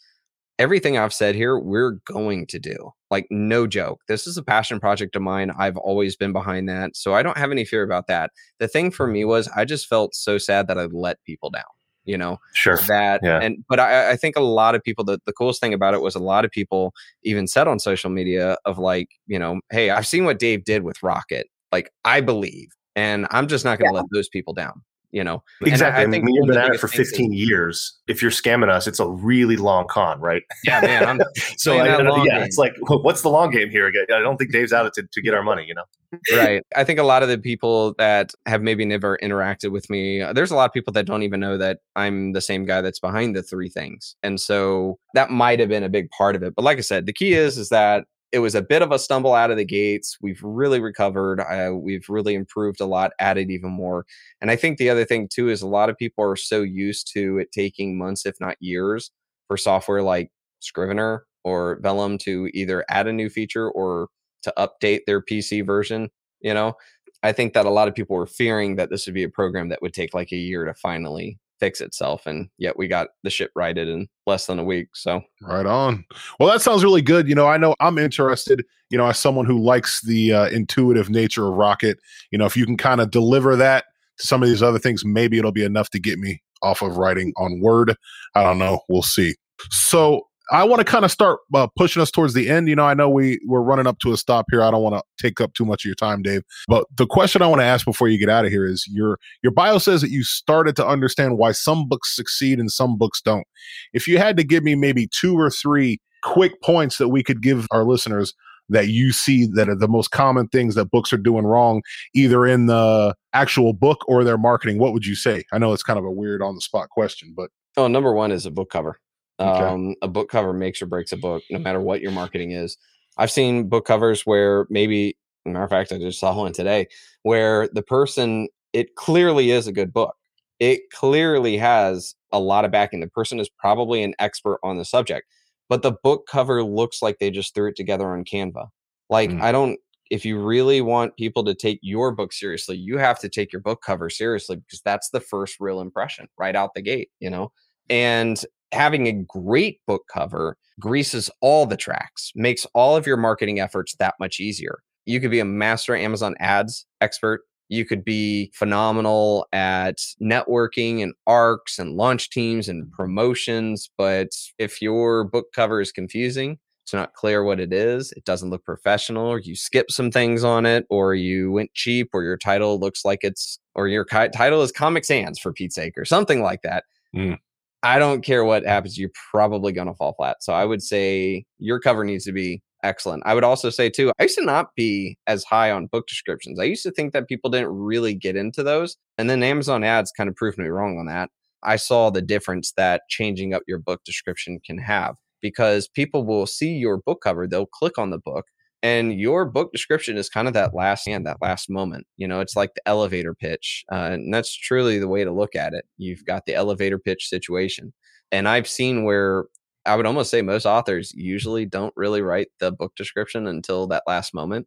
everything 0.58 0.98
I've 0.98 1.12
said 1.12 1.34
here, 1.34 1.58
we're 1.58 1.98
going 2.06 2.46
to 2.48 2.58
do. 2.58 2.90
Like, 3.10 3.26
no 3.30 3.66
joke. 3.66 4.00
This 4.08 4.26
is 4.26 4.36
a 4.36 4.42
passion 4.42 4.80
project 4.80 5.16
of 5.16 5.22
mine. 5.22 5.52
I've 5.58 5.76
always 5.76 6.16
been 6.16 6.32
behind 6.32 6.68
that. 6.68 6.96
So 6.96 7.14
I 7.14 7.22
don't 7.22 7.38
have 7.38 7.52
any 7.52 7.64
fear 7.64 7.82
about 7.82 8.06
that. 8.08 8.30
The 8.58 8.68
thing 8.68 8.90
for 8.90 9.06
me 9.06 9.24
was 9.24 9.48
I 9.56 9.64
just 9.64 9.86
felt 9.86 10.14
so 10.14 10.38
sad 10.38 10.68
that 10.68 10.78
I 10.78 10.86
let 10.86 11.22
people 11.24 11.50
down 11.50 11.64
you 12.08 12.16
know 12.16 12.40
sure 12.54 12.78
that 12.88 13.20
yeah. 13.22 13.38
and 13.40 13.62
but 13.68 13.78
I, 13.78 14.12
I 14.12 14.16
think 14.16 14.34
a 14.34 14.40
lot 14.40 14.74
of 14.74 14.82
people 14.82 15.04
the, 15.04 15.20
the 15.26 15.32
coolest 15.32 15.60
thing 15.60 15.74
about 15.74 15.92
it 15.92 16.00
was 16.00 16.14
a 16.14 16.20
lot 16.20 16.44
of 16.44 16.50
people 16.50 16.94
even 17.22 17.46
said 17.46 17.68
on 17.68 17.78
social 17.78 18.10
media 18.10 18.56
of 18.64 18.78
like 18.78 19.10
you 19.26 19.38
know 19.38 19.60
hey 19.70 19.90
i've 19.90 20.06
seen 20.06 20.24
what 20.24 20.38
dave 20.38 20.64
did 20.64 20.82
with 20.82 21.02
rocket 21.02 21.46
like 21.70 21.92
i 22.06 22.20
believe 22.20 22.70
and 22.96 23.26
i'm 23.30 23.46
just 23.46 23.64
not 23.64 23.78
going 23.78 23.90
to 23.90 23.94
yeah. 23.94 24.00
let 24.00 24.10
those 24.10 24.28
people 24.30 24.54
down 24.54 24.82
you 25.10 25.24
know 25.24 25.42
exactly. 25.62 26.04
I, 26.04 26.06
I, 26.06 26.10
think 26.10 26.24
I 26.24 26.26
mean, 26.26 26.34
you've 26.34 26.46
been 26.46 26.58
at 26.58 26.74
it 26.74 26.80
for 26.80 26.88
15 26.88 27.32
is, 27.32 27.38
years. 27.38 27.98
If 28.06 28.20
you're 28.20 28.30
scamming 28.30 28.68
us, 28.68 28.86
it's 28.86 29.00
a 29.00 29.08
really 29.08 29.56
long 29.56 29.86
con, 29.88 30.20
right? 30.20 30.42
Yeah, 30.64 30.80
man. 30.80 31.04
I'm 31.04 31.20
so 31.56 31.78
I, 31.78 31.86
yeah, 31.86 32.38
game. 32.38 32.42
it's 32.42 32.58
like, 32.58 32.74
what's 32.80 33.22
the 33.22 33.30
long 33.30 33.50
game 33.50 33.70
here? 33.70 33.90
I 34.12 34.20
don't 34.20 34.36
think 34.36 34.52
Dave's 34.52 34.72
out 34.72 34.92
to, 34.94 35.02
to 35.02 35.22
get 35.22 35.34
our 35.34 35.42
money, 35.42 35.64
you 35.66 35.74
know? 35.74 35.84
right. 36.32 36.62
I 36.74 36.84
think 36.84 36.98
a 36.98 37.02
lot 37.02 37.22
of 37.22 37.28
the 37.28 37.38
people 37.38 37.94
that 37.98 38.32
have 38.46 38.62
maybe 38.62 38.84
never 38.84 39.18
interacted 39.22 39.70
with 39.70 39.88
me, 39.90 40.24
there's 40.32 40.50
a 40.50 40.56
lot 40.56 40.64
of 40.64 40.72
people 40.72 40.92
that 40.94 41.06
don't 41.06 41.22
even 41.22 41.40
know 41.40 41.58
that 41.58 41.80
I'm 41.96 42.32
the 42.32 42.40
same 42.40 42.64
guy 42.64 42.80
that's 42.80 43.00
behind 43.00 43.36
the 43.36 43.42
three 43.42 43.68
things. 43.68 44.16
And 44.22 44.40
so 44.40 44.98
that 45.14 45.30
might 45.30 45.60
have 45.60 45.68
been 45.68 45.84
a 45.84 45.88
big 45.88 46.10
part 46.10 46.36
of 46.36 46.42
it. 46.42 46.54
But 46.54 46.64
like 46.64 46.78
I 46.78 46.82
said, 46.82 47.06
the 47.06 47.12
key 47.12 47.32
is, 47.32 47.58
is 47.58 47.68
that 47.70 48.06
it 48.32 48.40
was 48.40 48.54
a 48.54 48.62
bit 48.62 48.82
of 48.82 48.92
a 48.92 48.98
stumble 48.98 49.34
out 49.34 49.50
of 49.50 49.56
the 49.56 49.64
gates. 49.64 50.18
We've 50.20 50.42
really 50.42 50.80
recovered. 50.80 51.40
Uh, 51.40 51.74
we've 51.74 52.08
really 52.08 52.34
improved 52.34 52.80
a 52.80 52.86
lot, 52.86 53.12
added 53.18 53.50
even 53.50 53.70
more. 53.70 54.04
And 54.40 54.50
I 54.50 54.56
think 54.56 54.78
the 54.78 54.90
other 54.90 55.04
thing 55.04 55.28
too 55.32 55.48
is 55.48 55.62
a 55.62 55.66
lot 55.66 55.88
of 55.88 55.96
people 55.96 56.24
are 56.24 56.36
so 56.36 56.62
used 56.62 57.10
to 57.14 57.38
it 57.38 57.52
taking 57.52 57.96
months, 57.96 58.26
if 58.26 58.36
not 58.40 58.56
years, 58.60 59.10
for 59.46 59.56
software 59.56 60.02
like 60.02 60.30
Scrivener 60.60 61.24
or 61.44 61.78
Vellum 61.82 62.18
to 62.18 62.50
either 62.52 62.84
add 62.90 63.06
a 63.06 63.12
new 63.12 63.30
feature 63.30 63.70
or 63.70 64.08
to 64.42 64.52
update 64.58 65.00
their 65.06 65.22
PC 65.22 65.64
version. 65.64 66.10
You 66.40 66.54
know, 66.54 66.74
I 67.22 67.32
think 67.32 67.54
that 67.54 67.66
a 67.66 67.70
lot 67.70 67.88
of 67.88 67.94
people 67.94 68.16
were 68.16 68.26
fearing 68.26 68.76
that 68.76 68.90
this 68.90 69.06
would 69.06 69.14
be 69.14 69.24
a 69.24 69.30
program 69.30 69.70
that 69.70 69.80
would 69.82 69.94
take 69.94 70.14
like 70.14 70.32
a 70.32 70.36
year 70.36 70.64
to 70.64 70.74
finally 70.74 71.38
fix 71.60 71.80
itself 71.80 72.26
and 72.26 72.48
yet 72.58 72.76
we 72.76 72.88
got 72.88 73.08
the 73.22 73.30
ship 73.30 73.50
righted 73.54 73.88
in 73.88 74.08
less 74.26 74.46
than 74.46 74.58
a 74.58 74.64
week 74.64 74.88
so. 74.94 75.22
Right 75.42 75.66
on. 75.66 76.04
Well 76.38 76.50
that 76.50 76.62
sounds 76.62 76.84
really 76.84 77.02
good 77.02 77.28
you 77.28 77.34
know 77.34 77.46
i 77.46 77.56
know 77.56 77.74
i'm 77.80 77.98
interested 77.98 78.64
you 78.90 78.98
know 78.98 79.06
as 79.06 79.18
someone 79.18 79.46
who 79.46 79.58
likes 79.58 80.02
the 80.02 80.32
uh, 80.32 80.48
intuitive 80.48 81.10
nature 81.10 81.46
of 81.46 81.54
rocket 81.54 81.98
you 82.30 82.38
know 82.38 82.46
if 82.46 82.56
you 82.56 82.66
can 82.66 82.76
kind 82.76 83.00
of 83.00 83.10
deliver 83.10 83.56
that 83.56 83.84
to 84.18 84.26
some 84.26 84.42
of 84.42 84.48
these 84.48 84.62
other 84.62 84.78
things 84.78 85.04
maybe 85.04 85.38
it'll 85.38 85.52
be 85.52 85.64
enough 85.64 85.90
to 85.90 85.98
get 85.98 86.18
me 86.18 86.42
off 86.62 86.82
of 86.82 86.96
writing 86.96 87.32
on 87.36 87.60
word 87.60 87.94
i 88.34 88.42
don't 88.42 88.58
know 88.58 88.80
we'll 88.88 89.02
see. 89.02 89.34
So 89.70 90.28
I 90.50 90.64
want 90.64 90.80
to 90.80 90.84
kind 90.84 91.04
of 91.04 91.10
start 91.10 91.40
uh, 91.54 91.66
pushing 91.76 92.00
us 92.00 92.10
towards 92.10 92.34
the 92.34 92.48
end. 92.48 92.68
You 92.68 92.76
know, 92.76 92.84
I 92.84 92.94
know 92.94 93.08
we 93.08 93.38
we're 93.46 93.60
running 93.60 93.86
up 93.86 93.98
to 94.00 94.12
a 94.12 94.16
stop 94.16 94.46
here. 94.50 94.62
I 94.62 94.70
don't 94.70 94.82
want 94.82 94.94
to 94.94 95.02
take 95.22 95.40
up 95.40 95.54
too 95.54 95.64
much 95.64 95.84
of 95.84 95.88
your 95.88 95.94
time, 95.94 96.22
Dave. 96.22 96.42
But 96.66 96.86
the 96.96 97.06
question 97.06 97.42
I 97.42 97.46
want 97.46 97.60
to 97.60 97.66
ask 97.66 97.84
before 97.84 98.08
you 98.08 98.18
get 98.18 98.30
out 98.30 98.44
of 98.44 98.50
here 98.50 98.66
is 98.66 98.86
your 98.90 99.18
your 99.42 99.52
bio 99.52 99.78
says 99.78 100.00
that 100.00 100.10
you 100.10 100.24
started 100.24 100.76
to 100.76 100.86
understand 100.86 101.38
why 101.38 101.52
some 101.52 101.88
books 101.88 102.14
succeed 102.14 102.58
and 102.58 102.70
some 102.70 102.96
books 102.96 103.20
don't. 103.20 103.46
If 103.92 104.08
you 104.08 104.18
had 104.18 104.36
to 104.38 104.44
give 104.44 104.64
me 104.64 104.74
maybe 104.74 105.08
two 105.08 105.38
or 105.38 105.50
three 105.50 106.00
quick 106.22 106.60
points 106.62 106.98
that 106.98 107.08
we 107.08 107.22
could 107.22 107.42
give 107.42 107.66
our 107.70 107.84
listeners 107.84 108.34
that 108.70 108.88
you 108.88 109.12
see 109.12 109.46
that 109.46 109.68
are 109.68 109.74
the 109.74 109.88
most 109.88 110.10
common 110.10 110.48
things 110.48 110.74
that 110.74 110.90
books 110.90 111.12
are 111.12 111.18
doing 111.18 111.46
wrong, 111.46 111.82
either 112.14 112.46
in 112.46 112.66
the 112.66 113.14
actual 113.32 113.72
book 113.72 114.04
or 114.08 114.24
their 114.24 114.36
marketing, 114.36 114.78
what 114.78 114.92
would 114.92 115.06
you 115.06 115.14
say? 115.14 115.44
I 115.52 115.58
know 115.58 115.72
it's 115.72 115.82
kind 115.82 115.98
of 115.98 116.04
a 116.04 116.10
weird 116.10 116.42
on 116.42 116.54
the 116.54 116.60
spot 116.60 116.90
question, 116.90 117.32
but 117.36 117.50
oh, 117.76 117.86
number 117.86 118.12
one 118.12 118.30
is 118.30 118.46
a 118.46 118.50
book 118.50 118.70
cover. 118.70 118.98
Okay. 119.40 119.64
Um, 119.64 119.94
a 120.02 120.08
book 120.08 120.28
cover 120.28 120.52
makes 120.52 120.82
or 120.82 120.86
breaks 120.86 121.12
a 121.12 121.16
book, 121.16 121.42
no 121.50 121.58
matter 121.58 121.80
what 121.80 122.00
your 122.00 122.10
marketing 122.10 122.52
is. 122.52 122.76
I've 123.18 123.30
seen 123.30 123.68
book 123.68 123.84
covers 123.84 124.22
where 124.22 124.66
maybe, 124.68 125.16
matter 125.44 125.64
of 125.64 125.70
fact, 125.70 125.92
I 125.92 125.98
just 125.98 126.20
saw 126.20 126.36
one 126.36 126.52
today 126.52 126.88
where 127.22 127.68
the 127.72 127.82
person, 127.82 128.48
it 128.72 128.96
clearly 128.96 129.50
is 129.50 129.66
a 129.66 129.72
good 129.72 129.92
book. 129.92 130.14
It 130.58 130.90
clearly 130.92 131.56
has 131.56 132.14
a 132.32 132.40
lot 132.40 132.64
of 132.64 132.72
backing. 132.72 133.00
The 133.00 133.08
person 133.08 133.38
is 133.38 133.48
probably 133.48 134.02
an 134.02 134.14
expert 134.18 134.58
on 134.62 134.76
the 134.76 134.84
subject, 134.84 135.26
but 135.68 135.82
the 135.82 135.92
book 136.02 136.26
cover 136.28 136.64
looks 136.64 137.00
like 137.00 137.18
they 137.18 137.30
just 137.30 137.54
threw 137.54 137.68
it 137.68 137.76
together 137.76 138.08
on 138.08 138.24
Canva. 138.24 138.68
Like, 139.08 139.30
mm. 139.30 139.40
I 139.40 139.52
don't, 139.52 139.78
if 140.10 140.24
you 140.24 140.40
really 140.40 140.80
want 140.80 141.16
people 141.16 141.44
to 141.44 141.54
take 141.54 141.78
your 141.82 142.12
book 142.12 142.32
seriously, 142.32 142.76
you 142.76 142.98
have 142.98 143.18
to 143.20 143.28
take 143.28 143.52
your 143.52 143.62
book 143.62 143.82
cover 143.82 144.10
seriously 144.10 144.56
because 144.56 144.80
that's 144.84 145.10
the 145.10 145.20
first 145.20 145.56
real 145.60 145.80
impression 145.80 146.26
right 146.38 146.56
out 146.56 146.74
the 146.74 146.82
gate, 146.82 147.10
you 147.20 147.30
know? 147.30 147.52
And 147.88 148.42
having 148.72 149.06
a 149.06 149.12
great 149.12 149.80
book 149.86 150.02
cover 150.12 150.56
greases 150.80 151.30
all 151.40 151.66
the 151.66 151.76
tracks, 151.76 152.32
makes 152.34 152.66
all 152.74 152.96
of 152.96 153.06
your 153.06 153.16
marketing 153.16 153.60
efforts 153.60 153.94
that 153.98 154.14
much 154.20 154.40
easier. 154.40 154.80
You 155.06 155.20
could 155.20 155.30
be 155.30 155.40
a 155.40 155.44
master 155.44 155.96
Amazon 155.96 156.34
ads 156.38 156.86
expert. 157.00 157.42
You 157.70 157.84
could 157.84 158.04
be 158.04 158.50
phenomenal 158.54 159.46
at 159.52 159.98
networking 160.22 161.02
and 161.02 161.14
arcs 161.26 161.78
and 161.78 161.96
launch 161.96 162.30
teams 162.30 162.68
and 162.68 162.90
promotions. 162.92 163.90
But 163.98 164.30
if 164.58 164.80
your 164.80 165.24
book 165.24 165.46
cover 165.54 165.80
is 165.80 165.92
confusing, 165.92 166.58
it's 166.88 166.94
not 166.94 167.12
clear 167.12 167.44
what 167.44 167.60
it 167.60 167.70
is, 167.70 168.12
it 168.12 168.24
doesn't 168.24 168.48
look 168.48 168.64
professional, 168.64 169.26
or 169.26 169.38
you 169.38 169.54
skip 169.54 169.90
some 169.90 170.10
things 170.10 170.42
on 170.42 170.64
it, 170.64 170.86
or 170.88 171.14
you 171.14 171.52
went 171.52 171.74
cheap, 171.74 172.08
or 172.14 172.22
your 172.22 172.38
title 172.38 172.80
looks 172.80 173.04
like 173.04 173.18
it's, 173.20 173.58
or 173.74 173.88
your 173.88 174.06
ki- 174.06 174.30
title 174.32 174.62
is 174.62 174.72
Comic 174.72 175.04
Sans 175.04 175.38
for 175.38 175.52
Pete's 175.52 175.74
sake, 175.74 175.98
or 175.98 176.06
something 176.06 176.40
like 176.40 176.62
that. 176.62 176.84
Mm. 177.14 177.38
I 177.82 177.98
don't 177.98 178.24
care 178.24 178.44
what 178.44 178.64
happens, 178.64 178.98
you're 178.98 179.10
probably 179.30 179.72
going 179.72 179.86
to 179.86 179.94
fall 179.94 180.14
flat. 180.14 180.38
So 180.42 180.52
I 180.52 180.64
would 180.64 180.82
say 180.82 181.44
your 181.58 181.78
cover 181.78 182.04
needs 182.04 182.24
to 182.24 182.32
be 182.32 182.62
excellent. 182.82 183.22
I 183.26 183.34
would 183.34 183.44
also 183.44 183.70
say, 183.70 183.90
too, 183.90 184.12
I 184.18 184.24
used 184.24 184.38
to 184.38 184.44
not 184.44 184.74
be 184.76 185.16
as 185.26 185.44
high 185.44 185.70
on 185.70 185.86
book 185.86 186.06
descriptions. 186.06 186.58
I 186.58 186.64
used 186.64 186.82
to 186.84 186.90
think 186.90 187.12
that 187.12 187.28
people 187.28 187.50
didn't 187.50 187.70
really 187.70 188.14
get 188.14 188.36
into 188.36 188.62
those. 188.62 188.96
And 189.16 189.28
then 189.30 189.42
Amazon 189.42 189.84
ads 189.84 190.12
kind 190.16 190.28
of 190.28 190.36
proved 190.36 190.58
me 190.58 190.66
wrong 190.66 190.98
on 190.98 191.06
that. 191.06 191.30
I 191.62 191.76
saw 191.76 192.10
the 192.10 192.22
difference 192.22 192.72
that 192.76 193.02
changing 193.08 193.52
up 193.52 193.62
your 193.66 193.78
book 193.78 194.02
description 194.04 194.60
can 194.64 194.78
have 194.78 195.16
because 195.40 195.88
people 195.88 196.24
will 196.24 196.46
see 196.46 196.72
your 196.72 196.98
book 196.98 197.20
cover, 197.22 197.46
they'll 197.46 197.66
click 197.66 197.98
on 197.98 198.10
the 198.10 198.18
book, 198.18 198.46
and 198.82 199.18
your 199.18 199.44
book 199.44 199.72
description 199.72 200.16
is 200.16 200.28
kind 200.28 200.46
of 200.46 200.54
that 200.54 200.74
last 200.74 201.06
hand 201.06 201.26
that 201.26 201.42
last 201.42 201.68
moment 201.68 202.06
you 202.16 202.28
know 202.28 202.40
it's 202.40 202.56
like 202.56 202.74
the 202.74 202.88
elevator 202.88 203.34
pitch 203.34 203.84
uh, 203.92 204.10
and 204.12 204.32
that's 204.32 204.54
truly 204.54 204.98
the 204.98 205.08
way 205.08 205.24
to 205.24 205.32
look 205.32 205.54
at 205.54 205.74
it. 205.74 205.84
You've 205.96 206.24
got 206.24 206.46
the 206.46 206.54
elevator 206.54 206.98
pitch 206.98 207.28
situation 207.28 207.92
and 208.30 208.48
i've 208.48 208.68
seen 208.68 209.04
where 209.04 209.46
i 209.86 209.96
would 209.96 210.06
almost 210.06 210.30
say 210.30 210.42
most 210.42 210.66
authors 210.66 211.12
usually 211.14 211.66
don't 211.66 211.94
really 211.96 212.22
write 212.22 212.48
the 212.60 212.72
book 212.72 212.94
description 212.96 213.46
until 213.46 213.86
that 213.88 214.04
last 214.06 214.34
moment. 214.34 214.66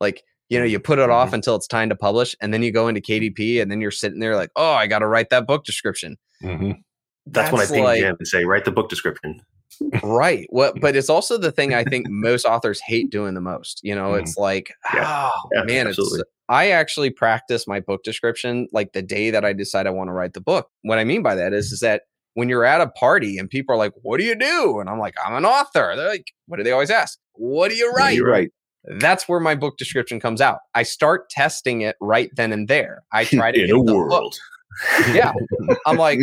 Like 0.00 0.22
you 0.48 0.58
know 0.58 0.64
you 0.64 0.78
put 0.78 0.98
it 0.98 1.10
off 1.10 1.28
mm-hmm. 1.28 1.36
until 1.36 1.56
it's 1.56 1.66
time 1.66 1.88
to 1.88 1.96
publish 1.96 2.36
and 2.40 2.52
then 2.52 2.62
you 2.62 2.72
go 2.72 2.88
into 2.88 3.00
kdp 3.00 3.60
and 3.60 3.70
then 3.70 3.80
you're 3.80 3.90
sitting 3.90 4.20
there 4.20 4.36
like 4.36 4.50
oh 4.56 4.72
i 4.72 4.86
got 4.86 5.00
to 5.00 5.06
write 5.06 5.30
that 5.30 5.46
book 5.46 5.64
description. 5.64 6.16
Mm-hmm. 6.42 6.72
that's, 7.26 7.50
that's, 7.50 7.52
when 7.52 7.62
i 7.62 7.66
ping 7.66 7.84
like, 7.84 8.00
jim 8.00 8.16
and 8.18 8.28
say 8.28 8.44
write 8.44 8.64
the 8.64 8.70
book 8.70 8.88
description 8.88 9.40
right 10.02 10.46
what 10.50 10.80
but 10.80 10.96
it's 10.96 11.10
also 11.10 11.36
the 11.36 11.52
thing 11.52 11.74
i 11.74 11.84
think 11.84 12.06
most 12.10 12.44
authors 12.44 12.80
hate 12.80 13.10
doing 13.10 13.34
the 13.34 13.40
most 13.40 13.80
you 13.82 13.94
know 13.94 14.12
mm 14.12 14.16
it's 14.16 14.38
like 14.38 14.72
yeah. 14.94 15.30
oh 15.30 15.48
yeah, 15.52 15.62
man 15.64 15.88
absolutely. 15.88 16.20
it's 16.20 16.30
i 16.48 16.70
actually 16.70 17.10
practice 17.10 17.66
my 17.66 17.80
book 17.80 18.02
description 18.02 18.66
like 18.72 18.92
the 18.92 19.02
day 19.02 19.30
that 19.30 19.44
i 19.44 19.52
decide 19.52 19.86
i 19.86 19.90
want 19.90 20.08
to 20.08 20.12
write 20.12 20.32
the 20.32 20.40
book. 20.40 20.70
What 20.82 20.98
i 20.98 21.04
mean 21.04 21.22
by 21.22 21.34
that 21.34 21.52
is 21.52 21.70
is 21.70 21.80
that 21.80 22.02
when 22.32 22.48
you're 22.48 22.64
at 22.64 22.80
a 22.80 22.88
party 22.88 23.36
and 23.36 23.50
people 23.50 23.74
are 23.74 23.78
like 23.78 23.92
what 24.02 24.18
do 24.18 24.24
you 24.24 24.34
do 24.34 24.80
and 24.80 24.88
i'm 24.88 24.98
like 24.98 25.14
i'm 25.24 25.34
an 25.34 25.44
author 25.44 25.92
they're 25.96 26.08
like 26.08 26.32
what 26.46 26.56
do 26.56 26.62
they 26.62 26.72
always 26.72 26.90
ask 26.90 27.18
what 27.32 27.68
do 27.68 27.76
you 27.76 27.92
write 27.92 28.16
you 28.16 28.26
write? 28.26 28.52
That's 28.98 29.28
where 29.28 29.40
my 29.40 29.56
book 29.56 29.78
description 29.78 30.20
comes 30.20 30.40
out. 30.40 30.60
I 30.74 30.84
start 30.84 31.28
testing 31.28 31.80
it 31.80 31.96
right 32.00 32.30
then 32.36 32.52
and 32.52 32.68
there. 32.68 33.02
I 33.12 33.24
try 33.24 33.50
to 33.52 33.64
in 33.64 33.70
a 33.70 33.80
world 33.80 34.36
yeah. 35.12 35.32
I'm 35.86 35.96
like, 35.96 36.18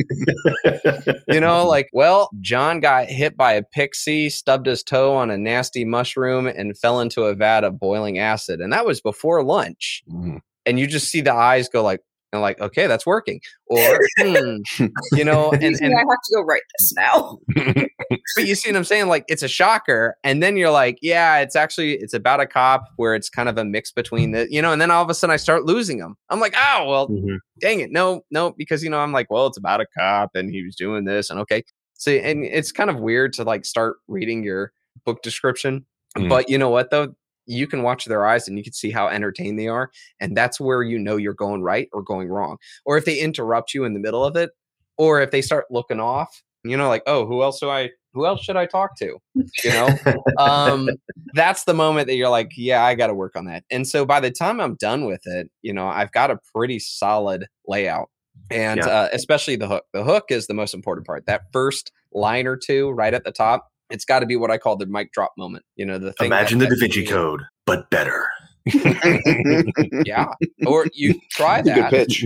you 1.28 1.40
know, 1.40 1.66
like, 1.68 1.90
well, 1.94 2.30
John 2.42 2.80
got 2.80 3.08
hit 3.08 3.36
by 3.36 3.54
a 3.54 3.64
pixie, 3.64 4.30
stubbed 4.30 4.68
his 4.68 4.84
toe 4.84 5.16
on 5.16 5.32
a 5.32 5.38
nasty 5.38 5.86
mushroom, 5.86 6.48
and 6.48 6.78
fell 6.78 7.00
into 7.00 7.24
a 7.24 7.36
vat 7.36 7.64
of 7.64 7.80
boiling 7.80 8.20
acid. 8.20 8.62
And 8.62 8.74
that 8.74 8.86
was 8.86 9.02
before 9.02 9.44
lunch. 9.44 10.04
Mm. 10.10 10.40
And 10.66 10.80
you 10.80 10.88
just 10.88 11.10
see 11.10 11.22
the 11.22 11.34
eyes 11.34 11.70
go 11.70 11.84
like, 11.84 12.02
and 12.34 12.42
like, 12.42 12.60
okay, 12.60 12.88
that's 12.88 13.06
working. 13.06 13.40
Or, 13.68 14.00
hmm, 14.20 14.58
you 15.14 15.24
know, 15.24 15.52
and, 15.54 15.64
and 15.64 15.94
I 15.96 16.00
have 16.00 16.22
to 16.24 16.36
go 16.36 16.42
write 16.42 16.62
this 16.80 16.94
now. 16.96 17.38
but 18.36 18.48
you 18.48 18.56
see 18.56 18.70
what 18.70 18.78
I'm 18.78 18.84
saying? 18.84 19.08
Like, 19.08 19.26
it's 19.28 19.44
a 19.44 19.48
shocker. 19.48 20.18
And 20.24 20.42
then 20.42 20.58
you're 20.58 20.72
like, 20.72 21.00
yeah, 21.02 21.40
it's 21.40 21.56
actually, 21.56 21.94
it's 21.94 22.14
about 22.14 22.40
a 22.40 22.46
cop 22.46 22.86
where 22.98 23.16
it's 23.16 23.30
kind 23.30 23.50
of 23.50 23.58
a 23.58 23.66
mix 23.66 23.92
between 23.92 24.32
the, 24.32 24.48
you 24.50 24.62
know, 24.62 24.72
and 24.72 24.82
then 24.82 24.92
all 24.92 25.04
of 25.04 25.10
a 25.10 25.14
sudden 25.14 25.34
I 25.34 25.38
start 25.38 25.66
losing 25.66 25.98
them. 25.98 26.16
I'm 26.30 26.40
like, 26.40 26.56
oh, 26.58 26.88
well, 26.88 27.08
mm-hmm. 27.08 27.36
dang 27.60 27.80
it. 27.80 27.92
No, 27.92 28.24
no, 28.32 28.52
because, 28.52 28.84
you 28.84 28.90
know, 28.90 29.00
I'm 29.00 29.12
like, 29.12 29.30
well, 29.30 29.48
it's 29.48 29.58
about 29.58 29.82
a 29.82 29.86
cop 29.98 30.32
and 30.36 30.50
he 30.50 30.64
was 30.64 30.76
doing 30.76 31.06
this. 31.06 31.30
And 31.30 31.40
okay. 31.42 31.64
So, 31.94 32.12
and 32.12 32.44
it's 32.44 32.72
kind 32.72 32.90
of 32.90 33.00
weird 33.00 33.34
to 33.34 33.44
like 33.44 33.66
start 33.66 33.98
reading 34.08 34.44
your 34.44 34.72
book 35.06 35.22
description. 35.22 35.86
Mm. 36.18 36.30
But 36.30 36.50
you 36.50 36.58
know 36.58 36.70
what, 36.70 36.92
though? 36.92 37.14
you 37.46 37.68
can 37.68 37.84
watch 37.84 38.06
their 38.06 38.26
eyes 38.26 38.48
and 38.48 38.58
you 38.58 38.64
can 38.64 38.74
see 38.74 38.92
how 38.92 39.08
entertained 39.08 39.60
they 39.60 39.68
are. 39.68 39.92
And 40.20 40.36
that's 40.36 40.60
where 40.60 40.84
you 40.84 40.98
know 40.98 41.18
you're 41.18 41.34
going 41.34 41.62
right 41.62 41.90
or 41.92 42.02
going 42.02 42.30
wrong. 42.30 42.58
Or 42.86 42.98
if 42.98 43.06
they 43.06 43.20
interrupt 43.20 43.74
you 43.74 43.84
in 43.84 43.94
the 43.94 44.00
middle 44.00 44.24
of 44.24 44.36
it, 44.36 44.52
or 44.98 45.22
if 45.22 45.32
they 45.32 45.42
start 45.42 45.66
looking 45.70 46.00
off, 46.00 46.42
you 46.64 46.78
know, 46.78 46.88
like, 46.88 47.04
oh, 47.08 47.26
who 47.26 47.42
else 47.42 47.60
do 47.60 47.70
I 47.70 47.90
who 48.14 48.26
else 48.26 48.44
should 48.44 48.56
I 48.56 48.66
talk 48.66 48.98
to? 49.00 49.18
You 49.36 49.70
know, 49.70 49.90
um, 50.38 50.90
that's 51.34 51.64
the 51.64 51.74
moment 51.74 52.08
that 52.08 52.16
you're 52.16 52.30
like, 52.30 52.52
yeah, 52.56 52.84
I 52.84 52.96
got 52.96 53.08
to 53.08 53.14
work 53.14 53.36
on 53.36 53.46
that. 53.46 53.64
And 53.72 53.88
so 53.88 54.06
by 54.06 54.20
the 54.20 54.32
time 54.32 54.60
I'm 54.60 54.76
done 54.76 55.06
with 55.06 55.22
it, 55.26 55.50
you 55.62 55.74
know, 55.74 55.88
I've 55.88 56.12
got 56.12 56.32
a 56.32 56.40
pretty 56.56 56.80
solid 56.80 57.48
layout. 57.68 58.10
And 58.52 58.80
yeah. 58.80 58.88
uh, 58.88 59.10
especially 59.14 59.56
the 59.56 59.68
hook. 59.68 59.86
The 59.94 60.04
hook 60.04 60.26
is 60.30 60.48
the 60.48 60.54
most 60.54 60.74
important 60.74 61.08
part. 61.08 61.26
That 61.28 61.44
first 61.54 61.92
line 62.14 62.46
or 62.46 62.58
two 62.58 62.90
right 62.92 63.14
at 63.14 63.24
the 63.24 63.32
top 63.32 63.68
it's 63.94 64.06
got 64.06 64.20
to 64.20 64.26
be 64.26 64.36
what 64.36 64.52
I 64.52 64.58
call 64.58 64.76
the 64.76 64.88
mic 64.88 65.12
drop 65.12 65.34
moment. 65.38 65.64
You 65.76 65.86
know, 65.86 66.00
the 66.00 66.12
thing 66.14 66.28
imagine 66.28 66.60
the 66.60 66.66
Da 66.66 66.76
Vinci 66.78 67.06
Code, 67.06 67.42
but 67.66 67.90
better. 67.90 68.28
yeah. 70.06 70.26
Or 70.66 70.88
you 70.94 71.20
try 71.32 71.62
that. 71.62 71.90
pitch. 71.92 72.26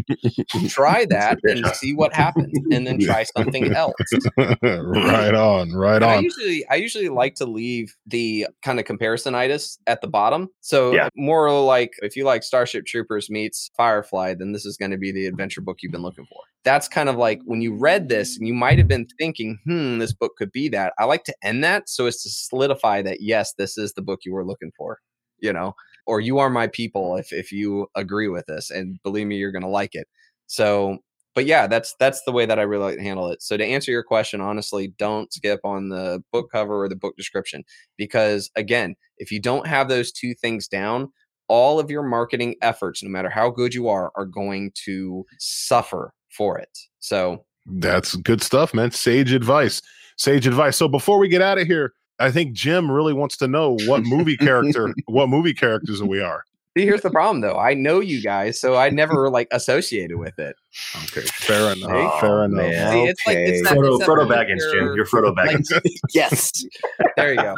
Try 0.69 1.05
that 1.09 1.37
and 1.43 1.65
see 1.75 1.93
what 1.93 2.13
happens, 2.13 2.51
and 2.71 2.85
then 2.85 2.99
try 2.99 3.23
something 3.37 3.73
else. 3.73 3.93
right 4.37 5.33
on, 5.33 5.71
right 5.71 5.95
And 5.95 6.05
I 6.05 6.17
on. 6.17 6.23
usually 6.23 6.65
I 6.69 6.75
usually 6.75 7.09
like 7.09 7.35
to 7.35 7.45
leave 7.45 7.95
the 8.05 8.47
kind 8.63 8.79
of 8.79 8.85
comparisonitis 8.85 9.77
at 9.87 10.01
the 10.01 10.07
bottom. 10.07 10.49
So 10.61 10.93
Yeah. 10.93 11.09
more 11.15 11.51
like 11.61 11.93
if 12.01 12.15
you 12.15 12.23
like 12.25 12.43
Starship 12.43 12.85
Troopers 12.85 13.29
meets 13.29 13.71
Firefly, 13.77 14.35
then 14.35 14.51
this 14.51 14.65
is 14.65 14.77
going 14.77 14.91
to 14.91 14.97
be 14.97 15.11
the 15.11 15.25
adventure 15.25 15.61
book 15.61 15.77
you've 15.81 15.91
been 15.91 16.01
looking 16.03 16.25
for. 16.25 16.39
That's 16.63 16.87
kind 16.87 17.07
of 17.09 17.15
like 17.15 17.39
when 17.45 17.61
you 17.61 17.75
read 17.75 18.09
this 18.09 18.37
and 18.37 18.47
you 18.47 18.53
might 18.53 18.77
have 18.77 18.87
been 18.87 19.07
thinking, 19.17 19.57
hmm, 19.65 19.99
this 19.99 20.13
book 20.13 20.33
could 20.37 20.51
be 20.51 20.67
that. 20.69 20.93
I 20.99 21.05
like 21.05 21.23
to 21.25 21.35
end 21.41 21.63
that 21.63 21.87
so 21.89 22.05
as 22.07 22.21
to 22.23 22.29
solidify 22.29 23.01
that 23.03 23.21
yes, 23.21 23.53
this 23.57 23.77
is 23.77 23.93
the 23.93 24.01
book 24.01 24.21
you 24.25 24.33
were 24.33 24.45
looking 24.45 24.71
for, 24.77 24.99
you 25.39 25.53
know, 25.53 25.73
or 26.07 26.19
you 26.19 26.39
are 26.39 26.49
my 26.49 26.67
people 26.67 27.17
if 27.17 27.31
if 27.31 27.51
you 27.51 27.87
agree 27.95 28.27
with 28.27 28.45
this. 28.47 28.71
And 28.71 29.01
believe 29.03 29.27
me, 29.27 29.37
you're 29.37 29.51
gonna 29.51 29.69
like 29.69 29.93
it. 29.93 30.07
So 30.47 30.99
but 31.37 31.45
yeah, 31.45 31.67
that's 31.67 31.93
that's 31.99 32.23
the 32.23 32.31
way 32.31 32.47
that 32.47 32.57
I 32.57 32.63
really 32.63 32.85
like 32.85 32.95
to 32.95 33.03
handle 33.03 33.29
it. 33.29 33.43
So 33.43 33.57
to 33.57 33.63
answer 33.63 33.91
your 33.91 34.01
question, 34.01 34.41
honestly, 34.41 34.87
don't 34.97 35.31
skip 35.31 35.59
on 35.63 35.89
the 35.89 36.23
book 36.31 36.49
cover 36.51 36.81
or 36.83 36.89
the 36.89 36.95
book 36.95 37.15
description 37.15 37.63
because 37.95 38.49
again, 38.55 38.95
if 39.19 39.31
you 39.31 39.39
don't 39.39 39.67
have 39.67 39.87
those 39.87 40.11
two 40.11 40.33
things 40.33 40.67
down, 40.67 41.11
all 41.47 41.79
of 41.79 41.91
your 41.91 42.01
marketing 42.01 42.55
efforts, 42.63 43.03
no 43.03 43.09
matter 43.11 43.29
how 43.29 43.51
good 43.51 43.75
you 43.75 43.87
are, 43.87 44.11
are 44.15 44.25
going 44.25 44.71
to 44.85 45.25
suffer 45.37 46.11
for 46.29 46.57
it. 46.57 46.75
So 47.01 47.45
That's 47.67 48.15
good 48.15 48.41
stuff, 48.41 48.73
man. 48.73 48.89
Sage 48.89 49.31
advice. 49.31 49.79
Sage 50.17 50.47
advice. 50.47 50.75
So 50.75 50.87
before 50.87 51.19
we 51.19 51.27
get 51.27 51.43
out 51.43 51.59
of 51.59 51.67
here, 51.67 51.93
I 52.19 52.31
think 52.31 52.53
Jim 52.53 52.89
really 52.89 53.13
wants 53.13 53.37
to 53.37 53.47
know 53.47 53.77
what 53.85 54.03
movie 54.03 54.37
character, 54.37 54.93
what 55.05 55.29
movie 55.29 55.53
characters 55.53 56.01
we 56.01 56.21
are. 56.21 56.43
See, 56.77 56.85
here's 56.85 57.01
the 57.01 57.09
problem 57.09 57.41
though. 57.41 57.57
I 57.57 57.73
know 57.73 57.99
you 57.99 58.21
guys, 58.21 58.59
so 58.59 58.75
I 58.75 58.89
never 58.91 59.29
like 59.29 59.47
associated 59.51 60.17
with 60.17 60.37
it. 60.39 60.55
Okay, 61.05 61.21
fair 61.21 61.73
enough. 61.73 61.89
Oh, 61.91 62.19
fair 62.19 62.43
enough. 62.43 62.57
man. 62.57 62.91
See, 62.91 63.03
it's 63.05 63.21
like 63.27 63.37
it's 63.37 63.63
not, 63.63 63.73
Frodo, 63.77 63.95
it's 63.99 64.05
Frodo 64.07 64.29
like 64.29 64.47
Baggins, 64.47 64.71
Jim. 64.71 64.83
you're- 64.85 64.95
You're 64.95 65.05
Frodo 65.05 65.35
like, 65.35 65.49
Baggins. 65.57 65.81
yes. 66.13 66.51
there 67.15 67.31
you 67.33 67.37
go. 67.41 67.55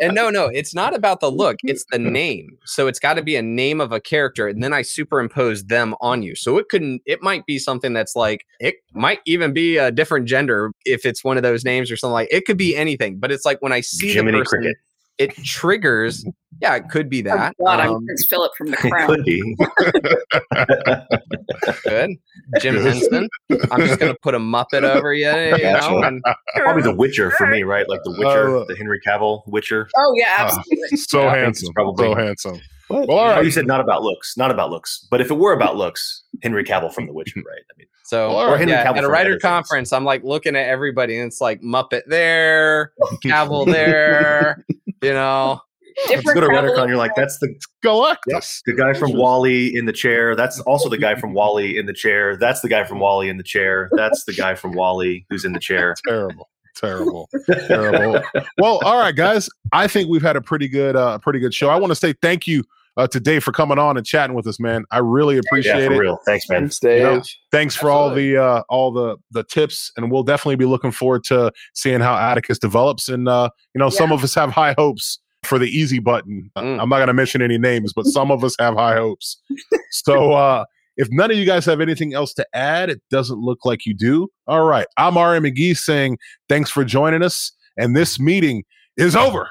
And 0.00 0.14
no, 0.14 0.30
no, 0.30 0.46
it's 0.46 0.74
not 0.74 0.94
about 0.94 1.18
the 1.20 1.30
look. 1.30 1.56
It's 1.64 1.84
the 1.90 1.98
name. 2.20 2.56
So 2.64 2.86
it's 2.86 3.00
got 3.00 3.14
to 3.14 3.22
be 3.22 3.34
a 3.36 3.42
name 3.42 3.80
of 3.80 3.90
a 3.92 4.00
character, 4.00 4.46
and 4.46 4.62
then 4.62 4.72
I 4.72 4.82
superimpose 4.82 5.64
them 5.64 5.94
on 6.00 6.22
you. 6.22 6.34
So 6.36 6.58
it 6.58 6.68
couldn't. 6.68 7.02
It 7.06 7.22
might 7.22 7.44
be 7.46 7.58
something 7.58 7.92
that's 7.92 8.14
like 8.14 8.46
it 8.60 8.76
might 8.94 9.18
even 9.26 9.52
be 9.52 9.76
a 9.76 9.90
different 9.90 10.26
gender 10.26 10.70
if 10.84 11.04
it's 11.04 11.24
one 11.24 11.36
of 11.36 11.42
those 11.42 11.64
names 11.64 11.90
or 11.90 11.96
something 11.96 12.12
like. 12.12 12.28
It 12.30 12.44
could 12.46 12.56
be 12.58 12.76
anything, 12.76 13.18
but 13.18 13.32
it's 13.32 13.44
like 13.44 13.60
when 13.62 13.72
I 13.72 13.80
see 13.80 14.12
Jiminy 14.12 14.38
the 14.38 14.44
person, 14.44 14.58
Cricket. 14.60 14.76
It 15.20 15.34
triggers. 15.44 16.24
Yeah, 16.60 16.74
it 16.76 16.88
could 16.90 17.08
be 17.08 17.20
Oh, 17.20 17.36
that. 17.36 17.54
God, 17.64 17.80
I'm 17.80 17.90
Um, 17.94 18.04
Prince 18.06 18.26
Philip 18.28 18.52
from 18.58 18.70
The 18.70 18.76
It 18.84 18.90
Crown. 18.90 19.06
could 19.06 19.24
be. 19.24 19.56
good, 21.84 22.10
Jim 22.60 22.76
Henson. 22.76 23.28
I'm 23.70 23.80
just 23.80 23.98
gonna 24.00 24.14
put 24.22 24.34
a 24.34 24.38
Muppet 24.38 24.82
over 24.82 25.14
you, 25.14 25.26
you 25.26 25.32
know, 25.32 25.58
Gotcha. 25.58 25.96
and 26.06 26.22
Probably 26.56 26.82
The 26.82 26.94
Witcher 26.94 27.30
for 27.32 27.46
me, 27.46 27.62
right? 27.62 27.88
Like 27.88 28.00
The 28.04 28.10
Witcher, 28.18 28.56
Uh, 28.58 28.64
the 28.64 28.76
Henry 28.76 29.00
Cavill 29.06 29.42
Witcher. 29.46 29.88
Oh 29.96 30.14
yeah, 30.16 30.36
Ah, 30.38 30.46
absolutely. 30.58 30.96
so 30.98 31.22
Yeah, 31.22 31.34
handsome. 31.36 31.72
probably- 31.74 32.04
so 32.04 32.14
handsome. 32.14 32.60
What? 32.88 33.06
Well, 33.08 33.18
all 33.18 33.30
Oh, 33.38 33.40
you 33.40 33.52
said 33.52 33.66
not 33.68 33.80
about 33.80 34.02
looks, 34.02 34.36
not 34.36 34.50
about 34.50 34.70
looks. 34.70 35.06
But 35.12 35.20
if 35.20 35.30
it 35.30 35.34
were 35.38 35.52
about 35.52 35.76
looks, 35.76 36.24
Henry 36.42 36.64
Cavill 36.64 36.92
from 36.92 37.06
The 37.06 37.12
Witcher, 37.12 37.40
right? 37.40 37.46
I 37.58 37.74
mean, 37.78 37.86
So 38.04 38.28
Well, 38.28 38.38
all 38.38 38.46
right. 38.50 38.58
Henry 38.58 38.72
yeah, 38.74 38.84
Cavill 38.86 38.98
at 38.98 39.04
a 39.04 39.08
writer 39.08 39.30
Edison. 39.32 39.48
conference, 39.50 39.92
I'm 39.92 40.04
like 40.04 40.24
looking 40.24 40.56
at 40.56 40.66
everybody, 40.68 41.16
and 41.18 41.26
it's 41.26 41.40
like 41.40 41.60
Muppet 41.62 42.02
there, 42.06 42.92
Cavill 43.24 43.66
there, 43.66 44.64
you 45.02 45.12
know. 45.12 45.60
you 46.08 46.16
Different 46.16 46.34
go 46.34 46.40
to 46.40 46.46
travel- 46.46 46.70
WriterCon, 46.74 46.88
you're 46.88 46.96
like, 46.96 47.14
that's 47.14 47.38
the 47.38 47.54
Galactus. 47.84 48.62
the 48.66 48.72
guy 48.74 48.92
from 48.94 49.12
WALL-E 49.12 49.76
in 49.76 49.86
the 49.86 49.92
chair. 49.92 50.34
That's 50.36 50.60
also 50.60 50.88
the 50.88 50.98
guy 50.98 51.14
from 51.14 51.32
WALL-E 51.34 51.76
in 51.78 51.86
the 51.86 51.92
chair. 51.92 52.36
That's 52.40 52.60
the 52.60 52.68
guy 52.68 52.84
from 52.84 52.98
WALL-E 53.00 53.28
in 53.28 53.36
the 53.36 53.42
chair. 53.42 53.88
That's 53.92 54.24
the 54.24 54.32
guy 54.32 54.54
from 54.54 54.72
WALL-E 54.72 55.26
who's 55.28 55.44
in 55.44 55.52
the 55.52 55.60
chair. 55.60 55.94
Terrible. 56.08 56.48
Terrible. 56.76 57.28
Terrible. 57.66 58.22
Well, 58.56 58.80
all 58.84 58.98
right, 58.98 59.14
guys. 59.14 59.50
I 59.72 59.86
think 59.86 60.08
we've 60.08 60.22
had 60.22 60.36
a 60.36 60.40
pretty 60.40 60.68
good, 60.68 60.96
uh, 60.96 61.18
pretty 61.18 61.38
good 61.38 61.52
show. 61.52 61.68
I 61.68 61.76
want 61.76 61.90
to 61.90 61.94
say 61.96 62.14
thank 62.22 62.46
you 62.46 62.64
uh, 62.96 63.06
to 63.08 63.20
Dave 63.20 63.42
for 63.44 63.52
coming 63.52 63.78
on 63.78 63.96
and 63.96 64.04
chatting 64.04 64.34
with 64.34 64.46
us, 64.46 64.58
man. 64.60 64.84
I 64.90 64.98
really 64.98 65.36
Yeah, 65.36 65.42
appreciate 65.46 65.86
for 65.86 65.94
it. 65.94 65.98
real. 65.98 66.18
Thanks, 66.26 66.48
man. 66.48 66.62
Thanks, 66.62 66.78
Dave. 66.80 67.02
know, 67.02 67.22
Thanks 67.52 67.76
for 67.76 67.90
all 67.90 68.10
the 68.14 68.36
uh, 68.36 68.62
all 68.68 68.90
the 68.92 69.16
the 69.30 69.44
tips, 69.44 69.90
and 69.96 70.10
we'll 70.10 70.22
definitely 70.24 70.56
be 70.56 70.64
looking 70.66 70.90
forward 70.90 71.24
to 71.24 71.52
seeing 71.74 72.00
how 72.00 72.16
Atticus 72.16 72.58
develops. 72.58 73.08
And 73.08 73.28
uh, 73.28 73.50
you 73.74 73.78
know, 73.78 73.90
some 73.90 74.12
of 74.12 74.22
us 74.24 74.34
have 74.34 74.50
high 74.50 74.74
hopes 74.76 75.18
for 75.44 75.58
the 75.58 75.66
easy 75.68 75.98
button. 76.00 76.50
Uh, 76.56 76.62
Mm. 76.62 76.82
I'm 76.82 76.88
not 76.90 76.96
going 76.98 77.06
to 77.08 77.14
mention 77.14 77.40
any 77.40 77.56
names, 77.58 77.92
but 77.94 78.04
some 78.06 78.30
of 78.30 78.44
us 78.44 78.54
have 78.58 78.74
high 78.74 78.94
hopes. 78.96 79.40
So 79.92 80.32
uh, 80.34 80.64
if 80.96 81.08
none 81.10 81.30
of 81.30 81.36
you 81.36 81.44
guys 81.44 81.64
have 81.64 81.80
anything 81.80 82.14
else 82.14 82.32
to 82.34 82.46
add, 82.54 82.90
it 82.90 83.00
doesn't 83.10 83.38
look 83.40 83.64
like 83.64 83.86
you 83.86 83.94
do. 83.94 84.28
All 84.46 84.64
right, 84.64 84.86
I'm 84.98 85.16
R.M. 85.16 85.42
McGee 85.44 85.76
saying 85.76 86.18
thanks 86.48 86.70
for 86.70 86.84
joining 86.84 87.22
us, 87.22 87.50
and 87.76 87.96
this 87.96 88.20
meeting 88.20 88.64
is 88.96 89.16
over. 89.16 89.48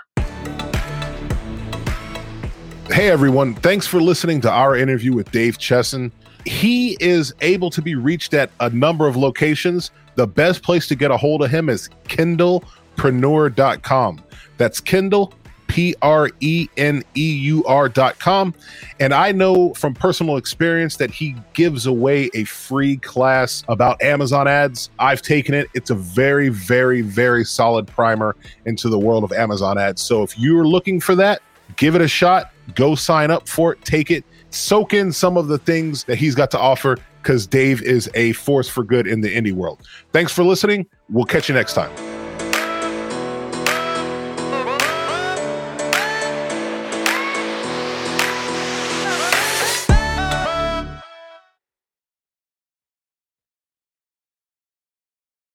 Hey 2.91 3.09
everyone, 3.09 3.53
thanks 3.53 3.85
for 3.85 4.01
listening 4.01 4.41
to 4.41 4.49
our 4.49 4.75
interview 4.75 5.13
with 5.13 5.31
Dave 5.31 5.59
Chesson. 5.59 6.11
He 6.45 6.97
is 6.99 7.35
able 7.41 7.69
to 7.69 7.83
be 7.83 7.93
reached 7.93 8.33
at 8.33 8.49
a 8.61 8.71
number 8.71 9.07
of 9.07 9.15
locations. 9.15 9.91
The 10.15 10.25
best 10.25 10.63
place 10.63 10.87
to 10.87 10.95
get 10.95 11.11
a 11.11 11.17
hold 11.17 11.43
of 11.43 11.51
him 11.51 11.69
is 11.69 11.87
kindlepreneur.com. 12.05 14.23
That's 14.57 14.81
Kindle, 14.81 15.35
P 15.67 15.95
R 16.01 16.31
E 16.39 16.67
N 16.77 17.03
E 17.15 17.31
U 17.31 17.63
R.com. 17.65 18.55
And 18.99 19.13
I 19.13 19.33
know 19.33 19.75
from 19.75 19.93
personal 19.93 20.37
experience 20.37 20.97
that 20.97 21.11
he 21.11 21.35
gives 21.53 21.85
away 21.85 22.31
a 22.33 22.43
free 22.45 22.97
class 22.97 23.63
about 23.67 24.01
Amazon 24.01 24.47
ads. 24.47 24.89
I've 24.97 25.21
taken 25.21 25.53
it. 25.53 25.67
It's 25.75 25.91
a 25.91 25.95
very, 25.95 26.49
very, 26.49 27.01
very 27.01 27.45
solid 27.45 27.85
primer 27.85 28.35
into 28.65 28.89
the 28.89 28.97
world 28.97 29.23
of 29.23 29.31
Amazon 29.31 29.77
ads. 29.77 30.01
So 30.01 30.23
if 30.23 30.39
you're 30.39 30.65
looking 30.65 30.99
for 30.99 31.13
that, 31.15 31.43
give 31.75 31.93
it 31.93 32.01
a 32.01 32.07
shot. 32.07 32.51
Go 32.75 32.95
sign 32.95 33.31
up 33.31 33.47
for 33.47 33.73
it. 33.73 33.83
Take 33.83 34.11
it. 34.11 34.23
Soak 34.49 34.93
in 34.93 35.11
some 35.11 35.37
of 35.37 35.47
the 35.47 35.57
things 35.57 36.03
that 36.05 36.17
he's 36.17 36.35
got 36.35 36.51
to 36.51 36.59
offer 36.59 36.97
because 37.21 37.45
Dave 37.45 37.81
is 37.81 38.09
a 38.15 38.31
force 38.33 38.69
for 38.69 38.83
good 38.83 39.05
in 39.07 39.21
the 39.21 39.33
indie 39.33 39.53
world. 39.53 39.87
Thanks 40.11 40.31
for 40.31 40.43
listening. 40.43 40.85
We'll 41.09 41.25
catch 41.25 41.49
you 41.49 41.55
next 41.55 41.73
time. 41.73 42.08